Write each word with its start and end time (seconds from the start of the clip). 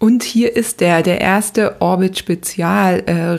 Und 0.00 0.22
hier 0.22 0.54
ist 0.54 0.80
der, 0.80 1.02
der 1.02 1.20
erste 1.20 1.80
Orbit 1.80 2.18
Spezial 2.18 3.02
äh. 3.06 3.36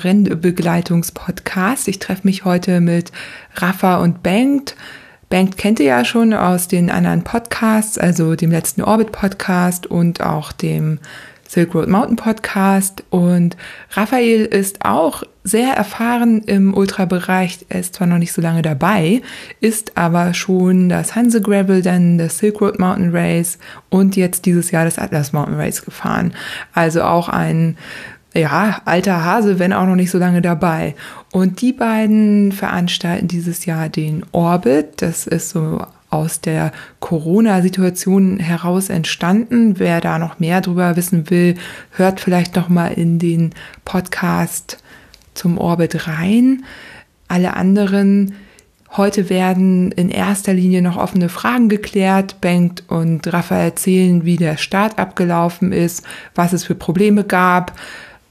Ich 1.87 1.99
treffe 1.99 2.21
mich 2.23 2.43
heute 2.43 2.81
mit 2.81 3.13
Rafa 3.55 3.97
und 3.97 4.23
Bengt. 4.23 4.75
Bengt 5.29 5.57
kennt 5.57 5.79
ihr 5.79 5.85
ja 5.85 6.03
schon 6.03 6.33
aus 6.33 6.67
den 6.67 6.89
anderen 6.89 7.23
Podcasts, 7.23 7.97
also 7.97 8.35
dem 8.35 8.51
letzten 8.51 8.81
Orbit 8.81 9.13
Podcast 9.13 9.87
und 9.87 10.21
auch 10.21 10.51
dem 10.51 10.99
Silk 11.49 11.73
Road 11.73 11.89
Mountain 11.89 12.15
Podcast. 12.15 13.03
Und 13.09 13.57
Raphael 13.91 14.45
ist 14.45 14.85
auch 14.85 15.23
sehr 15.43 15.73
erfahren 15.73 16.43
im 16.43 16.75
Ultrabereich. 16.75 17.65
Er 17.69 17.79
ist 17.79 17.95
zwar 17.95 18.05
noch 18.05 18.19
nicht 18.19 18.33
so 18.33 18.41
lange 18.41 18.61
dabei, 18.61 19.23
ist 19.59 19.97
aber 19.97 20.35
schon 20.35 20.89
das 20.89 21.15
Hanse 21.15 21.41
Gravel, 21.41 21.81
dann 21.81 22.19
das 22.19 22.37
Silk 22.37 22.61
Road 22.61 22.77
Mountain 22.77 23.09
Race 23.15 23.57
und 23.89 24.15
jetzt 24.15 24.45
dieses 24.45 24.69
Jahr 24.69 24.85
das 24.85 24.99
Atlas 24.99 25.33
Mountain 25.33 25.55
Race 25.55 25.83
gefahren. 25.83 26.33
Also 26.73 27.01
auch 27.01 27.29
ein 27.29 27.77
ja, 28.35 28.81
alter 28.85 29.25
Hase, 29.25 29.57
wenn 29.57 29.73
auch 29.73 29.87
noch 29.87 29.95
nicht 29.95 30.11
so 30.11 30.19
lange 30.19 30.43
dabei. 30.43 30.93
Und 31.31 31.61
die 31.61 31.73
beiden 31.73 32.51
veranstalten 32.51 33.27
dieses 33.27 33.65
Jahr 33.65 33.89
den 33.89 34.23
Orbit. 34.31 35.01
Das 35.01 35.25
ist 35.25 35.49
so 35.49 35.81
aus 36.09 36.41
der 36.41 36.71
Corona-Situation 36.99 38.39
heraus 38.39 38.89
entstanden. 38.89 39.79
Wer 39.79 40.01
da 40.01 40.17
noch 40.17 40.39
mehr 40.39 40.61
drüber 40.61 40.95
wissen 40.95 41.29
will, 41.29 41.55
hört 41.91 42.19
vielleicht 42.19 42.55
noch 42.55 42.69
mal 42.69 42.87
in 42.87 43.19
den 43.19 43.51
Podcast 43.85 44.77
zum 45.33 45.57
Orbit 45.57 46.07
rein. 46.07 46.65
Alle 47.27 47.55
anderen 47.55 48.33
Heute 48.97 49.29
werden 49.29 49.91
in 49.91 50.09
erster 50.09 50.51
Linie 50.51 50.81
noch 50.81 50.97
offene 50.97 51.29
Fragen 51.29 51.69
geklärt. 51.69 52.41
Bengt 52.41 52.83
und 52.87 53.31
Rafa 53.31 53.55
erzählen, 53.55 54.25
wie 54.25 54.35
der 54.35 54.57
Start 54.57 54.97
abgelaufen 54.97 55.71
ist, 55.71 56.03
was 56.33 56.53
es 56.53 56.63
für 56.63 56.73
Probleme 56.73 57.23
gab, 57.23 57.73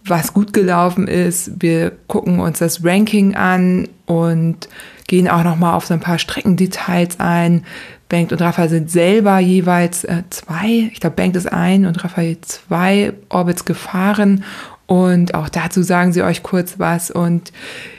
was 0.04 0.34
gut 0.34 0.52
gelaufen 0.52 1.06
ist. 1.06 1.62
Wir 1.62 1.93
gucken 2.09 2.40
uns 2.40 2.59
das 2.59 2.84
Ranking 2.84 3.37
an 3.37 3.88
und 4.06 4.68
gehen 5.09 5.26
auch 5.26 5.42
noch 5.42 5.56
mal 5.56 5.74
auf 5.74 5.87
so 5.87 5.95
ein 5.95 6.01
paar 6.01 6.20
Streckendetails 6.20 7.18
ein. 7.18 7.64
Bengt 8.09 8.32
und 8.32 8.40
Raphael 8.40 8.68
sind 8.68 8.90
selber 8.90 9.38
jeweils 9.38 10.04
äh, 10.04 10.23
zwei, 10.30 10.88
ich 10.92 11.00
glaube 11.00 11.16
Bengt 11.16 11.37
ist 11.37 11.52
ein 11.52 11.84
und 11.84 12.02
Raphael 12.02 12.38
zwei 12.40 13.12
Orbits 13.28 13.65
gefahren 13.65 14.45
und 14.87 15.34
auch 15.34 15.50
dazu 15.50 15.82
sagen 15.82 16.15
sie 16.15 16.23
euch 16.23 16.42
kurz 16.42 16.78
was 16.78 17.10
und 17.10 17.52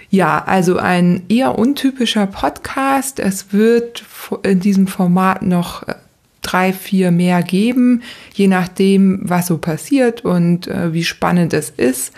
ja, 0.09 0.43
also 0.43 0.77
ein 0.77 1.21
eher 1.29 1.59
untypischer 1.59 2.25
Podcast. 2.25 3.19
Es 3.19 3.53
wird 3.53 4.03
in 4.41 4.59
diesem 4.59 4.87
Format 4.87 5.43
noch 5.43 5.87
äh, 5.87 5.93
drei, 6.41 6.73
vier 6.73 7.11
mehr 7.11 7.43
geben, 7.43 8.01
je 8.33 8.47
nachdem, 8.47 9.21
was 9.23 9.45
so 9.47 9.59
passiert 9.59 10.25
und 10.25 10.67
äh, 10.67 10.93
wie 10.93 11.03
spannend 11.03 11.53
es 11.53 11.69
ist. 11.69 12.13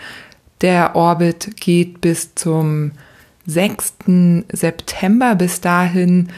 Der 0.62 0.96
Orbit 0.96 1.56
geht 1.60 2.00
bis 2.00 2.34
zum 2.34 2.92
6. 3.46 3.94
September. 4.52 5.34
Bis 5.34 5.60
dahin 5.60 6.28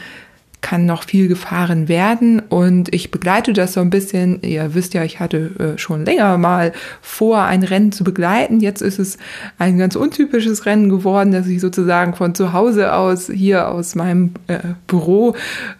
kann 0.65 0.87
noch 0.87 1.03
viel 1.03 1.27
gefahren 1.27 1.87
werden 1.87 2.39
und 2.39 2.91
ich 2.91 3.11
begleite 3.11 3.53
das 3.53 3.73
so 3.73 3.81
ein 3.81 3.91
bisschen. 3.91 4.41
Ihr 4.41 4.73
wisst 4.73 4.95
ja, 4.95 5.03
ich 5.03 5.19
hatte 5.19 5.51
äh, 5.59 5.77
schon 5.77 6.05
länger 6.05 6.39
mal 6.39 6.73
vor, 7.01 7.43
ein 7.43 7.61
Rennen 7.61 7.91
zu 7.91 8.03
begleiten. 8.03 8.59
Jetzt 8.61 8.81
ist 8.81 8.97
es 8.97 9.19
ein 9.59 9.77
ganz 9.77 9.95
untypisches 9.95 10.65
Rennen 10.65 10.89
geworden, 10.89 11.31
dass 11.31 11.45
ich 11.45 11.61
sozusagen 11.61 12.15
von 12.15 12.33
zu 12.33 12.51
Hause 12.51 12.93
aus 12.93 13.29
hier 13.31 13.67
aus 13.67 13.93
meinem 13.93 14.31
äh, 14.47 14.57
Büro 14.87 15.35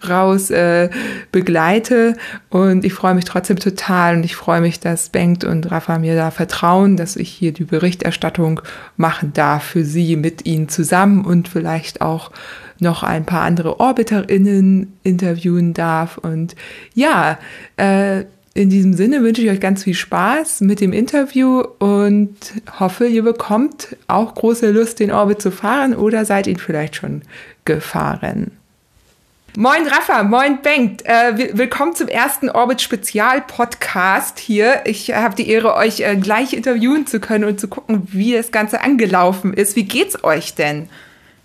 raus 0.07 0.51
äh, 0.51 0.91
begleite 1.31 2.13
und 2.51 2.85
ich 2.85 2.93
freue 2.93 3.15
mich 3.15 3.25
trotzdem 3.25 3.57
total 3.57 4.17
und 4.17 4.23
ich 4.23 4.35
freue 4.35 4.61
mich, 4.61 4.79
dass 4.79 5.09
Bengt 5.09 5.43
und 5.43 5.71
Rafa 5.71 5.97
mir 5.97 6.15
da 6.15 6.29
vertrauen, 6.29 6.95
dass 6.95 7.15
ich 7.15 7.29
hier 7.29 7.53
die 7.53 7.63
Berichterstattung 7.63 8.61
machen 8.97 9.33
darf 9.33 9.63
für 9.63 9.83
sie 9.83 10.15
mit 10.15 10.45
ihnen 10.45 10.69
zusammen 10.69 11.25
und 11.25 11.47
vielleicht 11.47 12.01
auch 12.01 12.29
noch 12.79 13.03
ein 13.03 13.25
paar 13.25 13.41
andere 13.41 13.79
OrbiterInnen 13.79 14.97
interviewen 15.03 15.73
darf. 15.73 16.17
Und 16.17 16.55
ja, 16.93 17.37
äh, 17.77 18.25
in 18.53 18.69
diesem 18.69 18.93
Sinne 18.93 19.21
wünsche 19.21 19.41
ich 19.41 19.49
euch 19.49 19.59
ganz 19.59 19.83
viel 19.83 19.93
Spaß 19.93 20.61
mit 20.61 20.79
dem 20.79 20.93
Interview 20.93 21.61
und 21.79 22.35
hoffe, 22.79 23.05
ihr 23.05 23.23
bekommt 23.23 23.97
auch 24.07 24.33
große 24.33 24.71
Lust, 24.71 24.99
den 24.99 25.11
Orbit 25.11 25.41
zu 25.41 25.51
fahren 25.51 25.93
oder 25.93 26.23
seid 26.23 26.47
ihn 26.47 26.57
vielleicht 26.57 26.95
schon 26.95 27.23
gefahren. 27.65 28.51
Moin 29.57 29.87
Rafa, 29.87 30.23
moin 30.23 30.61
Bengt. 30.61 31.05
Äh, 31.05 31.57
willkommen 31.57 31.95
zum 31.95 32.09
ersten 32.09 32.49
Orbit 32.49 32.81
Spezial 32.81 33.41
Podcast 33.41 34.37
hier. 34.37 34.81
Ich 34.85 35.13
habe 35.13 35.35
die 35.35 35.49
Ehre, 35.49 35.75
euch 35.75 36.01
äh, 36.01 36.17
gleich 36.17 36.51
interviewen 36.53 37.07
zu 37.07 37.21
können 37.21 37.45
und 37.45 37.59
zu 37.59 37.69
gucken, 37.69 38.07
wie 38.11 38.33
das 38.33 38.51
Ganze 38.51 38.81
angelaufen 38.81 39.53
ist. 39.53 39.77
Wie 39.77 39.85
geht's 39.85 40.25
euch 40.25 40.55
denn? 40.55 40.89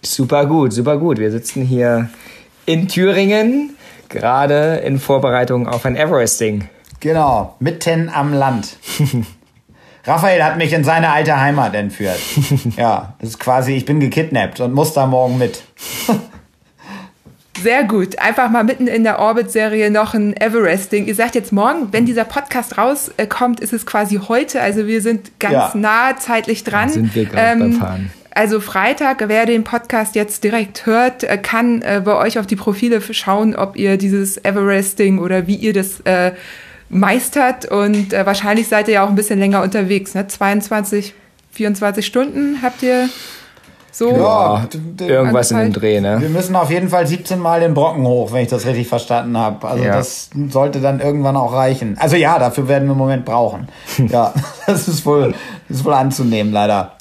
Super 0.03 0.47
gut, 0.47 0.73
super 0.73 0.97
gut. 0.97 1.19
Wir 1.19 1.31
sitzen 1.31 1.63
hier 1.63 2.09
in 2.67 2.89
Thüringen, 2.89 3.77
gerade 4.09 4.77
in 4.77 4.99
Vorbereitung 4.99 5.67
auf 5.69 5.85
ein 5.85 5.97
Everesting. 5.97 6.69
Genau, 7.01 7.57
mitten 7.61 8.09
am 8.09 8.33
Land. 8.33 8.77
Raphael 10.05 10.43
hat 10.43 10.57
mich 10.57 10.73
in 10.73 10.85
seine 10.85 11.11
alte 11.11 11.39
Heimat 11.39 11.75
entführt. 11.75 12.19
Ja, 12.77 13.15
das 13.19 13.31
ist 13.31 13.39
quasi, 13.41 13.73
ich 13.73 13.85
bin 13.85 14.01
gekidnappt 14.01 14.61
und 14.61 14.73
muss 14.73 14.93
da 14.93 15.07
morgen 15.07 15.39
mit. 15.39 15.63
Sehr 17.63 17.85
gut. 17.85 18.19
Einfach 18.19 18.49
mal 18.51 18.65
mitten 18.65 18.87
in 18.87 19.05
der 19.05 19.19
Orbit-Serie 19.19 19.91
noch 19.91 20.15
ein 20.15 20.35
Everesting. 20.35 21.05
Ihr 21.07 21.15
sagt 21.15 21.35
jetzt 21.35 21.53
morgen, 21.53 21.89
wenn 21.93 22.07
dieser 22.07 22.25
Podcast 22.25 22.79
rauskommt, 22.79 23.61
ist 23.61 23.75
es 23.75 23.85
quasi 23.85 24.19
heute. 24.29 24.63
Also 24.63 24.87
wir 24.87 25.03
sind 25.03 25.39
ganz 25.39 25.53
ja. 25.53 25.73
nah 25.75 26.17
zeitlich 26.17 26.65
dran. 26.65 26.89
Dann 26.89 26.91
sind 26.91 27.15
wir 27.15 27.27
gerade 27.27 27.53
ähm, 27.53 27.59
beim 27.59 27.73
Fahren. 27.75 28.11
Also 28.41 28.59
Freitag, 28.59 29.23
wer 29.27 29.45
den 29.45 29.65
Podcast 29.65 30.15
jetzt 30.15 30.45
direkt 30.45 30.87
hört, 30.87 31.25
äh, 31.25 31.37
kann 31.37 31.83
äh, 31.83 32.01
bei 32.03 32.17
euch 32.17 32.39
auf 32.39 32.47
die 32.47 32.57
Profile 32.57 33.03
schauen, 33.03 33.55
ob 33.55 33.77
ihr 33.77 33.99
dieses 33.99 34.43
Everesting 34.43 35.19
oder 35.19 35.47
wie 35.47 35.57
ihr 35.57 35.75
das 35.75 36.01
äh, 36.05 36.33
meistert. 36.89 37.67
Und 37.67 38.15
äh, 38.15 38.25
wahrscheinlich 38.25 38.67
seid 38.67 38.89
ihr 38.89 38.95
ja 38.95 39.05
auch 39.05 39.11
ein 39.11 39.15
bisschen 39.15 39.39
länger 39.39 39.63
unterwegs. 39.63 40.15
Ne? 40.15 40.27
22, 40.27 41.13
24 41.51 42.07
Stunden 42.07 42.63
habt 42.63 42.83
ihr 42.83 43.11
so. 43.93 44.11
Ja, 44.11 44.67
irgendwas 44.99 45.51
in 45.51 45.59
dem 45.59 45.73
Dreh, 45.75 46.01
ne? 46.01 46.17
Wir 46.23 46.31
müssen 46.31 46.57
auf 46.57 46.71
jeden 46.71 46.89
Fall 46.89 47.07
17 47.07 47.39
Mal 47.39 47.61
den 47.61 47.75
Brocken 47.75 48.07
hoch, 48.07 48.33
wenn 48.33 48.41
ich 48.41 48.49
das 48.49 48.65
richtig 48.65 48.89
verstanden 48.89 49.37
habe. 49.37 49.69
Also 49.69 49.85
ja. 49.85 49.97
das 49.97 50.31
sollte 50.49 50.81
dann 50.81 51.01
irgendwann 51.01 51.37
auch 51.37 51.53
reichen. 51.53 51.99
Also 52.01 52.17
ja, 52.17 52.39
dafür 52.39 52.69
werden 52.69 52.89
wir 52.89 52.93
im 52.93 52.99
Moment 52.99 53.27
brauchen. 53.27 53.69
ja, 54.09 54.33
das 54.67 54.89
ist 54.89 55.05
wohl, 55.05 55.35
das 55.69 55.77
ist 55.77 55.85
wohl 55.85 55.93
anzunehmen, 55.93 56.55
leider. 56.55 56.93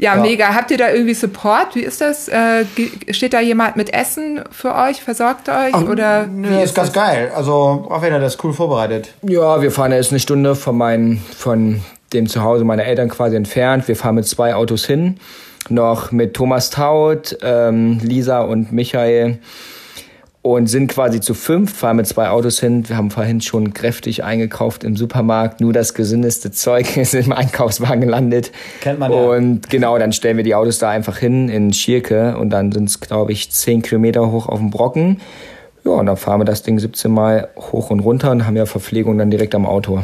Ja, 0.00 0.16
ja, 0.16 0.22
mega. 0.22 0.54
Habt 0.54 0.70
ihr 0.70 0.78
da 0.78 0.90
irgendwie 0.90 1.12
Support? 1.12 1.74
Wie 1.74 1.82
ist 1.82 2.00
das? 2.00 2.26
Äh, 2.28 2.64
steht 3.10 3.34
da 3.34 3.40
jemand 3.40 3.76
mit 3.76 3.92
Essen 3.92 4.42
für 4.50 4.74
euch? 4.74 5.02
Versorgt 5.02 5.50
euch? 5.50 5.74
Ach, 5.74 5.82
oder 5.82 6.26
nee, 6.26 6.64
ist, 6.64 6.74
ganz 6.74 6.90
das? 6.90 6.92
geil. 6.94 7.30
Also, 7.34 7.86
Raphael 7.90 8.14
hat 8.14 8.22
das 8.22 8.42
cool 8.42 8.54
vorbereitet. 8.54 9.12
Ja, 9.20 9.60
wir 9.60 9.70
fahren 9.70 9.92
jetzt 9.92 10.10
eine 10.10 10.18
Stunde 10.18 10.54
von, 10.54 10.78
mein, 10.78 11.20
von 11.36 11.82
dem 12.14 12.28
Zuhause 12.28 12.64
meiner 12.64 12.84
Eltern 12.84 13.10
quasi 13.10 13.36
entfernt. 13.36 13.88
Wir 13.88 13.96
fahren 13.96 14.14
mit 14.14 14.26
zwei 14.26 14.54
Autos 14.54 14.86
hin. 14.86 15.18
Noch 15.68 16.12
mit 16.12 16.32
Thomas 16.32 16.70
Taut, 16.70 17.36
ähm, 17.42 18.00
Lisa 18.02 18.40
und 18.40 18.72
Michael 18.72 19.38
und 20.42 20.68
sind 20.68 20.88
quasi 20.88 21.20
zu 21.20 21.34
fünf, 21.34 21.76
fahren 21.76 21.96
mit 21.96 22.06
zwei 22.06 22.30
Autos 22.30 22.60
hin. 22.60 22.88
Wir 22.88 22.96
haben 22.96 23.10
vorhin 23.10 23.42
schon 23.42 23.74
kräftig 23.74 24.24
eingekauft 24.24 24.84
im 24.84 24.96
Supermarkt. 24.96 25.60
Nur 25.60 25.74
das 25.74 25.92
gesündeste 25.92 26.50
Zeug 26.50 26.96
ist 26.96 27.14
im 27.14 27.32
Einkaufswagen 27.32 28.00
gelandet. 28.00 28.50
Kennt 28.80 28.98
man 28.98 29.12
ja. 29.12 29.18
Und 29.18 29.68
genau, 29.68 29.98
dann 29.98 30.12
stellen 30.12 30.38
wir 30.38 30.44
die 30.44 30.54
Autos 30.54 30.78
da 30.78 30.88
einfach 30.88 31.18
hin 31.18 31.48
in 31.50 31.72
Schierke 31.74 32.38
und 32.38 32.50
dann 32.50 32.72
sind 32.72 32.88
es, 32.88 33.00
glaube 33.00 33.32
ich, 33.32 33.50
zehn 33.50 33.82
Kilometer 33.82 34.30
hoch 34.30 34.48
auf 34.48 34.58
dem 34.58 34.70
Brocken. 34.70 35.20
Ja, 35.84 35.92
und 35.92 36.06
dann 36.06 36.16
fahren 36.16 36.40
wir 36.40 36.44
das 36.44 36.62
Ding 36.62 36.78
17 36.78 37.10
Mal 37.10 37.48
hoch 37.56 37.90
und 37.90 38.00
runter 38.00 38.30
und 38.30 38.46
haben 38.46 38.56
ja 38.56 38.66
Verpflegung 38.66 39.18
dann 39.18 39.30
direkt 39.30 39.54
am 39.54 39.66
Auto. 39.66 40.02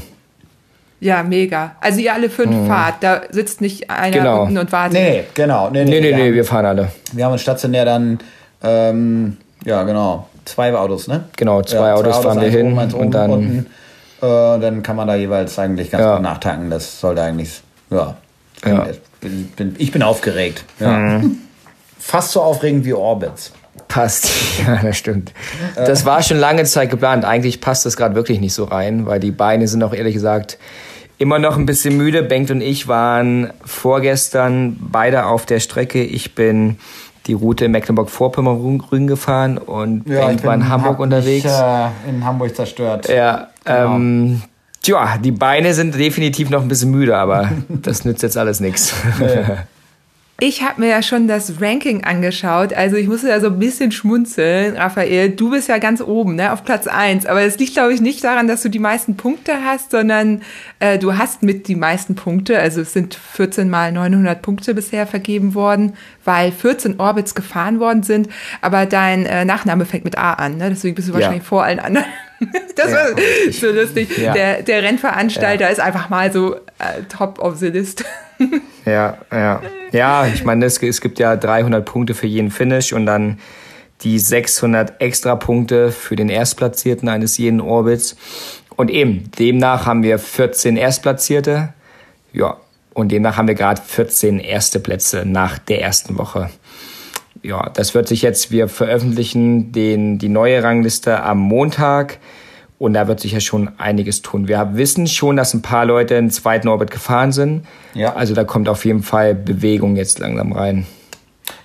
Ja, 1.00 1.22
mega. 1.22 1.76
Also 1.80 2.00
ihr 2.00 2.12
alle 2.12 2.30
fünf 2.30 2.54
hm. 2.54 2.66
fahrt, 2.66 2.96
da 3.00 3.22
sitzt 3.30 3.60
nicht 3.60 3.90
einer 3.90 4.16
genau. 4.16 4.42
unten 4.42 4.58
und 4.58 4.72
wartet. 4.72 4.98
Nee, 4.98 5.24
genau. 5.34 5.70
Nee, 5.70 5.84
nee, 5.84 6.00
nee, 6.00 6.12
nee, 6.12 6.16
nee 6.16 6.34
wir 6.34 6.44
fahren 6.44 6.66
alle. 6.66 6.88
Wir 7.12 7.24
haben 7.24 7.32
uns 7.32 7.42
stationär 7.42 7.84
dann 7.84 8.18
ähm, 8.62 9.36
ja, 9.66 9.82
genau. 9.82 10.28
Zwei 10.46 10.72
Autos, 10.74 11.08
ne? 11.08 11.24
Genau, 11.36 11.60
zwei, 11.62 11.88
ja, 11.88 11.94
Autos, 11.94 12.12
zwei 12.12 12.18
Autos 12.18 12.24
fahren 12.24 12.40
wir 12.40 12.48
hin 12.48 12.78
oben, 12.78 12.94
und 12.94 13.10
dann. 13.10 13.30
Unten, 13.30 13.66
äh, 14.22 14.60
dann 14.60 14.82
kann 14.82 14.96
man 14.96 15.08
da 15.08 15.16
jeweils 15.16 15.58
eigentlich 15.58 15.90
ganz 15.90 16.02
ja. 16.02 16.14
gut 16.14 16.22
nachtanken. 16.22 16.70
Das 16.70 17.00
sollte 17.00 17.22
eigentlich, 17.22 17.60
ja. 17.90 18.16
ja. 18.64 18.86
Bin, 19.20 19.48
bin, 19.56 19.74
ich 19.78 19.92
bin 19.92 20.02
aufgeregt. 20.02 20.64
Mhm. 20.78 21.38
Fast 21.98 22.32
so 22.32 22.42
aufregend 22.42 22.84
wie 22.84 22.94
Orbits. 22.94 23.52
Passt, 23.88 24.30
ja, 24.66 24.76
das 24.82 24.96
stimmt. 24.96 25.32
Das 25.74 26.04
war 26.04 26.22
schon 26.22 26.38
lange 26.38 26.64
Zeit 26.64 26.90
geplant. 26.90 27.24
Eigentlich 27.24 27.60
passt 27.60 27.84
das 27.84 27.96
gerade 27.96 28.14
wirklich 28.14 28.40
nicht 28.40 28.54
so 28.54 28.64
rein, 28.64 29.04
weil 29.06 29.20
die 29.20 29.32
Beine 29.32 29.68
sind 29.68 29.82
auch 29.82 29.92
ehrlich 29.92 30.14
gesagt 30.14 30.58
immer 31.18 31.38
noch 31.38 31.56
ein 31.56 31.66
bisschen 31.66 31.96
müde. 31.96 32.22
Bengt 32.22 32.50
und 32.50 32.60
ich 32.60 32.88
waren 32.88 33.52
vorgestern 33.64 34.76
beide 34.80 35.26
auf 35.26 35.46
der 35.46 35.60
Strecke. 35.60 36.02
Ich 36.02 36.34
bin 36.34 36.78
die 37.26 37.32
Route 37.32 37.68
Mecklenburg-Vorpommern 37.68 39.06
gefahren 39.06 39.58
und 39.58 40.08
ja, 40.08 40.26
Bengt 40.26 40.44
war 40.44 40.54
in 40.54 40.68
Hamburg 40.68 40.98
unterwegs. 40.98 41.44
Ich, 41.44 41.50
äh, 41.50 41.88
in 42.08 42.24
Hamburg 42.24 42.54
zerstört. 42.54 43.08
Ja, 43.08 43.48
genau. 43.64 43.96
ähm, 43.96 44.42
Tja, 44.82 45.18
die 45.18 45.32
Beine 45.32 45.74
sind 45.74 45.96
definitiv 45.96 46.48
noch 46.48 46.62
ein 46.62 46.68
bisschen 46.68 46.92
müde, 46.92 47.16
aber 47.16 47.50
das 47.68 48.04
nützt 48.04 48.22
jetzt 48.22 48.36
alles 48.36 48.60
nichts. 48.60 48.94
Ich 50.38 50.62
habe 50.62 50.82
mir 50.82 50.88
ja 50.88 51.02
schon 51.02 51.28
das 51.28 51.62
Ranking 51.62 52.04
angeschaut, 52.04 52.74
also 52.74 52.96
ich 52.96 53.08
musste 53.08 53.30
ja 53.30 53.40
so 53.40 53.46
ein 53.46 53.58
bisschen 53.58 53.90
schmunzeln. 53.90 54.76
Raphael, 54.76 55.30
du 55.30 55.50
bist 55.50 55.66
ja 55.70 55.78
ganz 55.78 56.02
oben, 56.02 56.34
ne, 56.34 56.52
auf 56.52 56.62
Platz 56.62 56.86
eins. 56.86 57.24
Aber 57.24 57.40
es 57.40 57.58
liegt, 57.58 57.72
glaube 57.72 57.94
ich, 57.94 58.02
nicht 58.02 58.22
daran, 58.22 58.46
dass 58.46 58.60
du 58.60 58.68
die 58.68 58.78
meisten 58.78 59.16
Punkte 59.16 59.64
hast, 59.64 59.92
sondern 59.92 60.42
äh, 60.78 60.98
du 60.98 61.16
hast 61.16 61.42
mit 61.42 61.68
die 61.68 61.74
meisten 61.74 62.16
Punkte. 62.16 62.58
Also 62.58 62.82
es 62.82 62.92
sind 62.92 63.14
14 63.14 63.70
mal 63.70 63.92
900 63.92 64.42
Punkte 64.42 64.74
bisher 64.74 65.06
vergeben 65.06 65.54
worden, 65.54 65.94
weil 66.22 66.52
14 66.52 67.00
Orbits 67.00 67.34
gefahren 67.34 67.80
worden 67.80 68.02
sind. 68.02 68.28
Aber 68.60 68.84
dein 68.84 69.24
äh, 69.24 69.46
Nachname 69.46 69.86
fängt 69.86 70.04
mit 70.04 70.18
A 70.18 70.34
an, 70.34 70.58
ne? 70.58 70.68
deswegen 70.68 70.96
bist 70.96 71.08
du 71.08 71.14
wahrscheinlich 71.14 71.44
ja. 71.44 71.48
vor 71.48 71.64
allen 71.64 71.78
anderen. 71.78 72.06
Das 72.76 72.90
ja, 72.90 72.96
war 72.96 73.06
so 73.50 73.70
lustig. 73.70 74.18
Ja. 74.18 74.34
Der, 74.34 74.62
der 74.62 74.82
Rennveranstalter 74.82 75.64
ja. 75.64 75.70
ist 75.70 75.80
einfach 75.80 76.10
mal 76.10 76.30
so 76.30 76.56
äh, 76.56 77.02
top 77.08 77.38
of 77.38 77.56
the 77.56 77.68
list. 77.68 78.04
Ja, 78.84 79.18
ja. 79.32 79.62
Ja, 79.90 80.26
ich 80.26 80.44
meine, 80.44 80.66
es, 80.66 80.80
es 80.80 81.00
gibt 81.00 81.18
ja 81.18 81.34
300 81.34 81.84
Punkte 81.84 82.14
für 82.14 82.28
jeden 82.28 82.52
Finish 82.52 82.92
und 82.92 83.04
dann 83.04 83.40
die 84.02 84.18
600 84.18 85.00
extra 85.00 85.34
Punkte 85.34 85.90
für 85.90 86.14
den 86.14 86.28
Erstplatzierten 86.28 87.08
eines 87.08 87.36
jeden 87.38 87.60
Orbits. 87.60 88.16
Und 88.76 88.90
eben, 88.90 89.30
demnach 89.38 89.86
haben 89.86 90.02
wir 90.02 90.18
14 90.18 90.76
Erstplatzierte. 90.76 91.72
Ja, 92.32 92.58
und 92.92 93.10
demnach 93.10 93.36
haben 93.36 93.48
wir 93.48 93.54
gerade 93.54 93.80
14 93.80 94.38
erste 94.38 94.80
Plätze 94.80 95.24
nach 95.26 95.58
der 95.58 95.82
ersten 95.82 96.16
Woche. 96.18 96.50
Ja, 97.46 97.70
das 97.72 97.94
wird 97.94 98.08
sich 98.08 98.22
jetzt, 98.22 98.50
wir 98.50 98.66
veröffentlichen 98.66 99.70
den, 99.70 100.18
die 100.18 100.28
neue 100.28 100.64
Rangliste 100.64 101.22
am 101.22 101.38
Montag. 101.38 102.18
Und 102.78 102.92
da 102.92 103.06
wird 103.06 103.20
sich 103.20 103.32
ja 103.32 103.40
schon 103.40 103.70
einiges 103.78 104.20
tun. 104.20 104.48
Wir 104.48 104.70
wissen 104.74 105.06
schon, 105.06 105.36
dass 105.36 105.54
ein 105.54 105.62
paar 105.62 105.84
Leute 105.84 106.16
in 106.16 106.26
den 106.26 106.30
zweiten 106.30 106.66
Orbit 106.66 106.90
gefahren 106.90 107.30
sind. 107.30 107.64
Ja. 107.94 108.14
Also 108.14 108.34
da 108.34 108.42
kommt 108.42 108.68
auf 108.68 108.84
jeden 108.84 109.04
Fall 109.04 109.34
Bewegung 109.34 109.94
jetzt 109.94 110.18
langsam 110.18 110.52
rein. 110.52 110.86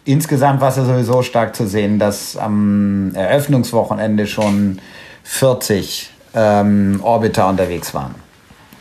Insgesamt 0.05 0.61
war 0.61 0.69
es 0.69 0.77
ja 0.77 0.85
sowieso 0.85 1.23
stark 1.23 1.55
zu 1.55 1.67
sehen, 1.67 1.97
dass 1.97 2.37
am 2.37 3.11
Eröffnungswochenende 3.15 4.27
schon 4.27 4.79
40 5.23 6.11
ähm, 6.35 6.99
Orbiter 7.01 7.49
unterwegs 7.49 7.93
waren, 7.93 8.15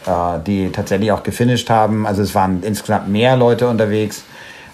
äh, 0.07 0.39
die 0.47 0.71
tatsächlich 0.71 1.11
auch 1.13 1.23
gefinisht 1.23 1.71
haben. 1.71 2.07
Also 2.07 2.23
es 2.23 2.35
waren 2.35 2.63
insgesamt 2.63 3.09
mehr 3.09 3.37
Leute 3.37 3.69
unterwegs, 3.69 4.23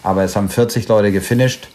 aber 0.02 0.25
es 0.25 0.34
haben 0.34 0.49
40 0.49 0.88
Leute 0.88 1.12
gefinisht. 1.12 1.69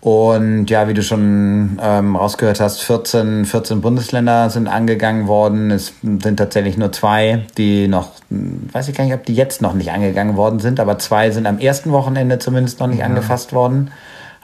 Und 0.00 0.70
ja, 0.70 0.88
wie 0.88 0.94
du 0.94 1.02
schon 1.02 1.78
ähm, 1.82 2.16
rausgehört 2.16 2.58
hast, 2.58 2.82
14, 2.82 3.44
14 3.44 3.82
Bundesländer 3.82 4.48
sind 4.48 4.66
angegangen 4.66 5.26
worden. 5.26 5.70
Es 5.70 5.92
sind 6.00 6.38
tatsächlich 6.38 6.78
nur 6.78 6.90
zwei, 6.90 7.44
die 7.58 7.86
noch, 7.86 8.12
weiß 8.30 8.88
ich 8.88 8.96
gar 8.96 9.04
nicht, 9.04 9.12
ob 9.12 9.26
die 9.26 9.34
jetzt 9.34 9.60
noch 9.60 9.74
nicht 9.74 9.90
angegangen 9.92 10.36
worden 10.36 10.58
sind, 10.58 10.80
aber 10.80 10.98
zwei 10.98 11.30
sind 11.30 11.46
am 11.46 11.58
ersten 11.58 11.92
Wochenende 11.92 12.38
zumindest 12.38 12.80
noch 12.80 12.86
nicht 12.86 13.00
ja. 13.00 13.04
angefasst 13.04 13.52
worden. 13.52 13.90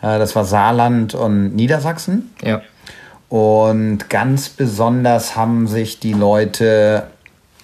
Äh, 0.02 0.18
das 0.18 0.36
war 0.36 0.44
Saarland 0.44 1.14
und 1.14 1.56
Niedersachsen. 1.56 2.32
Ja. 2.42 2.60
Und 3.30 4.10
ganz 4.10 4.50
besonders 4.50 5.36
haben 5.36 5.66
sich 5.66 6.00
die 6.00 6.12
Leute 6.12 7.06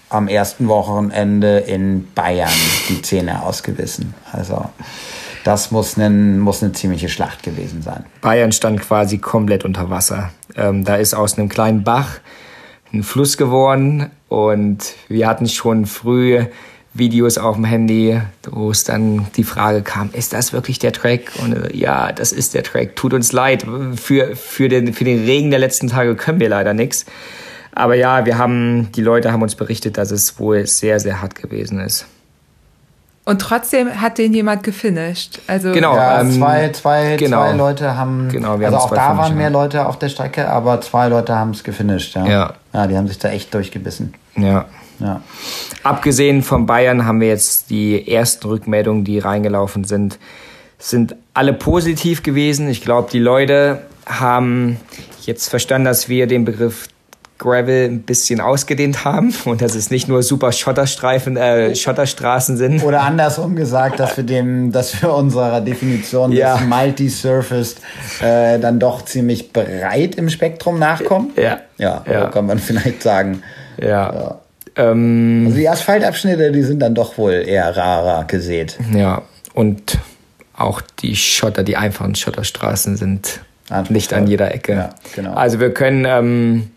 am 0.08 0.28
ersten 0.28 0.66
Wochenende 0.68 1.58
in 1.58 2.10
Bayern 2.14 2.50
die 2.88 3.02
Zähne 3.02 3.42
ausgebissen. 3.42 4.14
Also 4.32 4.64
das 5.44 5.70
muss, 5.70 5.96
ein, 5.96 6.38
muss 6.38 6.62
eine 6.62 6.72
ziemliche 6.72 7.08
Schlacht 7.08 7.42
gewesen 7.42 7.82
sein. 7.82 8.04
Bayern 8.20 8.52
stand 8.52 8.80
quasi 8.80 9.18
komplett 9.18 9.64
unter 9.64 9.90
Wasser. 9.90 10.30
Ähm, 10.56 10.84
da 10.84 10.96
ist 10.96 11.14
aus 11.14 11.38
einem 11.38 11.48
kleinen 11.48 11.84
Bach 11.84 12.20
ein 12.92 13.02
Fluss 13.02 13.36
geworden 13.36 14.10
und 14.28 14.94
wir 15.08 15.26
hatten 15.26 15.48
schon 15.48 15.86
früh 15.86 16.44
Videos 16.94 17.38
auf 17.38 17.56
dem 17.56 17.64
Handy, 17.64 18.20
wo 18.50 18.70
es 18.70 18.84
dann 18.84 19.26
die 19.36 19.44
Frage 19.44 19.82
kam, 19.82 20.10
ist 20.12 20.34
das 20.34 20.52
wirklich 20.52 20.78
der 20.78 20.92
Track? 20.92 21.32
Und 21.42 21.54
äh, 21.54 21.76
ja, 21.76 22.12
das 22.12 22.32
ist 22.32 22.54
der 22.54 22.62
Track. 22.62 22.96
Tut 22.96 23.14
uns 23.14 23.32
leid. 23.32 23.64
Für, 23.96 24.36
für, 24.36 24.68
den, 24.68 24.92
für 24.92 25.04
den 25.04 25.24
Regen 25.24 25.50
der 25.50 25.58
letzten 25.58 25.88
Tage 25.88 26.14
können 26.16 26.38
wir 26.38 26.50
leider 26.50 26.74
nichts. 26.74 27.06
Aber 27.74 27.94
ja, 27.94 28.26
wir 28.26 28.36
haben, 28.36 28.92
die 28.92 29.00
Leute 29.00 29.32
haben 29.32 29.40
uns 29.40 29.54
berichtet, 29.54 29.96
dass 29.96 30.10
es 30.10 30.38
wohl 30.38 30.66
sehr, 30.66 31.00
sehr 31.00 31.22
hart 31.22 31.34
gewesen 31.34 31.80
ist. 31.80 32.04
Und 33.24 33.40
trotzdem 33.40 34.00
hat 34.00 34.18
den 34.18 34.34
jemand 34.34 34.64
gefinisht. 34.64 35.40
Also 35.46 35.70
genau, 35.70 35.94
ja, 35.94 36.20
ähm, 36.20 36.32
zwei, 36.32 36.70
zwei, 36.70 37.16
genau. 37.16 37.44
zwei 37.44 37.52
Leute 37.52 37.96
haben. 37.96 38.28
Genau, 38.30 38.58
wir 38.58 38.66
also 38.66 38.78
haben 38.78 38.84
auch 38.84 38.94
da 38.94 39.16
waren 39.16 39.36
mehr 39.36 39.50
Leute 39.50 39.86
auf 39.86 39.96
der 39.98 40.08
Strecke, 40.08 40.48
aber 40.48 40.80
zwei 40.80 41.06
Leute 41.06 41.36
haben 41.36 41.50
es 41.50 41.62
gefinisht. 41.62 42.16
Ja. 42.16 42.26
ja. 42.26 42.54
Ja, 42.74 42.86
die 42.86 42.96
haben 42.96 43.06
sich 43.06 43.18
da 43.18 43.28
echt 43.28 43.54
durchgebissen. 43.54 44.14
Ja. 44.36 44.64
ja. 44.98 45.20
Abgesehen 45.84 46.42
von 46.42 46.66
Bayern 46.66 47.06
haben 47.06 47.20
wir 47.20 47.28
jetzt 47.28 47.70
die 47.70 48.10
ersten 48.10 48.48
Rückmeldungen, 48.48 49.04
die 49.04 49.20
reingelaufen 49.20 49.84
sind, 49.84 50.18
sind 50.78 51.14
alle 51.32 51.52
positiv 51.52 52.24
gewesen. 52.24 52.68
Ich 52.68 52.82
glaube, 52.82 53.08
die 53.12 53.20
Leute 53.20 53.82
haben 54.06 54.78
jetzt 55.26 55.48
verstanden, 55.48 55.84
dass 55.84 56.08
wir 56.08 56.26
den 56.26 56.44
Begriff 56.44 56.88
Gravel 57.42 57.88
ein 57.88 58.02
bisschen 58.02 58.40
ausgedehnt 58.40 59.04
haben 59.04 59.34
und 59.44 59.60
dass 59.60 59.74
es 59.74 59.90
nicht 59.90 60.08
nur 60.08 60.22
super 60.22 60.52
Schotterstreifen, 60.52 61.36
äh, 61.36 61.74
Schotterstraßen 61.74 62.56
sind. 62.56 62.84
Oder 62.84 63.02
andersrum 63.02 63.56
gesagt, 63.56 63.98
dass 63.98 64.16
wir 64.16 64.24
dem, 64.24 64.70
dass 64.70 65.02
wir 65.02 65.12
unserer 65.12 65.60
Definition 65.60 66.30
ja. 66.30 66.56
des 66.56 66.66
Multi-Surfaced 66.66 67.80
äh, 68.20 68.60
dann 68.60 68.78
doch 68.78 69.04
ziemlich 69.04 69.52
breit 69.52 70.14
im 70.14 70.28
Spektrum 70.28 70.78
nachkommen. 70.78 71.32
Ja. 71.36 71.58
Ja, 71.78 72.04
ja. 72.08 72.26
kann 72.28 72.46
man 72.46 72.58
vielleicht 72.58 73.02
sagen. 73.02 73.42
Ja. 73.80 73.88
ja. 73.88 74.38
Ähm, 74.76 75.44
also 75.46 75.58
die 75.58 75.68
Asphaltabschnitte, 75.68 76.52
die 76.52 76.62
sind 76.62 76.78
dann 76.78 76.94
doch 76.94 77.18
wohl 77.18 77.44
eher 77.46 77.76
rarer 77.76 78.24
gesät. 78.24 78.78
Ja, 78.94 79.22
und 79.52 79.98
auch 80.56 80.80
die 81.00 81.16
Schotter, 81.16 81.64
die 81.64 81.76
einfachen 81.76 82.14
Schotterstraßen 82.14 82.96
sind 82.96 83.40
nicht 83.88 84.12
an 84.12 84.26
jeder 84.26 84.54
Ecke. 84.54 84.72
Ja, 84.72 84.90
genau. 85.14 85.34
Also 85.34 85.58
wir 85.58 85.72
können 85.72 86.04
ähm, 86.06 86.70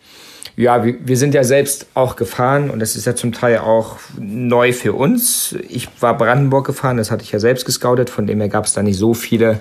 ja, 0.58 0.86
wir, 0.86 0.96
wir 1.06 1.18
sind 1.18 1.34
ja 1.34 1.44
selbst 1.44 1.88
auch 1.94 2.16
gefahren 2.16 2.70
und 2.70 2.80
das 2.80 2.96
ist 2.96 3.06
ja 3.06 3.16
zum 3.16 3.34
Teil 3.34 3.58
auch 3.60 3.98
neu 4.18 4.72
für 4.72 4.94
uns. 4.94 5.56
Ich 5.68 5.90
war 6.02 6.18
Brandenburg 6.18 6.66
gefahren, 6.66 6.98
das 6.98 7.12
hatte 7.12 7.24
ich 7.24 7.32
ja 7.32 7.40
selbst 7.40 7.66
gescoutet, 7.66 8.10
von 8.10 8.26
dem 8.26 8.40
her 8.40 8.50
gab 8.50 8.66
es 8.66 8.74
da 8.74 8.82
nicht 8.82 8.98
so 8.98 9.14
viele 9.14 9.60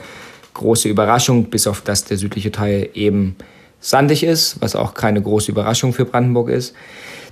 große 0.54 0.88
Überraschungen, 0.88 1.44
bis 1.44 1.66
auf 1.66 1.80
dass 1.80 2.04
der 2.04 2.16
südliche 2.16 2.52
Teil 2.52 2.90
eben 2.94 3.34
sandig 3.80 4.22
ist, 4.22 4.60
was 4.60 4.76
auch 4.76 4.94
keine 4.94 5.20
große 5.20 5.50
Überraschung 5.50 5.92
für 5.92 6.04
Brandenburg 6.04 6.48
ist. 6.48 6.74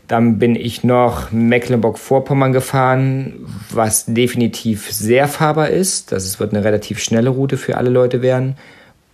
Dann 0.08 0.38
bin 0.38 0.56
ich 0.56 0.82
noch 0.82 1.30
Mecklenburg-Vorpommern 1.30 2.52
gefahren, 2.52 3.46
was 3.70 4.06
definitiv 4.06 4.92
sehr 4.92 5.28
fahrbar 5.28 5.70
ist. 5.70 6.10
Das 6.10 6.40
wird 6.40 6.52
eine 6.52 6.64
relativ 6.64 6.98
schnelle 6.98 7.30
Route 7.30 7.56
für 7.56 7.76
alle 7.76 7.88
Leute 7.88 8.20
werden. 8.20 8.56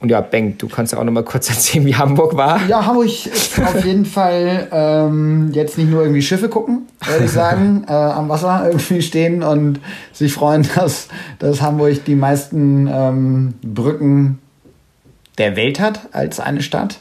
Und 0.01 0.11
ja, 0.11 0.21
Bengt, 0.21 0.63
du 0.63 0.69
kannst 0.69 0.93
ja 0.93 0.99
auch 1.01 1.05
noch 1.05 1.13
mal 1.13 1.25
kurz 1.25 1.49
erzählen, 1.51 1.85
wie 1.85 1.97
Hamburg 1.97 2.37
war. 2.37 2.65
Ja, 2.69 2.87
Hamburg 2.87 3.07
ist 3.07 3.59
auf 3.59 3.85
jeden 3.85 4.05
Fall 4.05 4.69
ähm, 4.71 5.51
jetzt 5.53 5.77
nicht 5.77 5.91
nur 5.91 6.03
irgendwie 6.03 6.23
Schiffe 6.23 6.49
gucken, 6.49 6.87
würde 7.05 7.25
ich 7.25 7.31
sagen, 7.31 7.85
äh, 7.89 7.93
am 7.93 8.29
Wasser 8.29 8.69
irgendwie 8.69 9.03
stehen 9.03 9.43
und 9.43 9.81
sich 10.13 10.33
freuen, 10.33 10.67
dass, 10.75 11.09
dass 11.39 11.63
Hamburg 11.63 12.05
die 12.05 12.15
meisten 12.15 12.89
ähm, 12.91 13.55
Brücken 13.63 14.39
der 15.39 15.57
Welt 15.57 15.81
hat 15.81 16.09
als 16.13 16.41
eine 16.41 16.63
Stadt. 16.63 16.99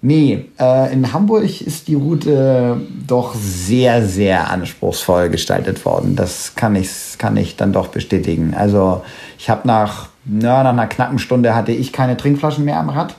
Nee, 0.00 0.46
äh, 0.60 0.92
in 0.92 1.12
Hamburg 1.12 1.60
ist 1.60 1.88
die 1.88 1.96
Route 1.96 2.80
doch 3.04 3.34
sehr, 3.34 4.06
sehr 4.06 4.48
anspruchsvoll 4.48 5.28
gestaltet 5.28 5.84
worden. 5.84 6.14
Das 6.14 6.54
kann 6.54 6.76
ich, 6.76 7.18
kann 7.18 7.36
ich 7.36 7.56
dann 7.56 7.72
doch 7.72 7.88
bestätigen. 7.88 8.54
Also 8.56 9.02
ich 9.38 9.50
habe 9.50 9.66
nach 9.66 10.08
na, 10.28 10.62
nach 10.62 10.72
einer 10.72 10.86
knappen 10.86 11.18
Stunde 11.18 11.54
hatte 11.54 11.72
ich 11.72 11.92
keine 11.92 12.16
Trinkflaschen 12.16 12.64
mehr 12.64 12.78
am 12.78 12.90
Rad. 12.90 13.14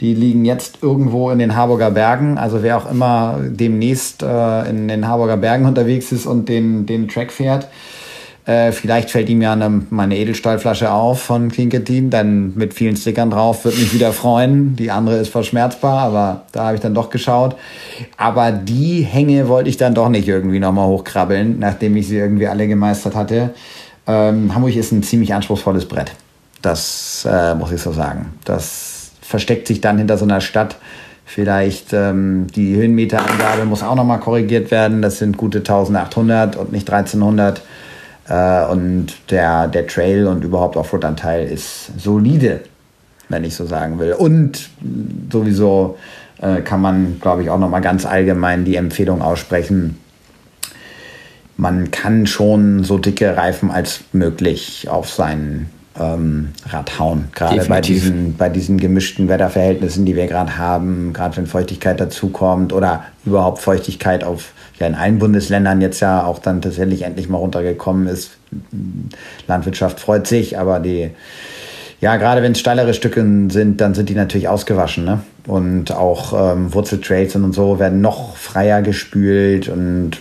Die 0.00 0.14
liegen 0.14 0.44
jetzt 0.44 0.78
irgendwo 0.82 1.30
in 1.30 1.38
den 1.38 1.54
Harburger 1.54 1.90
Bergen. 1.90 2.38
Also 2.38 2.62
wer 2.62 2.76
auch 2.76 2.90
immer 2.90 3.38
demnächst 3.42 4.22
äh, 4.22 4.68
in 4.68 4.88
den 4.88 5.06
Harburger 5.06 5.36
Bergen 5.36 5.66
unterwegs 5.66 6.10
ist 6.10 6.26
und 6.26 6.48
den, 6.48 6.86
den 6.86 7.08
Track 7.08 7.30
fährt, 7.30 7.68
äh, 8.44 8.72
vielleicht 8.72 9.10
fällt 9.10 9.28
ihm 9.28 9.40
ja 9.40 9.52
eine, 9.52 9.82
meine 9.90 10.16
Edelstahlflasche 10.16 10.90
auf 10.90 11.22
von 11.22 11.48
Klinketin, 11.50 12.10
dann 12.10 12.54
mit 12.56 12.74
vielen 12.74 12.96
Stickern 12.96 13.30
drauf, 13.30 13.64
wird 13.64 13.78
mich 13.78 13.94
wieder 13.94 14.12
freuen. 14.12 14.74
Die 14.74 14.90
andere 14.90 15.18
ist 15.18 15.28
verschmerzbar, 15.28 16.00
aber 16.00 16.42
da 16.50 16.64
habe 16.64 16.74
ich 16.74 16.80
dann 16.80 16.94
doch 16.94 17.10
geschaut. 17.10 17.54
Aber 18.16 18.50
die 18.50 19.02
Hänge 19.02 19.46
wollte 19.46 19.70
ich 19.70 19.76
dann 19.76 19.94
doch 19.94 20.08
nicht 20.08 20.26
irgendwie 20.26 20.58
nochmal 20.58 20.88
hochkrabbeln, 20.88 21.60
nachdem 21.60 21.96
ich 21.96 22.08
sie 22.08 22.18
irgendwie 22.18 22.48
alle 22.48 22.66
gemeistert 22.66 23.14
hatte. 23.14 23.50
Ähm, 24.08 24.52
Hamburg 24.52 24.74
ist 24.74 24.90
ein 24.90 25.04
ziemlich 25.04 25.32
anspruchsvolles 25.32 25.86
Brett. 25.86 26.12
Das 26.62 27.26
äh, 27.28 27.54
muss 27.54 27.72
ich 27.72 27.80
so 27.80 27.92
sagen. 27.92 28.34
Das 28.44 29.10
versteckt 29.20 29.66
sich 29.66 29.80
dann 29.80 29.98
hinter 29.98 30.16
so 30.16 30.24
einer 30.24 30.40
Stadt. 30.40 30.76
Vielleicht 31.24 31.92
ähm, 31.92 32.46
die 32.54 32.76
Höhenmeterangabe 32.76 33.64
muss 33.64 33.82
auch 33.82 33.94
nochmal 33.94 34.20
korrigiert 34.20 34.70
werden. 34.70 35.02
Das 35.02 35.18
sind 35.18 35.36
gute 35.36 35.58
1800 35.58 36.56
und 36.56 36.72
nicht 36.72 36.88
1300. 36.90 37.62
Äh, 38.28 38.64
und 38.66 39.08
der, 39.30 39.68
der 39.68 39.86
Trail 39.86 40.26
und 40.26 40.44
überhaupt 40.44 40.76
Offroad-Anteil 40.76 41.46
ist 41.46 41.98
solide, 41.98 42.60
wenn 43.28 43.44
ich 43.44 43.54
so 43.54 43.66
sagen 43.66 43.98
will. 43.98 44.12
Und 44.12 44.68
sowieso 45.30 45.98
äh, 46.40 46.60
kann 46.60 46.80
man, 46.80 47.18
glaube 47.20 47.42
ich, 47.42 47.50
auch 47.50 47.58
nochmal 47.58 47.80
ganz 47.80 48.04
allgemein 48.04 48.64
die 48.64 48.76
Empfehlung 48.76 49.22
aussprechen, 49.22 49.98
man 51.56 51.90
kann 51.90 52.26
schon 52.26 52.82
so 52.82 52.98
dicke 52.98 53.36
Reifen 53.36 53.70
als 53.70 54.00
möglich 54.12 54.88
auf 54.88 55.10
seinen 55.10 55.70
ähm, 55.98 56.52
Rad 56.68 56.98
hauen. 56.98 57.28
Gerade 57.34 57.64
bei 57.66 57.80
diesen, 57.80 58.36
bei 58.36 58.48
diesen 58.48 58.78
gemischten 58.78 59.28
Wetterverhältnissen, 59.28 60.04
die 60.04 60.16
wir 60.16 60.26
gerade 60.26 60.58
haben, 60.58 61.12
gerade 61.12 61.36
wenn 61.36 61.46
Feuchtigkeit 61.46 62.00
dazukommt 62.00 62.72
oder 62.72 63.04
überhaupt 63.24 63.60
Feuchtigkeit 63.60 64.24
auf 64.24 64.52
ja 64.78 64.86
in 64.86 64.94
allen 64.94 65.18
Bundesländern 65.18 65.80
jetzt 65.80 66.00
ja 66.00 66.24
auch 66.24 66.38
dann 66.38 66.60
tatsächlich 66.60 67.02
endlich 67.02 67.28
mal 67.28 67.38
runtergekommen 67.38 68.06
ist. 68.06 68.32
Landwirtschaft 69.46 70.00
freut 70.00 70.26
sich, 70.26 70.58
aber 70.58 70.80
die 70.80 71.10
ja, 72.02 72.16
gerade 72.16 72.42
wenn 72.42 72.50
es 72.50 72.58
steilere 72.58 72.94
Stücke 72.94 73.24
sind, 73.48 73.80
dann 73.80 73.94
sind 73.94 74.08
die 74.08 74.16
natürlich 74.16 74.48
ausgewaschen. 74.48 75.04
Ne? 75.04 75.20
Und 75.46 75.92
auch 75.92 76.52
ähm, 76.52 76.74
Wurzeltrails 76.74 77.36
und 77.36 77.52
so 77.52 77.78
werden 77.78 78.00
noch 78.00 78.36
freier 78.36 78.82
gespült. 78.82 79.68
Und 79.68 80.20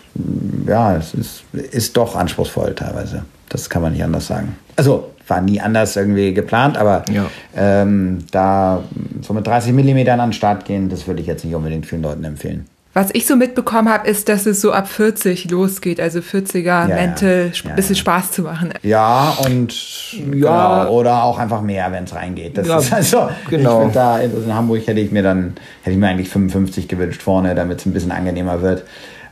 ja, 0.68 0.96
es 0.96 1.16
ist, 1.16 1.44
ist 1.54 1.98
doch 1.98 2.16
anspruchsvoll 2.16 2.76
teilweise. 2.76 3.24
Das 3.50 3.68
kann 3.68 3.82
man 3.82 3.94
nicht 3.94 4.04
anders 4.04 4.28
sagen. 4.28 4.56
Also 4.76 5.11
war 5.32 5.40
nie 5.40 5.62
anders 5.62 5.96
irgendwie 5.96 6.34
geplant, 6.34 6.78
aber 6.78 7.06
ja. 7.10 7.26
ähm, 7.56 8.20
da 8.32 8.84
so 9.22 9.34
mit 9.34 9.48
30 9.48 9.72
Millimetern 9.72 10.20
an 10.20 10.30
den 10.30 10.34
Start 10.34 10.66
gehen, 10.66 10.90
das 10.90 11.08
würde 11.08 11.22
ich 11.22 11.28
jetzt 11.28 11.46
nicht 11.46 11.56
unbedingt 11.56 11.86
vielen 11.86 12.02
Leuten 12.02 12.26
empfehlen. 12.26 12.66
Was 12.94 13.10
ich 13.14 13.26
so 13.26 13.38
mitbekommen 13.38 13.88
habe, 13.88 14.06
ist, 14.10 14.28
dass 14.28 14.46
es 14.46 14.60
so 14.60 14.74
ab 14.74 14.90
40 14.90 15.50
losgeht, 15.50 16.02
also 16.02 16.20
40er 16.20 16.60
ja, 16.66 16.88
Mente, 16.88 17.54
ja. 17.64 17.74
bisschen 17.74 17.96
Spaß 17.96 18.34
zu 18.34 18.42
machen. 18.42 18.74
Ja, 18.84 19.38
und 19.46 19.74
ja, 20.34 20.84
genau, 20.84 20.92
oder 20.92 21.24
auch 21.24 21.40
einfach 21.40 21.62
mehr, 21.62 21.90
wenn 21.94 22.04
es 22.04 22.14
reingeht. 22.14 22.58
Das 22.58 22.68
ist 22.68 22.94
also, 22.94 23.30
genau. 23.50 23.88
Ich 23.88 23.94
da 23.94 24.20
in 24.20 24.54
Hamburg 24.54 24.86
hätte 24.86 25.00
ich 25.00 25.14
mir 25.14 25.24
dann, 25.24 25.54
hätte 25.84 25.94
ich 25.94 25.98
mir 25.98 26.10
eigentlich 26.10 26.28
55 26.28 26.90
gewünscht 26.90 27.22
vorne, 27.22 27.56
damit 27.56 27.80
es 27.80 27.86
ein 27.86 27.94
bisschen 27.94 28.12
angenehmer 28.12 28.62
wird. 28.62 28.84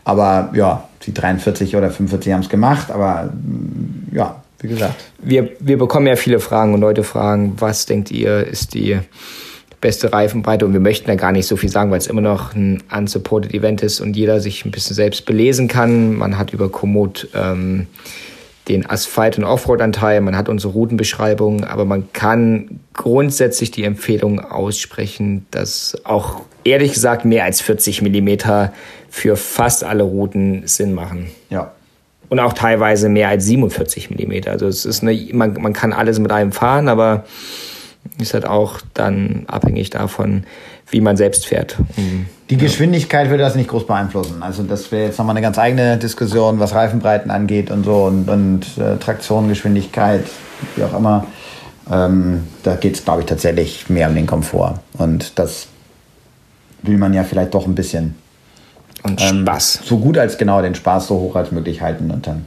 Aber 0.05 0.51
ja, 0.53 0.85
die 1.03 1.13
43 1.13 1.75
oder 1.75 1.91
45 1.91 2.31
haben 2.31 2.41
es 2.41 2.49
gemacht, 2.49 2.89
aber 2.89 3.29
ja, 4.13 4.38
wie 4.61 4.67
gesagt. 4.67 5.03
Wir, 5.21 5.49
wir 5.59 5.77
bekommen 5.77 6.07
ja 6.07 6.15
viele 6.15 6.39
Fragen 6.39 6.73
und 6.73 6.81
Leute 6.81 7.03
fragen, 7.03 7.53
was 7.57 7.85
denkt 7.85 8.11
ihr, 8.11 8.45
ist 8.45 8.73
die 8.73 8.99
beste 9.81 10.11
Reifenbreite 10.11 10.65
und 10.65 10.73
wir 10.73 10.79
möchten 10.79 11.07
da 11.07 11.15
gar 11.15 11.31
nicht 11.31 11.47
so 11.47 11.55
viel 11.55 11.69
sagen, 11.69 11.89
weil 11.91 11.99
es 11.99 12.07
immer 12.07 12.21
noch 12.21 12.53
ein 12.53 12.83
unsupported 12.95 13.53
Event 13.53 13.81
ist 13.81 14.01
und 14.01 14.15
jeder 14.15 14.41
sich 14.41 14.65
ein 14.65 14.71
bisschen 14.71 14.95
selbst 14.95 15.25
belesen 15.25 15.67
kann. 15.67 16.15
Man 16.15 16.37
hat 16.37 16.51
über 16.51 16.69
Komoot 16.69 17.29
ähm, 17.33 17.87
den 18.67 18.87
Asphalt- 18.87 19.37
und 19.37 19.45
Offroad-Anteil, 19.45 20.21
man 20.21 20.37
hat 20.37 20.47
unsere 20.47 20.73
Routenbeschreibung, 20.73 21.63
aber 21.63 21.85
man 21.85 22.13
kann 22.13 22.81
grundsätzlich 22.93 23.71
die 23.71 23.83
Empfehlung 23.83 24.39
aussprechen, 24.39 25.45
dass 25.49 25.97
auch 26.03 26.41
ehrlich 26.63 26.93
gesagt 26.93 27.25
mehr 27.25 27.45
als 27.45 27.61
40 27.61 28.01
Millimeter 28.01 28.71
für 29.09 29.37
fast 29.37 29.83
alle 29.83 30.03
Routen 30.03 30.67
Sinn 30.67 30.93
machen. 30.93 31.31
Ja. 31.49 31.71
Und 32.29 32.39
auch 32.39 32.53
teilweise 32.53 33.09
mehr 33.09 33.29
als 33.29 33.45
47 33.45 34.11
Millimeter. 34.11 34.51
Also 34.51 34.67
es 34.67 34.85
ist 34.85 35.01
eine, 35.01 35.17
man, 35.33 35.53
man 35.53 35.73
kann 35.73 35.93
alles 35.93 36.19
mit 36.19 36.31
einem 36.31 36.51
fahren, 36.51 36.87
aber 36.87 37.25
ist 38.19 38.33
halt 38.33 38.45
auch 38.45 38.79
dann 38.93 39.43
abhängig 39.47 39.89
davon, 39.89 40.43
wie 40.89 41.01
man 41.01 41.17
selbst 41.17 41.47
fährt. 41.47 41.77
Die 42.49 42.57
Geschwindigkeit 42.57 43.29
würde 43.29 43.43
das 43.43 43.55
nicht 43.55 43.69
groß 43.69 43.85
beeinflussen. 43.85 44.41
Also 44.41 44.63
das 44.63 44.91
wäre 44.91 45.05
jetzt 45.05 45.17
nochmal 45.19 45.33
eine 45.33 45.43
ganz 45.43 45.57
eigene 45.57 45.97
Diskussion, 45.97 46.59
was 46.59 46.73
Reifenbreiten 46.73 47.31
angeht 47.31 47.71
und 47.71 47.83
so 47.83 48.05
und, 48.05 48.29
und 48.29 48.65
äh, 48.77 48.97
Traktion, 48.97 49.49
Geschwindigkeit, 49.49 50.25
wie 50.75 50.83
auch 50.83 50.97
immer. 50.97 51.27
Ähm, 51.91 52.47
da 52.63 52.75
geht 52.75 52.95
es, 52.95 53.03
glaube 53.03 53.21
ich, 53.21 53.27
tatsächlich 53.27 53.89
mehr 53.89 54.09
um 54.09 54.15
den 54.15 54.27
Komfort. 54.27 54.79
Und 54.93 55.37
das 55.37 55.67
will 56.81 56.97
man 56.97 57.13
ja 57.13 57.23
vielleicht 57.23 57.53
doch 57.53 57.65
ein 57.65 57.75
bisschen. 57.75 58.15
Und 59.03 59.21
Spaß. 59.21 59.75
Ähm, 59.77 59.81
so 59.85 59.97
gut 59.97 60.17
als 60.17 60.37
genau 60.37 60.61
den 60.61 60.75
Spaß 60.75 61.07
so 61.07 61.15
hoch 61.15 61.35
als 61.35 61.51
möglich 61.51 61.81
halten 61.81 62.11
und 62.11 62.27
dann 62.27 62.45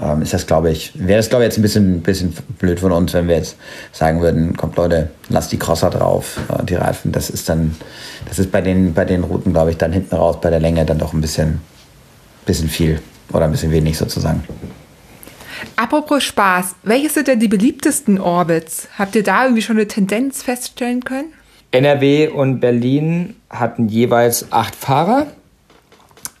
ähm, 0.00 0.22
ist 0.22 0.32
das, 0.32 0.46
glaube 0.46 0.70
ich, 0.70 0.92
wäre 0.94 1.18
das, 1.18 1.28
glaube 1.28 1.44
ich, 1.44 1.48
jetzt 1.48 1.58
ein 1.58 1.62
bisschen, 1.62 2.00
bisschen 2.02 2.34
blöd 2.58 2.80
von 2.80 2.92
uns, 2.92 3.14
wenn 3.14 3.28
wir 3.28 3.36
jetzt 3.36 3.56
sagen 3.92 4.20
würden, 4.20 4.56
kommt 4.56 4.76
Leute, 4.76 5.10
lasst 5.28 5.52
die 5.52 5.58
Crosser 5.58 5.90
drauf, 5.90 6.38
äh, 6.48 6.64
die 6.64 6.74
Reifen. 6.74 7.12
Das 7.12 7.30
ist 7.30 7.48
dann, 7.48 7.76
das 8.28 8.38
ist 8.38 8.52
bei 8.52 8.60
den, 8.60 8.94
bei 8.94 9.04
den 9.04 9.24
Routen, 9.24 9.52
glaube 9.52 9.70
ich, 9.70 9.76
dann 9.76 9.92
hinten 9.92 10.14
raus 10.14 10.36
bei 10.40 10.50
der 10.50 10.60
Länge 10.60 10.84
dann 10.84 10.98
doch 10.98 11.12
ein 11.12 11.20
bisschen, 11.20 11.60
bisschen 12.44 12.68
viel 12.68 13.00
oder 13.32 13.46
ein 13.46 13.52
bisschen 13.52 13.72
wenig 13.72 13.96
sozusagen. 13.96 14.44
Apropos 15.76 16.22
Spaß, 16.22 16.76
welche 16.82 17.08
sind 17.08 17.28
denn 17.28 17.40
die 17.40 17.48
beliebtesten 17.48 18.20
Orbits? 18.20 18.88
Habt 18.98 19.14
ihr 19.16 19.22
da 19.22 19.44
irgendwie 19.44 19.62
schon 19.62 19.76
eine 19.76 19.88
Tendenz 19.88 20.42
feststellen 20.42 21.02
können? 21.04 21.32
NRW 21.70 22.28
und 22.28 22.60
Berlin 22.60 23.36
hatten 23.48 23.88
jeweils 23.88 24.52
acht 24.52 24.76
Fahrer. 24.76 25.26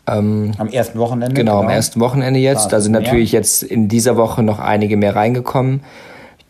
Ähm, 0.08 0.52
am 0.58 0.68
ersten 0.68 0.98
Wochenende? 0.98 1.34
Genau, 1.34 1.58
genau, 1.58 1.64
am 1.64 1.70
ersten 1.70 2.00
Wochenende 2.00 2.40
jetzt. 2.40 2.72
Da 2.72 2.80
sind 2.80 2.92
mehr. 2.92 3.00
natürlich 3.02 3.32
jetzt 3.32 3.62
in 3.62 3.88
dieser 3.88 4.16
Woche 4.16 4.42
noch 4.42 4.58
einige 4.58 4.96
mehr 4.96 5.16
reingekommen. 5.16 5.82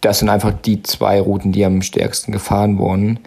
Das 0.00 0.18
sind 0.18 0.28
einfach 0.28 0.52
die 0.52 0.82
zwei 0.82 1.20
Routen, 1.20 1.52
die 1.52 1.64
am 1.64 1.82
stärksten 1.82 2.32
gefahren 2.32 2.78
wurden. 2.78 3.20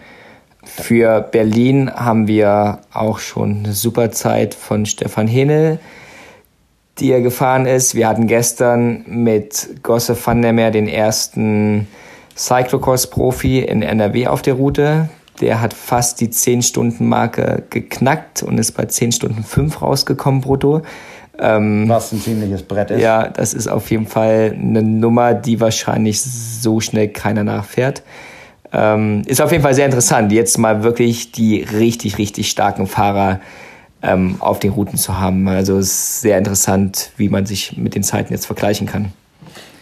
Für 0.62 1.20
Berlin 1.20 1.90
haben 1.92 2.28
wir 2.28 2.78
auch 2.92 3.18
schon 3.18 3.64
eine 3.64 3.72
super 3.72 4.10
Zeit 4.12 4.54
von 4.54 4.86
Stefan 4.86 5.26
Henel, 5.26 5.78
die 6.98 7.10
er 7.10 7.22
gefahren 7.22 7.66
ist. 7.66 7.94
Wir 7.94 8.08
hatten 8.08 8.26
gestern 8.26 9.04
mit 9.06 9.82
Gosse 9.82 10.16
van 10.22 10.42
der 10.42 10.52
Meer 10.52 10.70
den 10.70 10.86
ersten 10.86 11.88
Cyclocross-Profi 12.36 13.60
in 13.60 13.82
NRW 13.82 14.28
auf 14.28 14.42
der 14.42 14.54
Route. 14.54 15.08
Der 15.40 15.60
hat 15.60 15.74
fast 15.74 16.20
die 16.20 16.28
10-Stunden-Marke 16.28 17.64
geknackt 17.70 18.42
und 18.42 18.58
ist 18.58 18.72
bei 18.72 18.84
10 18.84 19.12
Stunden 19.12 19.42
5 19.42 19.80
rausgekommen 19.82 20.40
brutto. 20.40 20.82
Ähm, 21.38 21.88
Was 21.88 22.12
ein 22.12 22.20
ziemliches 22.20 22.62
Brett 22.62 22.90
ist. 22.90 23.00
Ja, 23.00 23.28
das 23.28 23.54
ist 23.54 23.66
auf 23.66 23.90
jeden 23.90 24.06
Fall 24.06 24.54
eine 24.58 24.82
Nummer, 24.82 25.32
die 25.32 25.60
wahrscheinlich 25.60 26.20
so 26.20 26.80
schnell 26.80 27.08
keiner 27.08 27.44
nachfährt. 27.44 28.02
Ähm, 28.72 29.22
ist 29.26 29.40
auf 29.40 29.50
jeden 29.50 29.62
Fall 29.62 29.74
sehr 29.74 29.86
interessant, 29.86 30.30
jetzt 30.32 30.58
mal 30.58 30.82
wirklich 30.82 31.32
die 31.32 31.62
richtig, 31.62 32.18
richtig 32.18 32.50
starken 32.50 32.86
Fahrer 32.86 33.40
ähm, 34.02 34.36
auf 34.38 34.58
den 34.60 34.72
Routen 34.72 34.98
zu 34.98 35.18
haben. 35.18 35.48
Also 35.48 35.78
es 35.78 35.88
ist 35.88 36.20
sehr 36.20 36.38
interessant, 36.38 37.10
wie 37.16 37.28
man 37.28 37.46
sich 37.46 37.76
mit 37.76 37.94
den 37.94 38.02
Zeiten 38.02 38.32
jetzt 38.32 38.46
vergleichen 38.46 38.86
kann. 38.86 39.12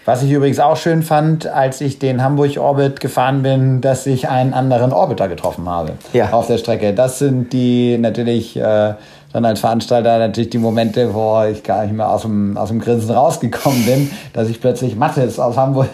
Was 0.09 0.23
ich 0.23 0.31
übrigens 0.31 0.59
auch 0.59 0.79
schön 0.79 1.03
fand, 1.03 1.47
als 1.47 1.83
ich 1.83 1.99
den 1.99 2.23
Hamburg 2.23 2.57
Orbit 2.57 2.99
gefahren 2.99 3.43
bin, 3.43 3.83
dass 3.83 4.07
ich 4.07 4.27
einen 4.31 4.55
anderen 4.55 4.91
Orbiter 4.91 5.29
getroffen 5.29 5.69
habe 5.69 5.93
ja. 6.15 6.33
auf 6.33 6.47
der 6.47 6.57
Strecke. 6.57 6.95
Das 6.95 7.19
sind 7.19 7.53
die 7.53 7.99
natürlich 7.99 8.57
äh, 8.57 8.95
dann 9.35 9.45
als 9.45 9.61
Veranstalter 9.61 10.19
natürlich 10.19 10.49
die 10.49 10.57
Momente, 10.57 11.13
wo 11.13 11.43
ich 11.43 11.63
gar 11.63 11.83
nicht 11.83 11.95
mehr 11.95 12.09
aus 12.09 12.23
dem, 12.23 12.57
aus 12.57 12.71
dem 12.71 12.81
Grinsen 12.81 13.11
rausgekommen 13.11 13.85
bin, 13.85 14.11
dass 14.33 14.49
ich 14.49 14.63
plötzlich 14.63 14.97
Mattes 14.97 15.39
aus 15.39 15.59
Hamburg 15.59 15.89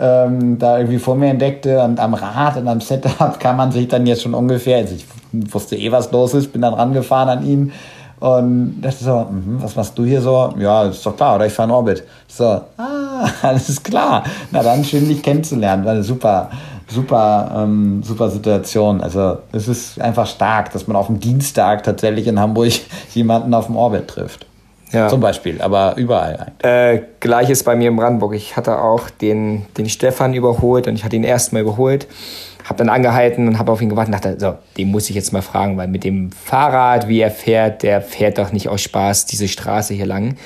ähm, 0.00 0.58
da 0.58 0.78
irgendwie 0.78 0.98
vor 0.98 1.14
mir 1.14 1.28
entdeckte 1.28 1.80
und 1.80 2.00
am 2.00 2.14
Rad 2.14 2.56
und 2.56 2.66
am 2.66 2.80
Setup 2.80 3.38
kann 3.38 3.56
man 3.56 3.70
sich 3.70 3.86
dann 3.86 4.04
jetzt 4.04 4.22
schon 4.22 4.34
ungefähr, 4.34 4.78
also 4.78 4.96
ich 4.96 5.06
wusste 5.54 5.76
eh, 5.76 5.92
was 5.92 6.10
los 6.10 6.34
ist, 6.34 6.52
bin 6.52 6.62
dann 6.62 6.74
rangefahren 6.74 7.28
an 7.28 7.46
ihn 7.46 7.72
und 8.24 8.80
dachte 8.80 9.04
so, 9.04 9.26
mh, 9.30 9.62
was 9.62 9.76
machst 9.76 9.98
du 9.98 10.04
hier 10.06 10.22
so? 10.22 10.54
Ja, 10.58 10.84
ist 10.84 11.04
doch 11.04 11.14
klar, 11.14 11.36
oder 11.36 11.44
ich 11.44 11.52
fahre 11.52 11.68
in 11.68 11.74
Orbit. 11.74 12.04
So, 12.26 12.44
ah, 12.44 13.28
alles 13.42 13.82
klar. 13.82 14.24
Na 14.50 14.62
dann, 14.62 14.82
schön 14.82 15.06
dich 15.06 15.22
kennenzulernen. 15.22 15.84
War 15.84 15.92
eine 15.92 16.02
super, 16.02 16.48
super, 16.88 17.50
ähm, 17.54 18.02
super 18.02 18.30
Situation. 18.30 19.02
Also 19.02 19.36
es 19.52 19.68
ist 19.68 20.00
einfach 20.00 20.26
stark, 20.26 20.72
dass 20.72 20.86
man 20.86 20.96
auf 20.96 21.08
dem 21.08 21.20
Dienstag 21.20 21.82
tatsächlich 21.82 22.26
in 22.26 22.40
Hamburg 22.40 22.72
jemanden 23.14 23.52
auf 23.52 23.66
dem 23.66 23.76
Orbit 23.76 24.08
trifft. 24.08 24.46
Ja. 24.90 25.08
Zum 25.08 25.20
Beispiel, 25.20 25.60
aber 25.60 25.94
überall 25.96 26.36
eigentlich. 26.36 26.64
Äh, 26.64 27.02
Gleiches 27.20 27.62
bei 27.62 27.76
mir 27.76 27.88
in 27.88 27.96
Brandenburg. 27.96 28.32
Ich 28.32 28.56
hatte 28.56 28.80
auch 28.80 29.10
den, 29.10 29.66
den 29.76 29.90
Stefan 29.90 30.32
überholt 30.32 30.86
und 30.86 30.94
ich 30.94 31.04
hatte 31.04 31.16
ihn 31.16 31.24
erstmal 31.24 31.60
überholt 31.60 32.06
habe 32.64 32.78
dann 32.78 32.88
angehalten 32.88 33.46
und 33.46 33.58
habe 33.58 33.70
auf 33.70 33.80
ihn 33.82 33.90
gewartet 33.90 34.14
und 34.14 34.24
dachte, 34.24 34.40
so, 34.40 34.54
den 34.76 34.90
muss 34.90 35.08
ich 35.10 35.16
jetzt 35.16 35.32
mal 35.32 35.42
fragen, 35.42 35.76
weil 35.76 35.86
mit 35.86 36.02
dem 36.02 36.32
Fahrrad, 36.32 37.08
wie 37.08 37.20
er 37.20 37.30
fährt, 37.30 37.82
der 37.82 38.00
fährt 38.00 38.38
doch 38.38 38.52
nicht 38.52 38.68
aus 38.68 38.80
Spaß 38.80 39.26
diese 39.26 39.48
Straße 39.48 39.94
hier 39.94 40.06
lang. 40.06 40.36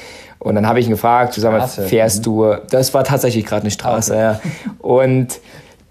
Und 0.40 0.54
dann 0.54 0.66
habe 0.66 0.80
ich 0.80 0.86
ihn 0.86 0.92
gefragt, 0.92 1.36
mal, 1.42 1.66
fährst 1.66 2.20
mhm. 2.20 2.24
du, 2.24 2.54
das 2.70 2.92
war 2.94 3.04
tatsächlich 3.04 3.44
gerade 3.44 3.62
eine 3.62 3.70
Straße, 3.70 4.12
okay. 4.12 4.22
ja. 4.22 4.40
Und 4.78 5.40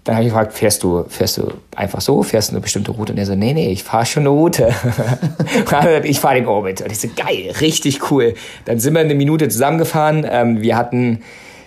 dann 0.04 0.16
habe 0.16 0.24
ich 0.24 0.30
gefragt, 0.30 0.54
fährst 0.54 0.82
du, 0.82 1.04
fährst 1.08 1.36
du 1.36 1.52
einfach 1.76 2.00
so, 2.00 2.22
fährst 2.22 2.48
du 2.48 2.54
eine 2.54 2.62
bestimmte 2.62 2.92
Route? 2.92 3.12
Und 3.12 3.18
er 3.18 3.26
so, 3.26 3.34
nee, 3.34 3.52
nee, 3.52 3.70
ich 3.70 3.84
fahre 3.84 4.06
schon 4.06 4.22
eine 4.22 4.30
Route. 4.30 4.68
ich 6.04 6.18
fahre 6.18 6.34
den 6.36 6.46
Orbit. 6.46 6.80
Und 6.80 6.90
ich 6.90 6.98
so, 6.98 7.08
geil, 7.14 7.52
richtig 7.60 8.10
cool. 8.10 8.32
Dann 8.64 8.78
sind 8.78 8.94
wir 8.94 9.00
eine 9.00 9.14
Minute 9.14 9.48
zusammengefahren. 9.48 10.26
Ähm, 10.28 10.62
wir 10.62 10.78
hatten 10.78 11.20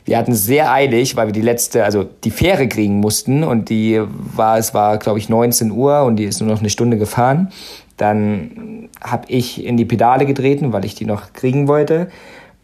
wir 0.05 0.17
hatten 0.17 0.34
sehr 0.34 0.72
eilig, 0.72 1.15
weil 1.15 1.27
wir 1.27 1.34
die 1.34 1.41
letzte, 1.41 1.84
also 1.84 2.03
die 2.24 2.31
Fähre 2.31 2.67
kriegen 2.67 3.00
mussten 3.00 3.43
und 3.43 3.70
die 3.70 4.01
war, 4.01 4.58
es 4.58 4.74
war, 4.74 4.98
glaube 4.98 5.20
ich, 5.20 5.29
19 5.29 5.72
Uhr 5.72 6.03
und 6.03 6.15
die 6.15 6.25
ist 6.25 6.39
nur 6.41 6.50
noch 6.50 6.60
eine 6.60 6.70
Stunde 6.70 6.98
gefahren. 6.98 7.51
Dann 7.98 8.89
habe 9.01 9.25
ich 9.27 9.63
in 9.63 9.77
die 9.77 9.86
Pedale 9.86 10.25
getreten, 10.25 10.74
weil 10.74 10.86
ich 10.86 10.96
die 10.96 11.05
noch 11.05 11.34
kriegen 11.34 11.67
wollte 11.67 12.08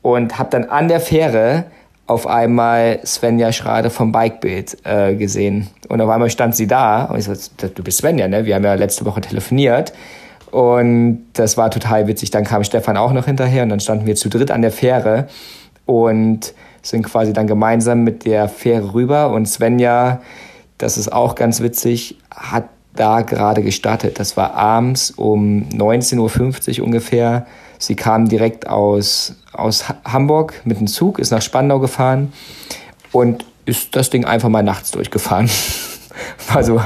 und 0.02 0.40
habe 0.40 0.50
dann 0.50 0.66
an 0.66 0.88
der 0.88 1.00
Fähre 1.00 1.66
auf 2.08 2.26
einmal 2.26 3.00
Svenja 3.06 3.52
Schrade 3.52 3.90
vom 3.90 4.12
Bikebild 4.12 4.78
äh, 4.86 5.16
gesehen. 5.16 5.68
Und 5.90 6.02
auf 6.02 6.10
einmal 6.10 6.30
stand 6.30 6.56
sie 6.56 6.66
da 6.66 7.06
und 7.06 7.20
ich 7.20 7.26
so, 7.26 7.34
du 7.68 7.84
bist 7.84 8.00
Svenja, 8.00 8.28
ne? 8.28 8.46
Wir 8.46 8.56
haben 8.56 8.64
ja 8.64 8.74
letzte 8.76 9.06
Woche 9.06 9.22
telefoniert. 9.22 9.94
Und 10.52 11.26
das 11.34 11.58
war 11.58 11.70
total 11.70 12.08
witzig. 12.08 12.32
Dann 12.32 12.46
kam 12.46 12.64
Stefan 12.64 12.96
auch 12.96 13.12
noch 13.12 13.26
hinterher 13.26 13.64
und 13.64 13.70
dann 13.70 13.82
standen 13.82 14.06
wir 14.06 14.16
zu 14.16 14.30
dritt 14.30 14.50
an 14.50 14.62
der 14.62 14.72
Fähre 14.72 15.28
und 15.86 16.54
sind 16.90 17.04
quasi 17.04 17.34
dann 17.34 17.48
gemeinsam 17.48 18.04
mit 18.04 18.26
der 18.26 18.48
Fähre 18.48 18.94
rüber. 18.94 19.32
Und 19.32 19.48
Svenja, 19.48 20.22
das 20.78 20.98
ist 20.98 21.12
auch 21.12 21.36
ganz 21.36 21.62
witzig, 21.62 22.18
hat 22.32 22.70
da 22.96 23.22
gerade 23.22 23.62
gestartet. 23.62 24.20
Das 24.20 24.38
war 24.38 24.54
abends 24.54 25.12
um 25.12 25.68
19.50 25.70 26.80
Uhr 26.80 26.86
ungefähr. 26.86 27.46
Sie 27.78 27.96
kam 27.96 28.28
direkt 28.28 28.68
aus, 28.68 29.36
aus 29.54 29.86
Hamburg 30.06 30.62
mit 30.66 30.80
dem 30.80 30.88
Zug, 30.88 31.20
ist 31.20 31.32
nach 31.32 31.42
Spandau 31.42 31.80
gefahren 31.80 32.34
und 33.12 33.46
ist 33.66 33.96
das 33.96 34.10
Ding 34.10 34.26
einfach 34.26 34.50
mal 34.50 34.64
nachts 34.64 34.92
durchgefahren. 34.92 35.50
Also 36.52 36.82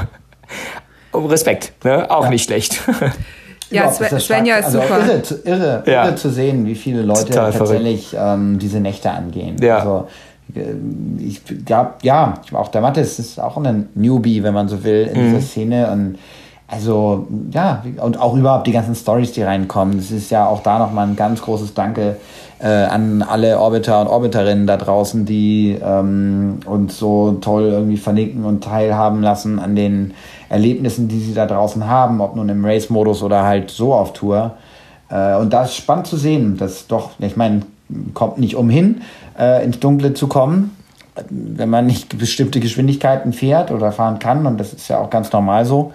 Respekt, 1.14 1.72
ne? 1.84 2.10
auch 2.10 2.24
ja. 2.24 2.30
nicht 2.30 2.44
schlecht. 2.44 2.82
Ja, 3.72 3.90
Sven, 3.90 4.20
Svenja 4.20 4.56
ist 4.56 4.66
also 4.66 4.80
super. 4.80 5.00
Irre, 5.00 5.22
irre, 5.44 5.82
ja. 5.86 6.04
irre 6.04 6.14
zu 6.16 6.30
sehen, 6.30 6.66
wie 6.66 6.74
viele 6.74 7.02
Leute 7.02 7.26
Total 7.26 7.52
tatsächlich 7.52 8.14
ähm, 8.18 8.58
diese 8.58 8.80
Nächte 8.80 9.10
angehen. 9.10 9.56
Ja. 9.60 9.78
Also, 9.78 10.08
äh, 10.54 10.74
ich 11.18 11.42
glaube, 11.64 11.94
ja, 12.02 12.34
auch 12.52 12.68
der 12.68 12.80
Mattes 12.80 13.18
ist 13.18 13.40
auch 13.40 13.56
ein 13.56 13.88
Newbie, 13.94 14.42
wenn 14.42 14.54
man 14.54 14.68
so 14.68 14.84
will, 14.84 15.10
in 15.12 15.20
mhm. 15.20 15.30
dieser 15.30 15.46
Szene. 15.46 15.90
Und 15.90 16.18
also, 16.72 17.26
ja, 17.52 17.84
und 18.00 18.18
auch 18.18 18.34
überhaupt 18.34 18.66
die 18.66 18.72
ganzen 18.72 18.94
Stories, 18.94 19.32
die 19.32 19.42
reinkommen. 19.42 19.98
Das 19.98 20.10
ist 20.10 20.30
ja 20.30 20.46
auch 20.46 20.62
da 20.62 20.78
nochmal 20.78 21.06
ein 21.06 21.16
ganz 21.16 21.42
großes 21.42 21.74
Danke 21.74 22.16
äh, 22.60 22.66
an 22.66 23.20
alle 23.20 23.58
Orbiter 23.58 24.00
und 24.00 24.06
Orbiterinnen 24.06 24.66
da 24.66 24.78
draußen, 24.78 25.26
die 25.26 25.78
ähm, 25.84 26.60
uns 26.64 26.98
so 26.98 27.32
toll 27.42 27.64
irgendwie 27.64 27.98
verlinken 27.98 28.46
und 28.46 28.64
teilhaben 28.64 29.20
lassen 29.20 29.58
an 29.58 29.76
den 29.76 30.14
Erlebnissen, 30.48 31.08
die 31.08 31.20
sie 31.20 31.34
da 31.34 31.44
draußen 31.44 31.86
haben, 31.86 32.22
ob 32.22 32.36
nun 32.36 32.48
im 32.48 32.64
Race-Modus 32.64 33.22
oder 33.22 33.42
halt 33.42 33.70
so 33.70 33.92
auf 33.92 34.14
Tour. 34.14 34.52
Äh, 35.10 35.36
und 35.36 35.52
das 35.52 35.72
ist 35.72 35.76
spannend 35.76 36.06
zu 36.06 36.16
sehen, 36.16 36.56
dass 36.56 36.86
doch, 36.86 37.10
ich 37.18 37.36
meine, 37.36 37.64
kommt 38.14 38.38
nicht 38.38 38.56
umhin, 38.56 39.02
äh, 39.38 39.62
ins 39.62 39.78
Dunkle 39.78 40.14
zu 40.14 40.26
kommen, 40.26 40.74
wenn 41.28 41.68
man 41.68 41.84
nicht 41.84 42.18
bestimmte 42.18 42.60
Geschwindigkeiten 42.60 43.34
fährt 43.34 43.70
oder 43.70 43.92
fahren 43.92 44.18
kann. 44.20 44.46
Und 44.46 44.58
das 44.58 44.72
ist 44.72 44.88
ja 44.88 45.00
auch 45.00 45.10
ganz 45.10 45.30
normal 45.30 45.66
so. 45.66 45.92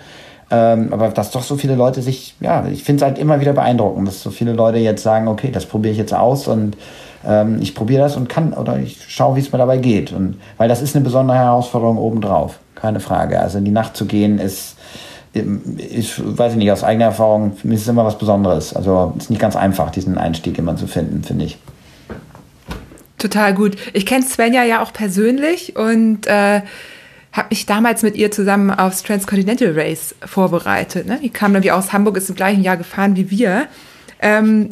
Ähm, 0.50 0.94
aber 0.94 1.10
dass 1.10 1.32
doch 1.32 1.44
so 1.44 1.58
viele 1.58 1.76
Leute 1.76 2.02
sich, 2.02 2.36
ja, 2.40 2.66
ich 2.68 2.84
finde 2.84 3.04
es 3.04 3.10
halt 3.10 3.20
immer 3.20 3.42
wieder 3.42 3.54
beeindruckend, 3.54 4.08
dass 4.08 4.22
so 4.22 4.30
viele 4.30 4.54
Leute 4.54 4.78
jetzt 4.78 5.04
sagen, 5.04 5.28
okay, 5.28 5.52
das 5.52 5.66
probiere 5.66 5.92
ich 5.92 5.98
jetzt 5.98 6.14
aus 6.14 6.48
und 6.48 6.78
ähm, 7.26 7.58
ich 7.62 7.76
probiere 7.76 8.04
das 8.04 8.16
und 8.16 8.30
kann 8.30 8.54
oder 8.54 8.80
ich 8.80 8.98
schaue, 9.08 9.36
wie 9.36 9.42
es 9.42 9.52
mir 9.52 9.58
dabei 9.58 9.78
geht. 9.78 10.14
Und 10.14 10.40
weil 10.58 10.70
das 10.70 10.82
ist 10.82 10.96
eine 10.96 11.04
besondere 11.04 11.38
Herausforderung 11.38 11.98
obendrauf, 11.98 12.60
keine 12.76 13.02
Frage. 13.02 13.40
Also 13.40 13.58
in 13.58 13.66
die 13.66 13.72
Nacht 13.72 13.98
zu 13.98 14.06
gehen 14.06 14.40
ist, 14.40 14.78
ich 15.34 16.14
weiß 16.26 16.54
ich 16.54 16.58
nicht, 16.58 16.72
aus 16.72 16.84
eigener 16.84 17.06
Erfahrung, 17.06 17.52
ist 17.64 17.82
es 17.82 17.88
immer 17.88 18.06
was 18.06 18.18
Besonderes. 18.18 18.74
Also 18.74 19.14
es 19.18 19.26
ist 19.26 19.30
nicht 19.30 19.42
ganz 19.42 19.56
einfach, 19.56 19.92
diesen 19.92 20.18
Einstieg 20.18 20.58
immer 20.58 20.78
zu 20.78 20.88
finden, 20.88 21.24
finde 21.24 21.46
ich. 21.46 21.58
Total 23.18 23.54
gut. 23.54 23.76
Ich 23.94 24.06
kenne 24.06 24.24
Svenja 24.24 24.64
ja 24.64 24.82
auch 24.82 24.94
persönlich 24.94 25.76
und 25.76 26.28
äh, 26.28 26.62
habe 27.32 27.50
mich 27.52 27.66
damals 27.66 28.04
mit 28.04 28.16
ihr 28.16 28.32
zusammen 28.32 28.72
aufs 28.72 29.04
Transcontinental 29.04 29.74
Race 29.78 30.16
vorbereitet. 30.26 31.08
Ne? 31.08 31.20
Die 31.22 31.30
kam 31.30 31.54
dann 31.54 31.64
wie 31.64 31.72
aus 31.72 31.94
Hamburg, 31.94 32.18
ist 32.18 32.30
im 32.30 32.36
gleichen 32.36 32.64
Jahr 32.64 32.78
gefahren 32.78 33.16
wie 33.16 33.30
wir. 33.30 33.68
Ähm, 34.20 34.70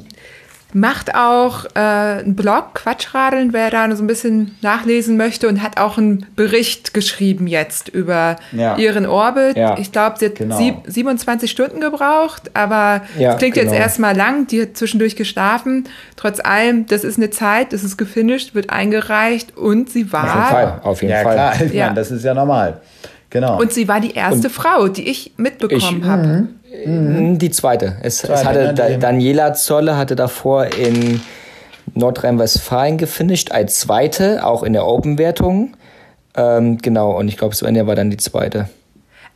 macht 0.76 1.16
auch 1.16 1.64
äh, 1.74 1.80
einen 1.80 2.36
Blog, 2.36 2.74
Quatschradeln, 2.74 3.54
wer 3.54 3.72
da 3.72 3.96
so 3.96 4.04
ein 4.04 4.08
bisschen 4.08 4.58
nachlesen 4.62 5.16
möchte 5.16 5.48
und 5.48 5.64
hat 5.64 5.80
auch 5.80 5.98
einen 5.98 6.26
Bericht 6.36 6.94
geschrieben 6.94 7.48
jetzt 7.48 7.88
über 7.88 8.36
ja. 8.52 8.76
ihren 8.76 9.06
Orbit. 9.06 9.56
Ja. 9.56 9.78
Ich 9.80 9.94
glaube, 9.94 10.18
sie 10.20 10.26
hat 10.26 10.36
genau. 10.36 10.58
sieb, 10.58 10.76
27 10.86 11.50
Stunden 11.50 11.80
gebraucht, 11.80 12.52
aber 12.54 13.04
ja, 13.18 13.30
das 13.30 13.38
klingt 13.38 13.56
genau. 13.56 13.72
jetzt 13.72 13.80
erstmal 13.80 14.18
lang. 14.18 14.48
Die 14.48 14.64
hat 14.64 14.76
zwischendurch 14.76 15.16
geschlafen. 15.16 15.88
Trotz 16.18 16.42
allem, 16.42 16.86
das 16.88 17.06
ist 17.06 17.18
eine 17.18 17.30
Zeit, 17.30 17.72
das 17.72 17.86
ist 17.86 17.96
gefinisht, 17.96 18.54
wird 18.54 18.70
eingereicht 18.70 19.56
und 19.56 19.90
sie 19.90 20.12
war. 20.12 20.26
Auf 20.26 20.36
jeden 20.36 20.50
Fall, 20.50 20.80
auf 20.84 21.02
jeden 21.02 21.14
ja, 21.14 21.24
Fall. 21.24 21.34
Klar. 21.34 21.62
Ich 21.62 21.74
ja. 21.74 21.86
Meine, 21.86 21.96
das 21.96 22.12
ist 22.12 22.26
ja 22.26 22.34
normal. 22.34 22.82
Genau. 23.30 23.60
Und 23.60 23.72
sie 23.72 23.88
war 23.88 24.02
die 24.02 24.14
erste 24.14 24.48
und 24.48 24.54
Frau, 24.54 24.90
die 24.90 25.08
ich 25.10 25.34
mitbekommen 25.38 26.06
habe. 26.06 26.48
Mhm. 26.86 27.38
Die 27.38 27.52
zweite. 27.52 27.98
Es, 28.02 28.20
zweite, 28.20 28.34
es 28.34 28.46
hatte 28.46 28.74
da, 28.74 28.90
Daniela 28.98 29.54
Zolle 29.54 29.98
hatte 29.98 30.16
davor 30.16 30.66
in 30.66 31.22
Nordrhein-Westfalen 31.94 32.98
gefinisht 32.98 33.52
als 33.52 33.80
zweite, 33.80 34.46
auch 34.46 34.64
in 34.64 34.74
der 34.74 34.86
Open-Wertung. 34.86 35.76
Ähm, 36.36 36.78
genau, 36.80 37.18
und 37.18 37.28
ich 37.28 37.38
glaube, 37.38 37.56
Svenja 37.56 37.88
war 37.88 37.96
dann 37.96 38.10
die 38.10 38.18
zweite. 38.18 38.70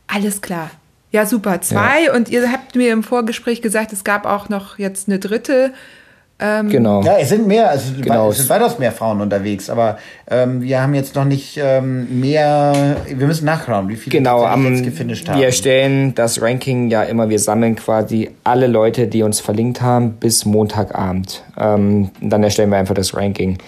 Alles 0.06 0.42
klar. 0.42 0.70
Ja, 1.12 1.26
super. 1.26 1.60
Zwei. 1.60 2.04
Ja. 2.06 2.14
Und 2.14 2.28
ihr 2.28 2.52
habt 2.52 2.76
mir 2.76 2.92
im 2.92 3.02
Vorgespräch 3.02 3.62
gesagt, 3.62 3.92
es 3.92 4.04
gab 4.04 4.26
auch 4.26 4.48
noch 4.48 4.78
jetzt 4.78 5.08
eine 5.08 5.18
dritte. 5.18 5.72
Ähm, 6.40 6.70
genau. 6.70 7.02
Ja, 7.02 7.18
es 7.18 7.28
sind 7.28 7.46
mehr, 7.46 7.70
also 7.70 7.92
genau. 8.00 8.30
es 8.30 8.38
sind 8.38 8.48
weitaus 8.48 8.78
mehr 8.78 8.92
Frauen 8.92 9.20
unterwegs, 9.20 9.68
aber 9.68 9.98
ähm, 10.28 10.62
wir 10.62 10.82
haben 10.82 10.94
jetzt 10.94 11.14
noch 11.14 11.26
nicht 11.26 11.58
ähm, 11.62 12.20
mehr, 12.20 12.96
wir 13.06 13.26
müssen 13.26 13.44
nachschauen, 13.44 13.88
wie 13.88 13.96
viele 13.96 14.16
genau, 14.16 14.44
am, 14.44 14.72
jetzt 14.72 14.84
gefinisht 14.84 15.28
haben. 15.28 15.38
Wir 15.38 15.52
stellen 15.52 16.14
das 16.14 16.40
Ranking 16.40 16.88
ja 16.88 17.02
immer, 17.02 17.28
wir 17.28 17.38
sammeln 17.38 17.76
quasi 17.76 18.30
alle 18.42 18.66
Leute, 18.68 19.06
die 19.06 19.22
uns 19.22 19.40
verlinkt 19.40 19.82
haben, 19.82 20.12
bis 20.12 20.46
Montagabend. 20.46 21.42
Ähm, 21.58 22.10
dann 22.20 22.42
erstellen 22.42 22.70
wir 22.70 22.78
einfach 22.78 22.94
das 22.94 23.14
Ranking. 23.14 23.58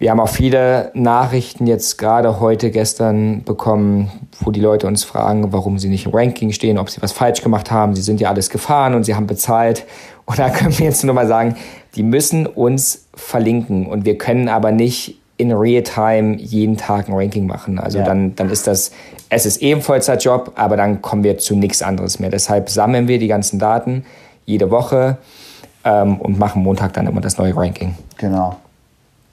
Wir 0.00 0.10
haben 0.10 0.20
auch 0.20 0.30
viele 0.30 0.90
Nachrichten 0.94 1.66
jetzt 1.66 1.98
gerade 1.98 2.40
heute, 2.40 2.70
gestern 2.70 3.44
bekommen, 3.44 4.10
wo 4.40 4.50
die 4.50 4.60
Leute 4.60 4.86
uns 4.86 5.04
fragen, 5.04 5.52
warum 5.52 5.78
sie 5.78 5.90
nicht 5.90 6.06
im 6.06 6.14
Ranking 6.14 6.52
stehen, 6.52 6.78
ob 6.78 6.88
sie 6.88 7.02
was 7.02 7.12
falsch 7.12 7.42
gemacht 7.42 7.70
haben. 7.70 7.94
Sie 7.94 8.00
sind 8.00 8.18
ja 8.18 8.30
alles 8.30 8.48
gefahren 8.48 8.94
und 8.94 9.04
sie 9.04 9.14
haben 9.14 9.26
bezahlt. 9.26 9.84
Und 10.24 10.38
da 10.38 10.48
können 10.48 10.78
wir 10.78 10.86
jetzt 10.86 11.04
nur 11.04 11.14
mal 11.14 11.26
sagen, 11.26 11.54
die 11.96 12.02
müssen 12.02 12.46
uns 12.46 13.06
verlinken 13.14 13.86
und 13.86 14.04
wir 14.04 14.16
können 14.18 14.48
aber 14.48 14.72
nicht 14.72 15.18
in 15.36 15.52
Real-Time 15.52 16.36
jeden 16.36 16.76
Tag 16.76 17.08
ein 17.08 17.14
Ranking 17.14 17.46
machen. 17.46 17.78
Also 17.78 17.98
ja. 17.98 18.04
dann, 18.04 18.36
dann 18.36 18.50
ist 18.50 18.66
das, 18.66 18.92
es 19.30 19.46
ist 19.46 19.62
eh 19.62 19.72
ein 19.72 19.80
Vollzeitjob, 19.80 20.52
aber 20.56 20.76
dann 20.76 21.00
kommen 21.00 21.24
wir 21.24 21.38
zu 21.38 21.56
nichts 21.56 21.80
anderes 21.80 22.18
mehr. 22.18 22.28
Deshalb 22.28 22.68
sammeln 22.68 23.08
wir 23.08 23.18
die 23.18 23.28
ganzen 23.28 23.58
Daten 23.58 24.04
jede 24.44 24.70
Woche 24.70 25.16
ähm, 25.84 26.20
und 26.20 26.38
machen 26.38 26.62
Montag 26.62 26.92
dann 26.92 27.06
immer 27.06 27.22
das 27.22 27.38
neue 27.38 27.56
Ranking. 27.56 27.94
Genau. 28.18 28.56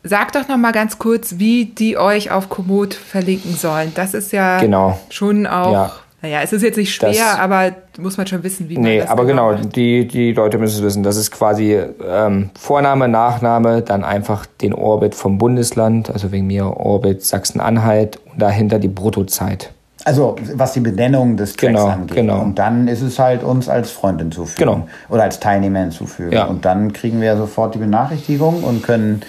Sag 0.03 0.31
doch 0.31 0.47
noch 0.47 0.55
mal 0.55 0.71
ganz 0.71 0.97
kurz, 0.97 1.39
wie 1.39 1.65
die 1.65 1.97
euch 1.97 2.31
auf 2.31 2.47
Komoot 2.47 2.93
verlinken 2.93 3.55
sollen. 3.55 3.91
Das 3.93 4.13
ist 4.13 4.31
ja 4.31 4.59
genau. 4.59 4.97
schon 5.09 5.45
auch 5.45 5.73
ja. 5.73 5.91
Naja, 6.21 6.39
es 6.43 6.51
ist 6.51 6.63
jetzt 6.63 6.77
nicht 6.77 6.93
schwer, 6.93 7.12
das, 7.12 7.39
aber 7.39 7.75
muss 7.99 8.17
man 8.17 8.25
schon 8.25 8.43
wissen, 8.43 8.69
wie 8.69 8.73
man 8.73 8.84
nee, 8.84 8.99
das 8.99 9.10
aber 9.10 9.25
genau, 9.25 9.51
macht. 9.51 9.75
die, 9.75 10.08
die 10.08 10.34
Leute 10.34 10.58
müssen 10.58 10.77
es 10.77 10.84
wissen. 10.84 11.03
Das 11.03 11.15
ist 11.15 11.30
quasi 11.30 11.80
ähm, 12.10 12.49
Vorname, 12.60 13.08
Nachname, 13.08 13.84
dann 13.84 14.03
einfach 14.03 14.47
den 14.47 14.73
Orbit 14.73 15.13
vom 15.13 15.38
Bundesland, 15.38 16.10
also 16.10 16.32
wegen 16.32 16.47
mir 16.47 16.65
Orbit 16.65 17.23
Sachsen-Anhalt 17.23 18.19
und 18.32 18.41
dahinter 18.41 18.80
die 18.80 18.88
Bruttozeit. 18.88 19.71
Also 20.06 20.38
was 20.53 20.73
die 20.73 20.80
Benennung 20.80 21.38
des 21.38 21.56
Tracks 21.56 21.73
genau, 21.73 21.88
angeht. 21.88 22.15
Genau. 22.15 22.41
Und 22.41 22.58
dann 22.58 22.88
ist 22.88 23.01
es 23.01 23.19
halt 23.19 23.43
uns 23.43 23.69
als 23.69 23.91
Freund 23.91 24.19
hinzufügen. 24.19 24.58
Genau. 24.58 24.88
Oder 25.10 25.23
als 25.23 25.39
Teilnehmer 25.39 25.82
hinzufügen. 25.82 26.32
Ja. 26.32 26.45
Und 26.45 26.65
dann 26.65 26.93
kriegen 26.93 27.21
wir 27.21 27.38
sofort 27.38 27.75
die 27.75 27.80
Benachrichtigung 27.80 28.63
und 28.63 28.84
können 28.84 29.21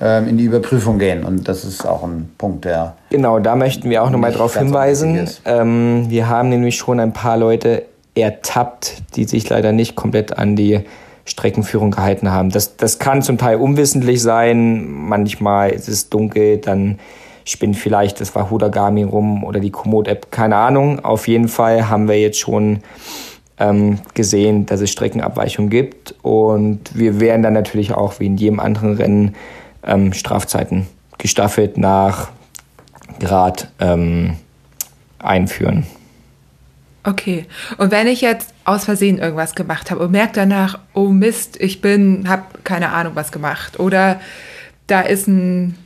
in 0.00 0.36
die 0.36 0.44
Überprüfung 0.44 0.98
gehen. 0.98 1.24
Und 1.24 1.48
das 1.48 1.64
ist 1.64 1.86
auch 1.86 2.02
ein 2.02 2.30
Punkt, 2.36 2.64
der. 2.64 2.96
Genau, 3.10 3.38
da 3.38 3.56
möchten 3.56 3.88
wir 3.90 4.02
auch 4.02 4.10
nochmal 4.10 4.32
darauf 4.32 4.56
hinweisen. 4.56 5.28
Ähm, 5.44 6.06
wir 6.08 6.28
haben 6.28 6.48
nämlich 6.48 6.76
schon 6.76 7.00
ein 7.00 7.12
paar 7.12 7.36
Leute 7.36 7.84
ertappt, 8.14 9.16
die 9.16 9.24
sich 9.24 9.48
leider 9.48 9.72
nicht 9.72 9.96
komplett 9.96 10.36
an 10.36 10.56
die 10.56 10.80
Streckenführung 11.24 11.90
gehalten 11.90 12.30
haben. 12.30 12.50
Das, 12.50 12.76
das 12.76 12.98
kann 12.98 13.22
zum 13.22 13.38
Teil 13.38 13.56
unwissentlich 13.56 14.22
sein. 14.22 14.86
Manchmal 14.86 15.70
ist 15.70 15.88
es 15.88 16.10
dunkel, 16.10 16.58
dann 16.58 16.98
spinnt 17.44 17.76
vielleicht 17.76 18.20
das 18.20 18.34
Wahoo 18.34 18.58
Garmin 18.58 19.08
rum 19.08 19.44
oder 19.44 19.60
die 19.60 19.70
Komoot-App, 19.70 20.30
keine 20.30 20.56
Ahnung. 20.56 21.04
Auf 21.04 21.28
jeden 21.28 21.48
Fall 21.48 21.88
haben 21.88 22.08
wir 22.08 22.18
jetzt 22.18 22.38
schon 22.38 22.80
ähm, 23.58 23.98
gesehen, 24.14 24.66
dass 24.66 24.80
es 24.80 24.90
Streckenabweichungen 24.90 25.70
gibt 25.70 26.14
und 26.22 26.80
wir 26.94 27.20
werden 27.20 27.42
dann 27.42 27.52
natürlich 27.52 27.94
auch 27.94 28.18
wie 28.20 28.26
in 28.26 28.36
jedem 28.36 28.60
anderen 28.60 28.94
Rennen 28.94 29.34
ähm, 29.86 30.12
Strafzeiten 30.12 30.86
gestaffelt 31.18 31.78
nach 31.78 32.30
Grad 33.20 33.68
ähm, 33.80 34.36
einführen. 35.18 35.86
Okay. 37.04 37.46
Und 37.76 37.90
wenn 37.90 38.06
ich 38.06 38.22
jetzt 38.22 38.54
aus 38.64 38.86
Versehen 38.86 39.18
irgendwas 39.18 39.54
gemacht 39.54 39.90
habe 39.90 40.04
und 40.04 40.10
merke 40.10 40.32
danach, 40.34 40.78
oh 40.94 41.08
Mist, 41.08 41.60
ich 41.60 41.80
bin, 41.80 42.28
habe 42.28 42.44
keine 42.64 42.92
Ahnung 42.92 43.14
was 43.14 43.30
gemacht 43.30 43.78
oder 43.78 44.20
da 44.86 45.02
ist 45.02 45.28
ein 45.28 45.78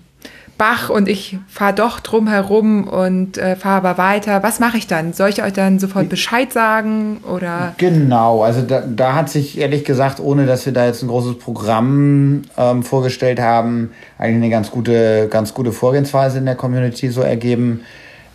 Bach 0.59 0.91
und 0.91 1.09
ich 1.09 1.39
fahre 1.47 1.73
doch 1.73 2.01
drum 2.01 2.27
herum 2.27 2.89
und 2.89 3.39
äh, 3.39 3.57
fahre 3.57 3.89
aber 3.89 3.99
weiter. 3.99 4.43
Was 4.43 4.59
mache 4.59 4.77
ich 4.77 4.87
dann? 4.87 5.13
Soll 5.13 5.31
ich 5.31 5.43
euch 5.43 5.53
dann 5.53 5.79
sofort 5.79 6.09
Bescheid 6.09 6.53
sagen 6.53 7.19
oder? 7.19 7.75
Genau, 7.79 8.43
also 8.43 8.63
da, 8.63 8.83
da 8.83 9.15
hat 9.15 9.31
sich 9.31 9.59
ehrlich 9.59 9.85
gesagt, 9.85 10.21
ohne 10.21 10.47
dass 10.47 10.67
wir 10.67 10.73
da 10.73 10.85
jetzt 10.85 11.03
ein 11.03 11.09
großes 11.09 11.39
Programm 11.39 12.43
ähm, 12.57 12.83
vorgestellt 12.83 13.41
haben, 13.41 13.93
eigentlich 14.19 14.43
eine 14.43 14.51
ganz 14.51 14.71
gute, 14.71 15.29
ganz 15.31 15.55
gute 15.55 15.73
Vorgehensweise 15.73 16.39
in 16.39 16.45
der 16.45 16.57
Community 16.57 17.09
so 17.09 17.23
ergeben. 17.23 17.83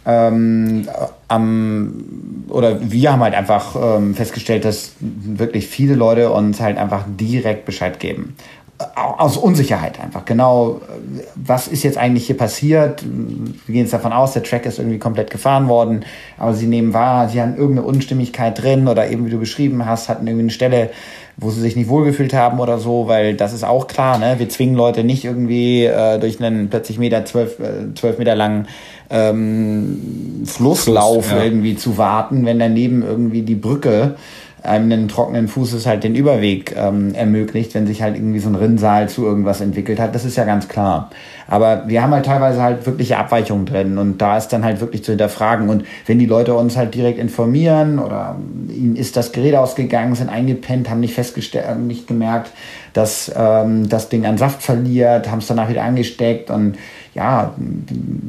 ähm, 0.05 0.87
am, 1.27 1.93
oder 2.49 2.91
wir 2.91 3.11
haben 3.11 3.21
halt 3.21 3.35
einfach 3.35 3.75
ähm, 3.75 4.15
festgestellt, 4.15 4.65
dass 4.65 4.93
wirklich 4.99 5.67
viele 5.67 5.95
Leute 5.95 6.31
uns 6.31 6.59
halt 6.59 6.77
einfach 6.77 7.05
direkt 7.07 7.65
Bescheid 7.65 7.99
geben. 7.99 8.35
Aus 8.95 9.37
Unsicherheit 9.37 9.99
einfach. 10.01 10.25
Genau, 10.25 10.81
was 11.35 11.67
ist 11.67 11.83
jetzt 11.83 11.97
eigentlich 11.97 12.25
hier 12.25 12.37
passiert? 12.37 13.03
Wir 13.03 13.73
gehen 13.73 13.83
jetzt 13.83 13.93
davon 13.93 14.11
aus, 14.11 14.33
der 14.33 14.43
Track 14.43 14.65
ist 14.65 14.79
irgendwie 14.79 14.97
komplett 14.97 15.29
gefahren 15.29 15.67
worden, 15.69 16.03
aber 16.37 16.53
sie 16.53 16.65
nehmen 16.65 16.93
wahr, 16.93 17.29
sie 17.29 17.39
haben 17.39 17.55
irgendeine 17.55 17.87
Unstimmigkeit 17.87 18.61
drin 18.61 18.87
oder 18.87 19.09
eben, 19.09 19.25
wie 19.25 19.29
du 19.29 19.37
beschrieben 19.37 19.85
hast, 19.85 20.09
hatten 20.09 20.25
irgendwie 20.27 20.45
eine 20.45 20.51
Stelle, 20.51 20.89
wo 21.37 21.49
sie 21.49 21.61
sich 21.61 21.75
nicht 21.75 21.87
wohlgefühlt 21.87 22.33
haben 22.33 22.59
oder 22.59 22.79
so, 22.79 23.07
weil 23.07 23.35
das 23.35 23.53
ist 23.53 23.63
auch 23.63 23.87
klar, 23.87 24.17
ne? 24.17 24.35
Wir 24.37 24.49
zwingen 24.49 24.75
Leute 24.75 25.03
nicht 25.03 25.23
irgendwie 25.23 25.85
äh, 25.85 26.19
durch 26.19 26.43
einen 26.43 26.69
plötzlich 26.69 26.97
Meter, 26.97 27.25
zwölf, 27.25 27.59
äh, 27.59 27.93
zwölf 27.95 28.17
Meter 28.17 28.35
langen 28.35 28.67
ähm, 29.09 30.43
Flusslauf 30.45 31.25
Fluss, 31.25 31.37
ja. 31.37 31.43
irgendwie 31.43 31.75
zu 31.75 31.97
warten, 31.97 32.45
wenn 32.45 32.59
daneben 32.59 33.03
irgendwie 33.03 33.43
die 33.43 33.55
Brücke 33.55 34.15
einem 34.63 34.91
einen 34.91 35.07
trockenen 35.07 35.47
Fußes 35.47 35.85
halt 35.85 36.03
den 36.03 36.15
Überweg 36.15 36.73
ähm, 36.75 37.13
ermöglicht, 37.13 37.73
wenn 37.75 37.85
sich 37.85 38.01
halt 38.01 38.15
irgendwie 38.15 38.39
so 38.39 38.49
ein 38.49 38.55
Rinnsal 38.55 39.09
zu 39.09 39.25
irgendwas 39.25 39.59
entwickelt 39.61 39.99
hat. 39.99 40.15
Das 40.15 40.23
ist 40.23 40.37
ja 40.37 40.45
ganz 40.45 40.67
klar. 40.67 41.09
Aber 41.47 41.83
wir 41.87 42.01
haben 42.01 42.13
halt 42.13 42.25
teilweise 42.25 42.61
halt 42.61 42.85
wirkliche 42.85 43.17
Abweichungen 43.17 43.65
drin 43.65 43.97
und 43.97 44.21
da 44.21 44.37
ist 44.37 44.47
dann 44.49 44.63
halt 44.63 44.79
wirklich 44.79 45.03
zu 45.03 45.11
hinterfragen. 45.11 45.67
Und 45.67 45.85
wenn 46.05 46.17
die 46.17 46.25
Leute 46.25 46.53
uns 46.53 46.77
halt 46.77 46.95
direkt 46.95 47.19
informieren 47.19 47.99
oder 47.99 48.37
ihnen 48.69 48.95
ist 48.95 49.17
das 49.17 49.33
Gerät 49.33 49.55
ausgegangen, 49.55 50.15
sind 50.15 50.29
eingepennt, 50.29 50.89
haben 50.89 51.01
nicht 51.01 51.13
festgestellt, 51.13 51.65
äh, 51.69 51.75
nicht 51.75 52.07
gemerkt, 52.07 52.51
dass 52.93 53.31
ähm, 53.35 53.89
das 53.89 54.07
Ding 54.07 54.25
an 54.25 54.37
Saft 54.37 54.63
verliert, 54.63 55.29
haben 55.29 55.39
es 55.39 55.47
danach 55.47 55.69
wieder 55.69 55.83
angesteckt 55.83 56.49
und 56.49 56.77
ja, 57.13 57.53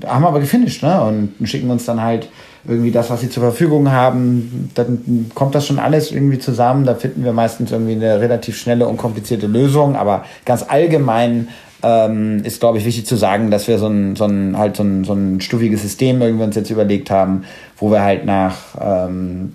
haben 0.06 0.24
aber 0.24 0.40
gefinisht, 0.40 0.82
ne? 0.82 1.02
Und 1.02 1.48
schicken 1.48 1.70
uns 1.70 1.84
dann 1.86 2.02
halt 2.02 2.28
irgendwie 2.66 2.90
das, 2.90 3.10
was 3.10 3.20
sie 3.20 3.28
zur 3.28 3.42
Verfügung 3.42 3.92
haben, 3.92 4.70
dann 4.74 5.30
kommt 5.34 5.54
das 5.54 5.66
schon 5.66 5.78
alles 5.78 6.12
irgendwie 6.12 6.38
zusammen. 6.38 6.84
Da 6.84 6.94
finden 6.94 7.24
wir 7.24 7.32
meistens 7.32 7.72
irgendwie 7.72 7.92
eine 7.92 8.20
relativ 8.20 8.56
schnelle 8.56 8.86
und 8.86 8.96
komplizierte 8.96 9.46
Lösung. 9.46 9.96
Aber 9.96 10.24
ganz 10.44 10.64
allgemein 10.66 11.48
ähm, 11.82 12.42
ist, 12.44 12.60
glaube 12.60 12.78
ich, 12.78 12.86
wichtig 12.86 13.06
zu 13.06 13.16
sagen, 13.16 13.50
dass 13.50 13.68
wir 13.68 13.78
so 13.78 13.88
ein, 13.88 14.16
so 14.16 14.24
ein, 14.24 14.56
halt 14.56 14.76
so 14.76 14.82
ein, 14.82 15.04
so 15.04 15.12
ein 15.12 15.40
stufiges 15.40 15.82
System 15.82 16.22
irgendwie 16.22 16.44
uns 16.44 16.56
jetzt 16.56 16.70
überlegt 16.70 17.10
haben, 17.10 17.44
wo 17.76 17.90
wir 17.90 18.02
halt 18.02 18.24
nach, 18.24 18.56
ähm, 18.80 19.52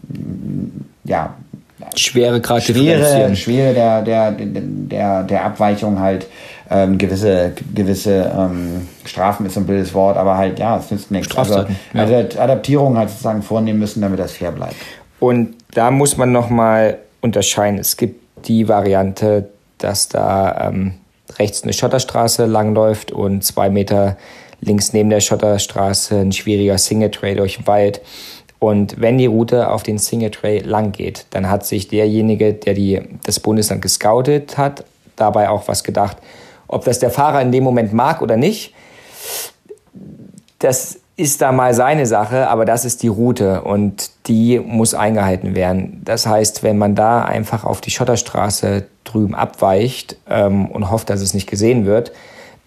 ja, 1.04 1.34
Schwere 1.96 2.42
Schwere, 3.02 3.36
Schwere 3.36 3.74
der, 3.74 4.02
der, 4.02 4.32
der, 4.32 5.24
der 5.24 5.46
Abweichung 5.46 6.00
halt 6.00 6.28
ähm, 6.72 6.98
gewisse, 6.98 7.54
gewisse 7.74 8.32
ähm, 8.38 8.88
Strafen 9.06 9.46
ist 9.46 9.56
so 9.56 9.60
ein 9.60 9.66
blödes 9.66 9.94
Wort, 9.94 10.18
aber 10.18 10.38
halt, 10.38 10.60
ja, 10.60 10.78
es 10.78 10.92
nützt 10.92 11.10
nichts. 11.10 11.36
Also, 11.36 11.60
ja. 11.60 11.68
also 11.94 12.14
Adaptierung 12.14 12.98
halt 12.98 13.10
sozusagen 13.10 13.42
vornehmen 13.42 13.80
müssen, 13.80 14.02
damit 14.02 14.20
das 14.20 14.34
fair 14.34 14.52
bleibt. 14.52 14.76
Und 15.20 15.56
da 15.74 15.92
muss 15.92 16.18
man 16.18 16.32
nochmal 16.32 17.00
unterscheiden. 17.22 17.80
Es 17.80 17.98
gibt 17.98 18.48
die 18.48 18.68
Variante, 18.68 19.50
dass 19.80 20.10
da 20.10 20.70
ähm, 20.70 20.94
rechts 21.38 21.64
eine 21.64 21.74
Schotterstraße 21.74 22.46
langläuft 22.46 23.12
und 23.12 23.44
zwei 23.44 23.70
Meter 23.70 24.18
links 24.62 24.94
neben 24.94 25.10
der 25.10 25.22
Schotterstraße 25.22 26.20
ein 26.20 26.32
schwieriger 26.32 26.78
Single 26.78 27.12
Trail 27.12 27.36
durch 27.36 27.58
den 27.58 27.68
Wald. 27.68 28.02
Und 28.60 29.00
wenn 29.00 29.18
die 29.18 29.26
Route 29.26 29.72
auf 29.72 29.84
den 29.84 29.98
Single 29.98 30.32
Trail 30.32 30.66
lang 30.66 30.92
geht, 30.92 31.26
dann 31.32 31.50
hat 31.50 31.66
sich 31.66 31.88
derjenige, 31.88 32.54
der 32.54 32.74
die, 32.74 33.02
das 33.24 33.40
Bundesland 33.40 33.82
gescoutet 33.82 34.58
hat, 34.58 34.84
dabei 35.16 35.50
auch 35.50 35.68
was 35.68 35.84
gedacht, 35.84 36.18
ob 36.70 36.86
das 36.86 37.00
der 37.00 37.10
Fahrer 37.10 37.42
in 37.42 37.52
dem 37.52 37.64
Moment 37.64 37.92
mag 37.92 38.22
oder 38.22 38.38
nicht, 38.38 38.74
das 40.60 41.00
ist 41.18 41.42
da 41.42 41.52
mal 41.52 41.74
seine 41.74 42.06
Sache, 42.06 42.48
aber 42.48 42.64
das 42.64 42.86
ist 42.86 43.04
die 43.04 43.10
Route 43.10 43.64
und 43.64 44.12
die 44.28 44.58
muss 44.60 44.94
eingehalten 44.94 45.54
werden. 45.54 46.02
Das 46.06 46.26
heißt, 46.26 46.64
wenn 46.64 46.78
man 46.78 46.96
da 46.96 47.26
einfach 47.26 47.66
auf 47.66 47.82
die 47.82 47.92
Schotterstraße 47.92 48.86
drüben 49.04 49.36
abweicht 49.36 50.16
ähm, 50.30 50.68
und 50.68 50.90
hofft, 50.90 51.10
dass 51.10 51.20
es 51.20 51.34
nicht 51.34 51.50
gesehen 51.50 51.86
wird, 51.86 52.14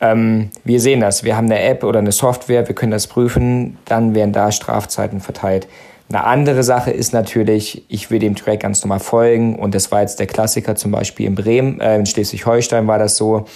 ähm, 0.00 0.50
wir 0.64 0.80
sehen 0.80 1.00
das. 1.00 1.24
Wir 1.24 1.36
haben 1.36 1.46
eine 1.46 1.62
App 1.62 1.82
oder 1.82 2.00
eine 2.00 2.12
Software, 2.12 2.68
wir 2.68 2.74
können 2.74 2.92
das 2.92 3.06
prüfen, 3.06 3.78
dann 3.86 4.14
werden 4.14 4.32
da 4.32 4.52
Strafzeiten 4.52 5.20
verteilt. 5.20 5.66
Eine 6.10 6.24
andere 6.24 6.62
Sache 6.62 6.90
ist 6.90 7.14
natürlich, 7.14 7.86
ich 7.88 8.10
will 8.10 8.18
dem 8.18 8.36
Track 8.36 8.60
ganz 8.60 8.84
normal 8.84 9.00
folgen 9.00 9.58
und 9.58 9.74
das 9.74 9.90
war 9.90 10.02
jetzt 10.02 10.20
der 10.20 10.26
Klassiker 10.26 10.76
zum 10.76 10.90
Beispiel 10.90 11.26
in 11.26 11.34
Bremen, 11.34 11.80
äh, 11.80 11.96
in 11.96 12.04
Schleswig-Holstein 12.04 12.86
war 12.86 12.98
das 12.98 13.16
so 13.16 13.46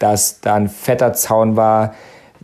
dass 0.00 0.40
da 0.40 0.54
ein 0.56 0.68
fetter 0.68 1.12
Zaun 1.12 1.56
war 1.56 1.94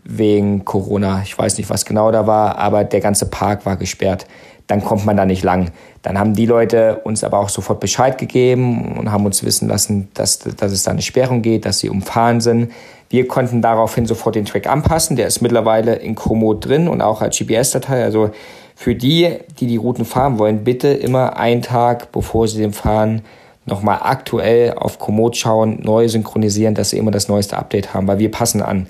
wegen 0.05 0.65
Corona. 0.65 1.23
Ich 1.25 1.37
weiß 1.37 1.59
nicht, 1.59 1.69
was 1.69 1.85
genau 1.85 2.13
da 2.13 2.29
war, 2.29 2.59
aber 2.59 2.85
der 2.85 3.01
ganze 3.01 3.27
Park 3.27 3.67
war 3.67 3.77
gesperrt. 3.77 4.27
Dann 4.69 4.85
kommt 4.85 5.05
man 5.05 5.17
da 5.17 5.25
nicht 5.25 5.43
lang. 5.43 5.71
Dann 6.03 6.19
haben 6.19 6.35
die 6.35 6.47
Leute 6.47 7.01
uns 7.05 7.25
aber 7.25 7.39
auch 7.39 7.49
sofort 7.49 7.81
Bescheid 7.81 8.19
gegeben 8.19 8.97
und 8.97 9.11
haben 9.11 9.25
uns 9.25 9.45
wissen 9.45 9.69
lassen, 9.69 10.09
dass, 10.15 10.39
dass 10.39 10.73
es 10.73 10.83
da 10.83 10.93
eine 10.93 11.03
Sperrung 11.03 11.43
geht, 11.43 11.65
dass 11.65 11.81
sie 11.81 11.89
umfahren 11.89 12.41
sind. 12.41 12.73
Wir 13.09 13.29
konnten 13.29 13.63
daraufhin 13.63 14.07
sofort 14.07 14.35
den 14.35 14.45
Track 14.45 14.69
anpassen. 14.69 15.17
Der 15.17 15.27
ist 15.27 15.41
mittlerweile 15.41 15.95
in 15.95 16.15
Komoot 16.15 16.67
drin 16.67 16.89
und 16.89 17.01
auch 17.01 17.23
als 17.23 17.39
GPS-Datei. 17.39 18.03
Also 18.03 18.31
für 18.75 18.95
die, 18.95 19.37
die 19.59 19.67
die 19.67 19.77
Routen 19.77 20.05
fahren 20.05 20.39
wollen, 20.39 20.65
bitte 20.65 20.89
immer 20.89 21.37
einen 21.37 21.63
Tag, 21.63 22.13
bevor 22.13 22.49
sie 22.49 22.59
den 22.59 22.73
fahren, 22.73 23.23
nochmal 23.67 23.99
aktuell 24.03 24.73
auf 24.75 24.99
Komoot 24.99 25.37
schauen, 25.37 25.81
neu 25.83 26.09
synchronisieren, 26.09 26.75
dass 26.75 26.91
sie 26.91 26.99
immer 26.99 27.11
das 27.11 27.29
neueste 27.29 27.59
Update 27.59 27.93
haben, 27.93 28.07
weil 28.07 28.19
wir 28.19 28.31
passen 28.31 28.63
an. 28.63 28.87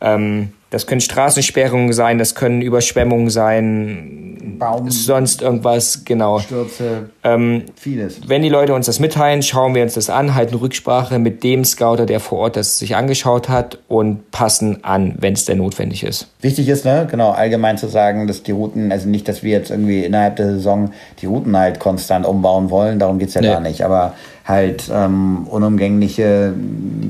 Ähm, 0.00 0.52
das 0.70 0.86
können 0.86 1.00
Straßensperrungen 1.00 1.92
sein, 1.92 2.18
das 2.18 2.34
können 2.34 2.62
Überschwemmungen 2.62 3.28
sein, 3.28 4.56
Baum, 4.58 4.90
sonst 4.90 5.42
irgendwas, 5.42 6.04
genau. 6.04 6.38
Stürze, 6.38 7.10
ähm, 7.24 7.64
vieles. 7.76 8.20
Wenn 8.28 8.42
die 8.42 8.48
Leute 8.48 8.74
uns 8.74 8.86
das 8.86 9.00
mitteilen, 9.00 9.42
schauen 9.42 9.74
wir 9.74 9.82
uns 9.82 9.94
das 9.94 10.10
an, 10.10 10.34
halten 10.34 10.54
Rücksprache 10.54 11.18
mit 11.18 11.42
dem 11.42 11.64
Scouter, 11.64 12.06
der 12.06 12.20
vor 12.20 12.38
Ort 12.38 12.56
das 12.56 12.78
sich 12.78 12.94
angeschaut 12.94 13.48
hat 13.48 13.78
und 13.88 14.30
passen 14.30 14.84
an, 14.84 15.14
wenn 15.18 15.32
es 15.32 15.44
denn 15.44 15.58
notwendig 15.58 16.04
ist. 16.04 16.28
Wichtig 16.40 16.68
ist, 16.68 16.84
ne, 16.84 17.08
genau, 17.10 17.30
allgemein 17.30 17.78
zu 17.78 17.88
sagen, 17.88 18.26
dass 18.26 18.42
die 18.42 18.52
Routen, 18.52 18.92
also 18.92 19.08
nicht, 19.08 19.28
dass 19.28 19.42
wir 19.42 19.52
jetzt 19.52 19.70
irgendwie 19.70 20.04
innerhalb 20.04 20.36
der 20.36 20.52
Saison 20.52 20.92
die 21.20 21.26
Routen 21.26 21.56
halt 21.56 21.80
konstant 21.80 22.26
umbauen 22.26 22.70
wollen, 22.70 22.98
darum 22.98 23.18
geht's 23.18 23.34
ja 23.34 23.40
nee. 23.40 23.48
gar 23.48 23.60
nicht, 23.60 23.82
aber 23.82 24.14
halt 24.44 24.90
ähm, 24.92 25.46
unumgängliche 25.46 26.54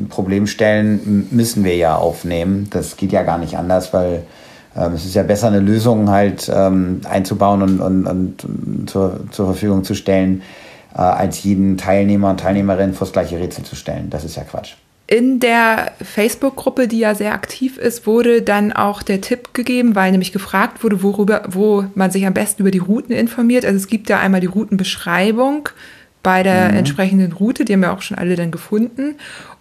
Problemstellen 0.09 1.29
müssen 1.31 1.65
wir 1.65 1.77
ja 1.77 1.97
aufnehmen. 1.97 2.69
Das 2.71 2.97
geht 2.97 3.13
ja 3.13 3.23
gar 3.23 3.39
nicht 3.39 3.57
anders, 3.57 3.93
weil 3.93 4.25
ähm, 4.77 4.93
es 4.95 5.05
ist 5.05 5.15
ja 5.15 5.23
besser, 5.23 5.49
eine 5.49 5.61
Lösung 5.61 6.11
halt 6.11 6.51
ähm, 6.55 7.01
einzubauen 7.09 7.63
und, 7.63 7.81
und, 7.81 8.07
und 8.07 8.91
zur, 8.91 9.21
zur 9.31 9.47
Verfügung 9.47 9.85
zu 9.85 9.95
stellen, 9.95 10.43
äh, 10.95 10.99
als 10.99 11.43
jeden 11.43 11.77
Teilnehmer 11.77 12.31
und 12.31 12.41
Teilnehmerin 12.41 12.95
vor 12.95 13.07
das 13.07 13.13
gleiche 13.13 13.39
Rätsel 13.39 13.65
zu 13.65 13.77
stellen. 13.77 14.11
Das 14.11 14.25
ist 14.25 14.37
ja 14.37 14.43
Quatsch. 14.43 14.75
In 15.07 15.41
der 15.41 15.91
Facebook-Gruppe, 16.01 16.87
die 16.87 17.01
ja 17.01 17.17
sehr 17.17 17.35
aktiv 17.35 17.79
ist, 17.79 18.07
wurde 18.07 18.43
dann 18.43 18.73
auch 18.73 19.03
der 19.03 19.21
Tipp 19.21 19.55
gegeben, 19.55 19.97
weil 19.97 20.13
nämlich 20.13 20.31
gefragt 20.31 20.85
wurde, 20.85 21.03
worüber, 21.03 21.43
wo 21.49 21.85
man 21.97 22.13
sich 22.13 22.25
am 22.27 22.33
besten 22.33 22.63
über 22.63 22.71
die 22.71 22.79
Routen 22.79 23.13
informiert. 23.13 23.65
Also 23.65 23.77
es 23.77 23.89
gibt 23.89 24.09
ja 24.09 24.21
einmal 24.21 24.41
die 24.41 24.47
Routenbeschreibung, 24.47 25.69
bei 26.23 26.43
der 26.43 26.71
mhm. 26.71 26.79
entsprechenden 26.79 27.33
Route. 27.33 27.65
Die 27.65 27.73
haben 27.73 27.81
wir 27.81 27.93
auch 27.93 28.03
schon 28.03 28.19
alle 28.19 28.37
dann 28.37 28.51
gefunden. 28.51 29.17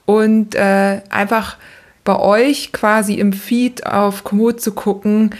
Und 0.05 0.55
äh, 0.55 1.01
einfach 1.09 1.57
bei 2.03 2.17
euch 2.17 2.71
quasi 2.71 3.15
im 3.15 3.33
Feed 3.33 3.85
auf 3.85 4.23
Komoot 4.23 4.61
zu 4.61 4.71
gucken, 4.71 5.31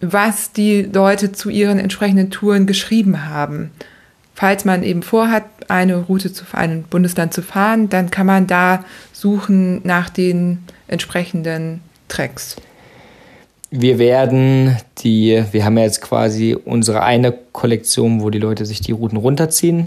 was 0.00 0.52
die 0.52 0.82
Leute 0.82 1.32
zu 1.32 1.50
ihren 1.50 1.78
entsprechenden 1.78 2.30
Touren 2.30 2.66
geschrieben 2.66 3.28
haben. 3.28 3.70
Falls 4.34 4.64
man 4.64 4.82
eben 4.82 5.02
vorhat, 5.02 5.44
eine 5.68 5.96
Route 5.96 6.32
zu 6.32 6.44
ein 6.52 6.84
Bundesland 6.84 7.34
zu 7.34 7.42
fahren, 7.42 7.88
dann 7.88 8.10
kann 8.10 8.26
man 8.26 8.46
da 8.46 8.84
suchen 9.12 9.80
nach 9.84 10.08
den 10.08 10.58
entsprechenden 10.88 11.80
Tracks. 12.08 12.56
Wir 13.70 13.98
werden 13.98 14.76
die, 14.98 15.44
wir 15.52 15.64
haben 15.64 15.78
ja 15.78 15.84
jetzt 15.84 16.00
quasi 16.00 16.56
unsere 16.64 17.02
eine 17.02 17.32
Kollektion, 17.52 18.20
wo 18.20 18.30
die 18.30 18.38
Leute 18.38 18.66
sich 18.66 18.80
die 18.80 18.92
Routen 18.92 19.16
runterziehen. 19.16 19.86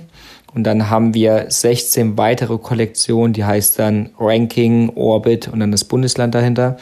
Und 0.53 0.63
dann 0.63 0.89
haben 0.89 1.13
wir 1.13 1.45
16 1.49 2.17
weitere 2.17 2.57
Kollektionen, 2.57 3.33
die 3.33 3.43
heißt 3.43 3.79
dann 3.79 4.09
Ranking, 4.19 4.89
Orbit 4.95 5.47
und 5.47 5.59
dann 5.59 5.71
das 5.71 5.83
Bundesland 5.83 6.35
dahinter, 6.35 6.77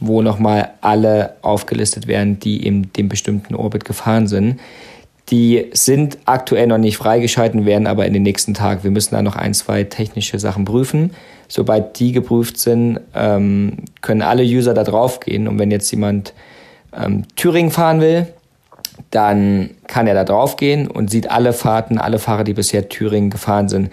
wo 0.00 0.22
nochmal 0.22 0.70
alle 0.80 1.34
aufgelistet 1.42 2.06
werden, 2.06 2.38
die 2.38 2.64
in 2.64 2.92
dem 2.92 3.08
bestimmten 3.08 3.54
Orbit 3.54 3.84
gefahren 3.84 4.28
sind. 4.28 4.60
Die 5.30 5.66
sind 5.72 6.18
aktuell 6.24 6.66
noch 6.68 6.78
nicht 6.78 6.96
freigeschalten, 6.96 7.66
werden 7.66 7.86
aber 7.86 8.06
in 8.06 8.14
den 8.14 8.22
nächsten 8.22 8.54
Tagen. 8.54 8.82
Wir 8.82 8.90
müssen 8.90 9.14
da 9.14 9.22
noch 9.22 9.36
ein, 9.36 9.52
zwei 9.52 9.84
technische 9.84 10.38
Sachen 10.38 10.64
prüfen. 10.64 11.10
Sobald 11.48 11.98
die 11.98 12.12
geprüft 12.12 12.58
sind, 12.58 13.00
ähm, 13.14 13.84
können 14.00 14.22
alle 14.22 14.42
User 14.42 14.72
da 14.72 14.84
drauf 14.84 15.20
gehen. 15.20 15.48
Und 15.48 15.58
wenn 15.58 15.70
jetzt 15.70 15.90
jemand 15.90 16.32
ähm, 16.96 17.24
Thüringen 17.36 17.70
fahren 17.70 18.00
will, 18.00 18.26
dann 19.10 19.70
kann 19.86 20.06
er 20.06 20.14
da 20.14 20.24
drauf 20.24 20.56
gehen 20.56 20.88
und 20.88 21.10
sieht 21.10 21.30
alle 21.30 21.52
Fahrten, 21.52 21.98
alle 21.98 22.18
Fahrer, 22.18 22.44
die 22.44 22.54
bisher 22.54 22.88
Thüringen 22.88 23.30
gefahren 23.30 23.68
sind. 23.68 23.90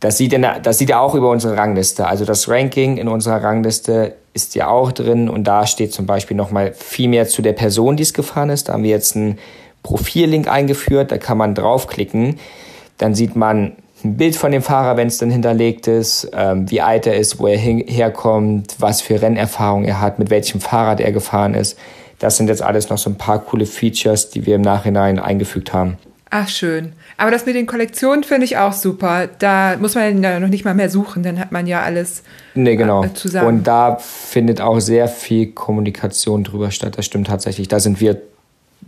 Das 0.00 0.18
sieht, 0.18 0.32
er, 0.32 0.58
das 0.60 0.78
sieht 0.78 0.90
er 0.90 1.00
auch 1.00 1.14
über 1.14 1.30
unsere 1.30 1.56
Rangliste. 1.56 2.06
Also 2.06 2.24
das 2.24 2.48
Ranking 2.48 2.96
in 2.96 3.08
unserer 3.08 3.42
Rangliste 3.42 4.14
ist 4.34 4.54
ja 4.54 4.68
auch 4.68 4.92
drin 4.92 5.28
und 5.28 5.44
da 5.44 5.66
steht 5.66 5.92
zum 5.92 6.06
Beispiel 6.06 6.36
nochmal 6.36 6.72
viel 6.74 7.08
mehr 7.08 7.28
zu 7.28 7.40
der 7.42 7.52
Person, 7.52 7.96
die 7.96 8.02
es 8.02 8.12
gefahren 8.12 8.50
ist. 8.50 8.68
Da 8.68 8.72
haben 8.72 8.82
wir 8.82 8.90
jetzt 8.90 9.14
einen 9.14 9.38
Profillink 9.82 10.48
eingeführt, 10.48 11.12
da 11.12 11.18
kann 11.18 11.38
man 11.38 11.54
draufklicken. 11.54 12.38
Dann 12.98 13.14
sieht 13.14 13.36
man 13.36 13.76
ein 14.04 14.16
Bild 14.16 14.36
von 14.36 14.52
dem 14.52 14.62
Fahrer, 14.62 14.96
wenn 14.96 15.06
es 15.08 15.18
dann 15.18 15.30
hinterlegt 15.30 15.86
ist, 15.86 16.30
ähm, 16.34 16.70
wie 16.70 16.80
alt 16.80 17.06
er 17.06 17.16
ist, 17.16 17.38
wo 17.38 17.46
er 17.46 17.58
herkommt, 17.58 18.76
was 18.78 19.00
für 19.00 19.20
Rennerfahrung 19.20 19.84
er 19.84 20.00
hat, 20.00 20.18
mit 20.18 20.30
welchem 20.30 20.60
Fahrrad 20.60 21.00
er 21.00 21.12
gefahren 21.12 21.54
ist. 21.54 21.78
Das 22.22 22.36
sind 22.36 22.48
jetzt 22.48 22.62
alles 22.62 22.88
noch 22.88 22.98
so 22.98 23.10
ein 23.10 23.16
paar 23.16 23.40
coole 23.40 23.66
Features, 23.66 24.30
die 24.30 24.46
wir 24.46 24.54
im 24.54 24.62
Nachhinein 24.62 25.18
eingefügt 25.18 25.72
haben. 25.72 25.98
Ach, 26.30 26.48
schön. 26.48 26.92
Aber 27.18 27.30
das 27.32 27.44
mit 27.46 27.56
den 27.56 27.66
Kollektionen 27.66 28.22
finde 28.22 28.44
ich 28.44 28.56
auch 28.56 28.72
super. 28.72 29.28
Da 29.38 29.76
muss 29.78 29.96
man 29.96 30.22
ja 30.22 30.38
noch 30.38 30.48
nicht 30.48 30.64
mal 30.64 30.72
mehr 30.72 30.88
suchen, 30.88 31.24
dann 31.24 31.40
hat 31.40 31.50
man 31.50 31.66
ja 31.66 31.82
alles 31.82 32.22
nee, 32.54 32.76
genau. 32.76 33.04
Äh, 33.04 33.12
zusammen. 33.12 33.48
Und 33.48 33.64
da 33.64 33.96
findet 33.96 34.60
auch 34.60 34.78
sehr 34.78 35.08
viel 35.08 35.48
Kommunikation 35.48 36.44
drüber 36.44 36.70
statt. 36.70 36.96
Das 36.96 37.04
stimmt 37.04 37.26
tatsächlich. 37.26 37.66
Da 37.66 37.80
sind 37.80 38.00
wir 38.00 38.22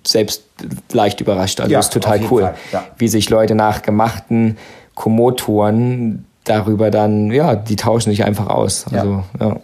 selbst 0.07 0.45
leicht 0.93 1.21
überrascht. 1.21 1.61
Also 1.61 1.73
ja, 1.73 1.81
ist 1.81 1.93
total 1.93 2.21
cool, 2.31 2.55
ja. 2.73 2.85
wie 2.99 3.09
sich 3.09 3.31
Leute 3.31 3.57
nach 3.57 3.83
gemachten 3.83 4.57
Komotoren 4.95 6.25
darüber 6.45 6.91
dann, 6.91 7.33
ja, 7.33 7.57
die 7.57 7.77
tauschen 7.77 8.11
sich 8.11 8.25
einfach 8.25 8.47
aus. 8.47 8.87
Also, 8.93 9.25
ja. 9.41 9.49
ja. 9.49 9.57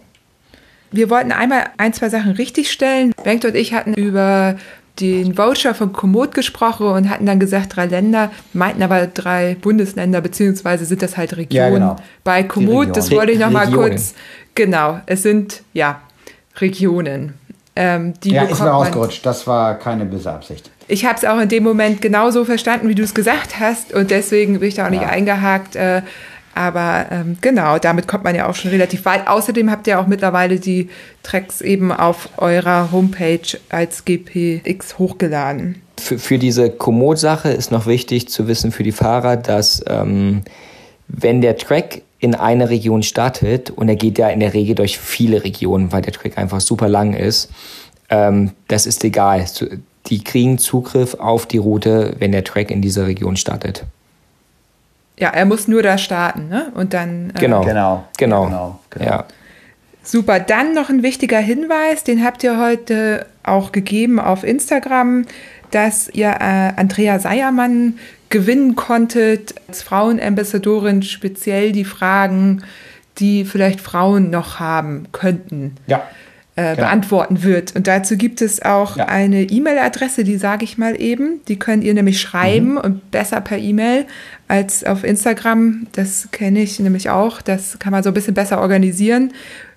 Wir 0.93 1.11
wollten 1.11 1.33
einmal 1.33 1.67
ein, 1.77 1.93
zwei 1.93 2.09
Sachen 2.09 2.33
richtigstellen. 2.33 3.13
Bengt 3.23 3.45
und 3.45 3.55
ich 3.55 3.73
hatten 3.73 3.95
über 3.95 4.57
den 4.99 5.39
Voucher 5.39 5.75
von 5.75 5.93
Komoot 5.93 6.35
gesprochen 6.35 6.87
und 6.87 7.09
hatten 7.09 7.27
dann 7.27 7.41
gesagt, 7.41 7.77
drei 7.77 7.87
Länder, 7.87 8.31
meinten 8.53 8.83
aber 8.83 9.07
drei 9.07 9.57
Bundesländer, 9.61 10.21
beziehungsweise 10.21 10.85
sind 10.85 11.03
das 11.03 11.17
halt 11.17 11.37
Regionen. 11.37 11.67
Ja, 11.67 11.71
genau. 11.71 11.97
Bei 12.25 12.43
Komoot, 12.43 12.97
das 12.97 13.11
wollte 13.11 13.33
ich 13.33 13.39
noch 13.39 13.51
mal 13.51 13.71
kurz, 13.71 14.15
genau, 14.55 15.01
es 15.07 15.23
sind, 15.23 15.63
ja, 15.73 16.01
Regionen. 16.57 17.35
Ähm, 17.77 18.15
ja, 18.25 18.43
ist 18.43 18.61
mir 18.61 18.75
ausgerutscht, 18.75 19.25
das 19.25 19.47
war 19.47 19.79
keine 19.79 20.05
böse 20.05 20.31
Absicht. 20.31 20.71
Ich 20.89 21.05
habe 21.05 21.17
es 21.17 21.25
auch 21.25 21.39
in 21.39 21.49
dem 21.49 21.63
Moment 21.63 22.03
genauso 22.03 22.45
verstanden, 22.45 22.89
wie 22.89 22.97
du 22.97 23.05
es 23.05 23.15
gesagt 23.15 23.61
hast 23.61 23.95
und 23.95 24.11
deswegen 24.11 24.59
bin 24.59 24.69
ich 24.69 24.75
da 24.75 24.87
auch 24.87 24.91
nicht 24.91 25.07
eingehakt. 25.07 25.77
Äh, 25.77 26.03
aber 26.55 27.07
ähm, 27.11 27.39
genau, 27.41 27.79
damit 27.79 28.09
kommt 28.09 28.25
man 28.25 28.35
ja 28.35 28.49
auch 28.49 28.55
schon 28.55 28.71
relativ 28.71 29.05
weit. 29.05 29.29
Außerdem 29.29 29.71
habt 29.71 29.87
ihr 29.87 30.01
auch 30.01 30.07
mittlerweile 30.07 30.59
die 30.59 30.89
Tracks 31.23 31.61
eben 31.61 31.93
auf 31.93 32.29
eurer 32.39 32.91
Homepage 32.93 33.59
als 33.69 34.05
GPX 34.05 34.99
hochgeladen. 34.99 35.81
Für, 35.99 36.19
für 36.19 36.39
diese 36.39 36.71
Komoot-Sache 36.71 37.51
ist 37.51 37.71
noch 37.71 37.87
wichtig 37.87 38.29
zu 38.29 38.49
wissen 38.49 38.73
für 38.73 38.83
die 38.83 38.93
Fahrer, 38.93 39.37
dass 39.37 39.83
ähm, 39.87 40.43
wenn 41.09 41.41
der 41.41 41.57
Track 41.57 42.03
in 42.19 42.35
eine 42.35 42.69
Region 42.69 43.03
startet 43.03 43.71
und 43.71 43.89
er 43.89 43.97
geht 43.97 44.19
ja 44.19 44.29
in 44.29 44.41
der 44.41 44.53
Regel 44.53 44.75
durch 44.75 44.99
viele 44.99 45.45
Regionen, 45.45 45.93
weil 45.93 46.03
der 46.03 46.13
Track 46.13 46.37
einfach 46.37 46.61
super 46.61 46.89
lang 46.89 47.15
ist, 47.15 47.51
ähm, 48.11 48.51
das 48.69 48.87
ist 48.87 49.05
egal. 49.05 49.45
Die 50.07 50.23
kriegen 50.25 50.59
Zugriff 50.59 51.15
auf 51.15 51.47
die 51.47 51.59
Route, 51.59 52.17
wenn 52.19 52.33
der 52.33 52.45
Track 52.45 52.71
in 52.71 52.83
dieser 52.83 53.07
Region 53.07 53.37
startet. 53.37 53.85
Ja, 55.21 55.29
er 55.29 55.45
muss 55.45 55.69
nur 55.69 55.83
da 55.83 55.99
starten, 55.99 56.49
ne? 56.49 56.73
Und 56.75 56.95
dann. 56.95 57.31
Äh, 57.31 57.41
genau. 57.41 57.61
Genau. 57.63 58.05
Genau. 58.17 58.45
genau, 58.47 58.81
genau. 58.89 59.05
Ja. 59.05 59.25
Super. 60.03 60.41
Dann 60.41 60.73
noch 60.75 60.89
ein 60.89 61.03
wichtiger 61.03 61.39
Hinweis, 61.39 62.05
den 62.05 62.25
habt 62.25 62.43
ihr 62.43 62.59
heute 62.59 63.27
auch 63.43 63.71
gegeben 63.71 64.19
auf 64.19 64.45
Instagram, 64.45 65.27
dass 65.71 66.09
ihr 66.09 66.29
äh, 66.29 66.73
Andrea 66.77 67.19
Seiermann 67.19 67.99
gewinnen 68.31 68.77
konntet 68.77 69.55
als 69.69 69.83
Frauenambassadorin 69.83 71.03
speziell 71.03 71.73
die 71.73 71.85
Fragen, 71.85 72.63
die 73.19 73.45
vielleicht 73.45 73.81
Frauen 73.81 74.31
noch 74.31 74.59
haben 74.59 75.09
könnten. 75.13 75.77
Ja 75.87 76.03
äh, 76.61 76.75
genau. 76.75 76.87
beantworten 76.89 77.43
wird. 77.43 77.75
Und 77.77 77.87
dazu 77.87 78.17
gibt 78.17 78.43
es 78.43 78.63
auch 78.63 78.97
ja. 78.97 79.07
eine 79.07 79.43
E-Mail-Adresse, 79.43 80.25
die 80.25 80.37
sage 80.37 80.65
ich 80.65 80.79
mal 80.79 81.01
eben. 81.01 81.41
Die 81.49 81.59
könnt 81.59 81.85
ihr 81.85 81.95
nämlich 81.95 82.21
schreiben 82.21 82.73
mhm. 82.73 82.79
und 82.79 83.11
besser 83.11 83.41
per 83.41 83.59
E-Mail 83.59 84.07
als 84.51 84.85
auf 84.85 85.05
Instagram. 85.05 85.87
Das 85.93 86.29
kenne 86.33 86.61
ich 86.61 86.79
nämlich 86.81 87.09
auch. 87.09 87.41
Das 87.41 87.79
kann 87.79 87.93
man 87.93 88.03
so 88.03 88.11
ein 88.11 88.15
bisschen 88.15 88.35
besser 88.35 88.61
organisieren. 88.61 89.33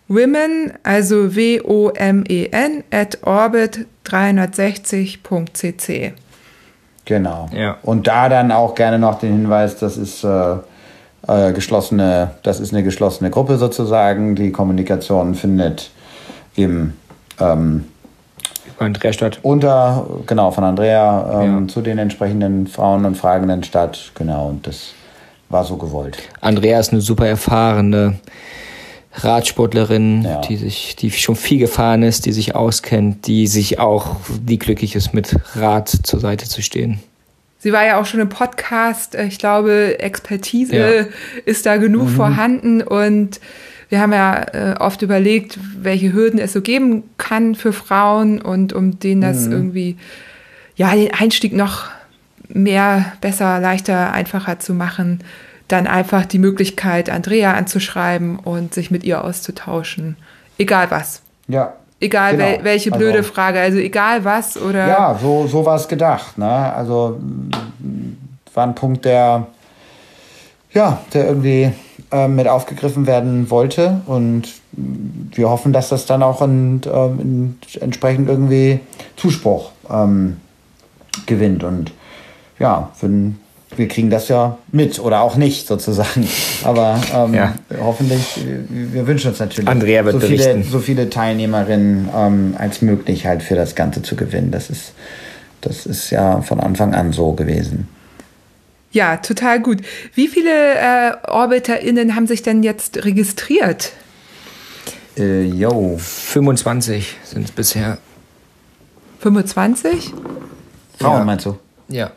Women, 0.08 0.74
also 0.84 1.36
W-O-M-E-N, 1.36 2.84
at 2.92 3.20
orbit360.cc. 3.20 6.14
Genau. 7.06 7.50
Ja. 7.54 7.78
Und 7.84 8.08
da 8.08 8.30
dann 8.30 8.52
auch 8.52 8.74
gerne 8.76 9.00
noch 9.00 9.20
den 9.20 9.32
Hinweis, 9.34 9.78
das 9.78 9.98
ist 9.98 10.24
äh, 10.24 10.56
äh, 11.28 11.52
geschlossene, 11.54 12.32
das 12.44 12.60
ist 12.60 12.74
eine 12.74 12.84
geschlossene 12.84 13.30
Gruppe 13.30 13.58
sozusagen. 13.58 14.36
Die 14.36 14.52
Kommunikation 14.52 15.36
findet 15.36 15.92
im 16.56 16.94
ähm, 17.40 17.86
Andrea 18.80 19.14
statt. 19.14 19.40
Unter, 19.42 20.06
genau, 20.26 20.52
von 20.52 20.64
Andrea 20.64 21.42
ähm, 21.44 21.62
ja. 21.62 21.68
zu 21.68 21.82
den 21.82 21.98
entsprechenden 21.98 22.68
Frauen 22.68 23.06
und 23.06 23.16
Fragenden 23.16 23.64
statt. 23.64 24.12
Genau, 24.16 24.50
und 24.50 24.68
das 24.68 24.94
war 25.50 25.64
so 25.64 25.78
gewollt. 25.78 26.18
Andrea 26.42 26.80
ist 26.80 26.92
eine 26.92 27.02
super 27.02 27.28
erfahrene 27.28 28.20
Radsportlerin, 29.16 30.24
ja. 30.24 30.42
die 30.42 30.58
sich, 30.58 30.96
die 30.96 31.12
schon 31.12 31.36
viel 31.36 31.60
gefahren 31.60 32.04
ist, 32.04 32.26
die 32.26 32.32
sich 32.32 32.56
auskennt, 32.56 33.28
die 33.28 33.48
sich 33.48 33.80
auch, 33.80 34.18
die 34.42 34.58
glücklich 34.58 34.96
ist, 34.96 35.14
mit 35.14 35.36
Rad 35.56 35.90
zur 35.90 36.20
Seite 36.20 36.48
zu 36.48 36.62
stehen. 36.62 37.00
Sie 37.60 37.72
war 37.72 37.86
ja 37.86 38.02
auch 38.02 38.06
schon 38.06 38.20
im 38.20 38.30
Podcast. 38.30 39.16
Ich 39.16 39.40
glaube, 39.40 39.98
Expertise 40.00 40.76
ja. 40.76 41.06
ist 41.46 41.66
da 41.66 41.78
genug 41.78 42.10
mhm. 42.10 42.16
vorhanden 42.16 42.82
und 42.82 43.40
wir 43.94 44.02
haben 44.02 44.12
ja 44.12 44.42
äh, 44.54 44.76
oft 44.80 45.04
überlegt, 45.04 45.60
welche 45.78 46.14
Hürden 46.14 46.40
es 46.40 46.52
so 46.52 46.62
geben 46.62 47.04
kann 47.20 47.54
für 47.54 47.72
Frauen 47.72 48.42
und 48.42 48.74
um 48.74 48.98
denen 48.98 49.22
das 49.22 49.46
mhm. 49.46 49.52
irgendwie, 49.52 49.98
ja, 50.76 50.96
den 50.96 51.14
Einstieg 51.14 51.54
noch 51.54 51.86
mehr, 52.48 53.14
besser, 53.22 53.60
leichter, 53.60 54.12
einfacher 54.12 54.58
zu 54.58 54.74
machen, 54.74 55.20
dann 55.68 55.86
einfach 55.86 56.26
die 56.26 56.40
Möglichkeit, 56.40 57.08
Andrea 57.12 57.54
anzuschreiben 57.54 58.40
und 58.40 58.74
sich 58.74 58.90
mit 58.90 59.04
ihr 59.04 59.24
auszutauschen. 59.24 60.18
Egal 60.58 60.90
was. 60.90 61.22
Ja. 61.48 61.74
Egal 62.00 62.32
genau. 62.32 62.46
wel 62.46 62.64
welche 62.64 62.90
blöde 62.90 63.20
also, 63.20 63.32
Frage, 63.32 63.60
also 63.60 63.78
egal 63.78 64.26
was 64.26 64.58
oder. 64.58 64.88
Ja, 64.88 65.20
so, 65.22 65.46
so 65.46 65.64
war 65.68 65.76
es 65.76 65.88
gedacht. 65.88 66.40
Ne? 66.40 66.74
Also 66.74 67.20
war 68.56 68.66
ein 68.66 68.74
Punkt, 68.74 69.06
der, 69.06 69.46
ja, 70.72 71.00
der 71.14 71.28
irgendwie 71.28 71.72
äh, 72.14 72.28
mit 72.28 72.48
aufgegriffen 72.48 73.08
werden 73.08 73.50
wollte. 73.50 74.02
Und 74.06 74.44
wir 74.72 75.50
hoffen, 75.50 75.74
dass 75.74 75.90
das 75.90 76.06
dann 76.06 76.22
auch 76.22 76.44
in, 76.44 76.82
ähm, 76.86 77.20
in 77.20 77.82
entsprechend 77.82 78.30
irgendwie 78.30 78.80
Zuspruch 79.16 79.72
ähm, 79.90 80.38
gewinnt. 81.26 81.64
Und 81.64 81.92
ja, 82.60 82.92
wenn, 83.02 83.40
wir 83.76 83.88
kriegen 83.88 84.12
das 84.12 84.28
ja 84.28 84.60
mit 84.72 85.00
oder 85.00 85.22
auch 85.22 85.38
nicht 85.38 85.66
sozusagen. 85.66 86.28
Aber 86.64 87.02
ähm, 87.16 87.34
ja. 87.34 87.56
hoffentlich, 87.82 88.40
wir 88.70 89.08
wünschen 89.08 89.32
uns 89.32 89.40
natürlich 89.40 89.68
Andrea 89.68 90.06
wird 90.06 90.22
so, 90.22 90.28
viele, 90.28 90.64
so 90.64 90.80
viele 90.80 91.10
Teilnehmerinnen 91.10 92.10
ähm, 92.16 92.56
als 92.60 92.84
möglich 92.84 93.26
halt 93.26 93.42
für 93.42 93.56
das 93.56 93.74
Ganze 93.74 94.04
zu 94.04 94.16
gewinnen. 94.16 94.52
Das 94.52 94.70
ist, 94.70 94.94
das 95.62 95.88
ist 95.88 96.12
ja 96.12 96.42
von 96.42 96.60
Anfang 96.60 96.94
an 96.94 97.12
so 97.12 97.34
gewesen. 97.34 97.88
Ja, 98.94 99.18
total 99.18 99.60
gut. 99.60 99.80
Wie 100.14 100.28
viele 100.28 100.76
äh, 100.76 101.14
OrbiterInnen 101.28 102.16
haben 102.16 102.28
sich 102.28 102.44
denn 102.44 102.62
jetzt 102.62 103.04
registriert? 103.04 103.92
Äh, 105.18 105.44
yo. 105.44 105.98
25 105.98 107.18
sind 107.24 107.46
es 107.46 107.52
bisher. 107.52 107.98
25? 109.20 110.14
Frauen 111.00 111.20
ja. 111.20 111.26
meinst 111.26 111.46
du? 111.48 111.58
Ja. 111.90 112.12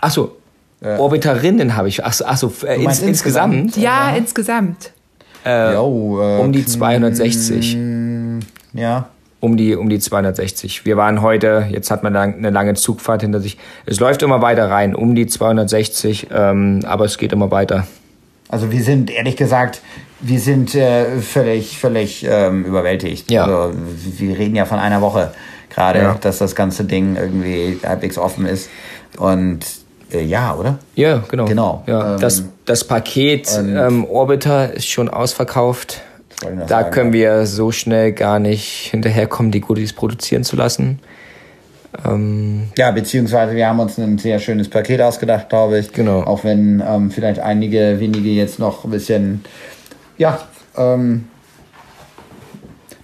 Achso, 0.00 0.36
äh. 0.80 0.96
Orbiterinnen 0.96 1.76
habe 1.76 1.88
ich. 1.88 2.02
Achso, 2.02 2.24
achso 2.24 2.52
äh, 2.64 2.82
ins, 2.82 3.00
insgesamt? 3.00 3.54
insgesamt? 3.54 3.76
Ja, 3.76 4.10
ja, 4.10 4.16
insgesamt. 4.16 4.92
Äh, 5.44 5.74
Yo, 5.74 6.18
äh, 6.20 6.40
um 6.40 6.50
die 6.50 6.64
260. 6.64 7.76
Ja 8.72 9.10
um 9.42 9.56
die, 9.56 9.74
um 9.74 9.88
die 9.88 9.98
260. 9.98 10.86
Wir 10.86 10.96
waren 10.96 11.20
heute, 11.20 11.66
jetzt 11.68 11.90
hat 11.90 12.04
man 12.04 12.14
eine 12.14 12.50
lange 12.50 12.74
Zugfahrt 12.74 13.22
hinter 13.22 13.40
sich. 13.40 13.58
Es 13.86 13.98
läuft 13.98 14.22
immer 14.22 14.40
weiter 14.40 14.70
rein, 14.70 14.94
um 14.94 15.16
die 15.16 15.26
260, 15.26 16.28
ähm, 16.32 16.80
aber 16.86 17.06
es 17.06 17.18
geht 17.18 17.32
immer 17.32 17.50
weiter. 17.50 17.88
Also 18.48 18.70
wir 18.70 18.84
sind, 18.84 19.10
ehrlich 19.10 19.36
gesagt, 19.36 19.82
wir 20.20 20.38
sind 20.38 20.76
äh, 20.76 21.18
völlig, 21.18 21.76
völlig 21.76 22.24
ähm, 22.24 22.64
überwältigt. 22.64 23.32
Ja. 23.32 23.44
Also, 23.44 23.76
wir 24.18 24.38
reden 24.38 24.54
ja 24.54 24.64
von 24.64 24.78
einer 24.78 25.00
Woche 25.00 25.32
gerade, 25.70 25.98
ja. 25.98 26.16
dass 26.20 26.38
das 26.38 26.54
ganze 26.54 26.84
Ding 26.84 27.16
irgendwie 27.16 27.80
halbwegs 27.84 28.18
offen 28.18 28.46
ist. 28.46 28.70
Und 29.18 29.66
äh, 30.12 30.22
ja, 30.22 30.54
oder? 30.54 30.78
Ja, 30.94 31.24
genau. 31.28 31.46
Genau. 31.46 31.82
Ja, 31.88 32.14
ähm, 32.14 32.20
das, 32.20 32.44
das 32.64 32.84
Paket 32.84 33.50
ähm, 33.58 34.04
Orbiter 34.04 34.72
ist 34.72 34.86
schon 34.86 35.08
ausverkauft. 35.08 36.00
Da 36.42 36.66
sagen, 36.66 36.90
können 36.90 37.12
wir 37.12 37.46
so 37.46 37.72
schnell 37.72 38.12
gar 38.12 38.38
nicht 38.38 38.88
hinterherkommen, 38.90 39.52
die 39.52 39.60
Goodies 39.60 39.92
produzieren 39.92 40.44
zu 40.44 40.56
lassen. 40.56 41.00
Ähm 42.04 42.68
ja, 42.76 42.90
beziehungsweise 42.90 43.54
wir 43.54 43.68
haben 43.68 43.80
uns 43.80 43.98
ein 43.98 44.18
sehr 44.18 44.38
schönes 44.38 44.68
Paket 44.68 45.00
ausgedacht, 45.00 45.48
glaube 45.48 45.78
ich. 45.78 45.92
Genau. 45.92 46.22
Auch 46.22 46.44
wenn 46.44 46.82
ähm, 46.86 47.10
vielleicht 47.10 47.40
einige 47.40 48.00
wenige 48.00 48.30
jetzt 48.30 48.58
noch 48.58 48.84
ein 48.84 48.90
bisschen, 48.90 49.44
ja, 50.18 50.40
ähm, 50.76 51.26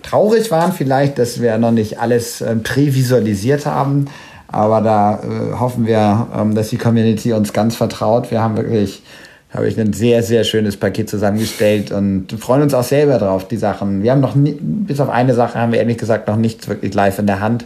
traurig 0.02 0.50
waren 0.50 0.72
vielleicht, 0.72 1.18
dass 1.18 1.40
wir 1.40 1.58
noch 1.58 1.70
nicht 1.70 2.00
alles 2.00 2.40
ähm, 2.40 2.62
prävisualisiert 2.62 3.66
haben. 3.66 4.06
Aber 4.50 4.80
da 4.80 5.20
äh, 5.20 5.58
hoffen 5.58 5.86
wir, 5.86 6.28
ähm, 6.34 6.54
dass 6.54 6.70
die 6.70 6.78
Community 6.78 7.34
uns 7.34 7.52
ganz 7.52 7.76
vertraut. 7.76 8.30
Wir 8.30 8.40
haben 8.40 8.56
wirklich, 8.56 9.02
habe 9.50 9.66
ich 9.66 9.80
ein 9.80 9.92
sehr, 9.92 10.22
sehr 10.22 10.44
schönes 10.44 10.76
Paket 10.76 11.08
zusammengestellt 11.08 11.90
und 11.90 12.32
freuen 12.38 12.62
uns 12.62 12.74
auch 12.74 12.84
selber 12.84 13.18
drauf, 13.18 13.48
die 13.48 13.56
Sachen. 13.56 14.02
Wir 14.02 14.12
haben 14.12 14.20
noch, 14.20 14.34
nie, 14.34 14.56
bis 14.60 15.00
auf 15.00 15.08
eine 15.08 15.34
Sache 15.34 15.58
haben 15.58 15.72
wir 15.72 15.78
ehrlich 15.78 15.96
gesagt 15.96 16.28
noch 16.28 16.36
nichts 16.36 16.68
wirklich 16.68 16.92
live 16.92 17.18
in 17.18 17.26
der 17.26 17.40
Hand. 17.40 17.64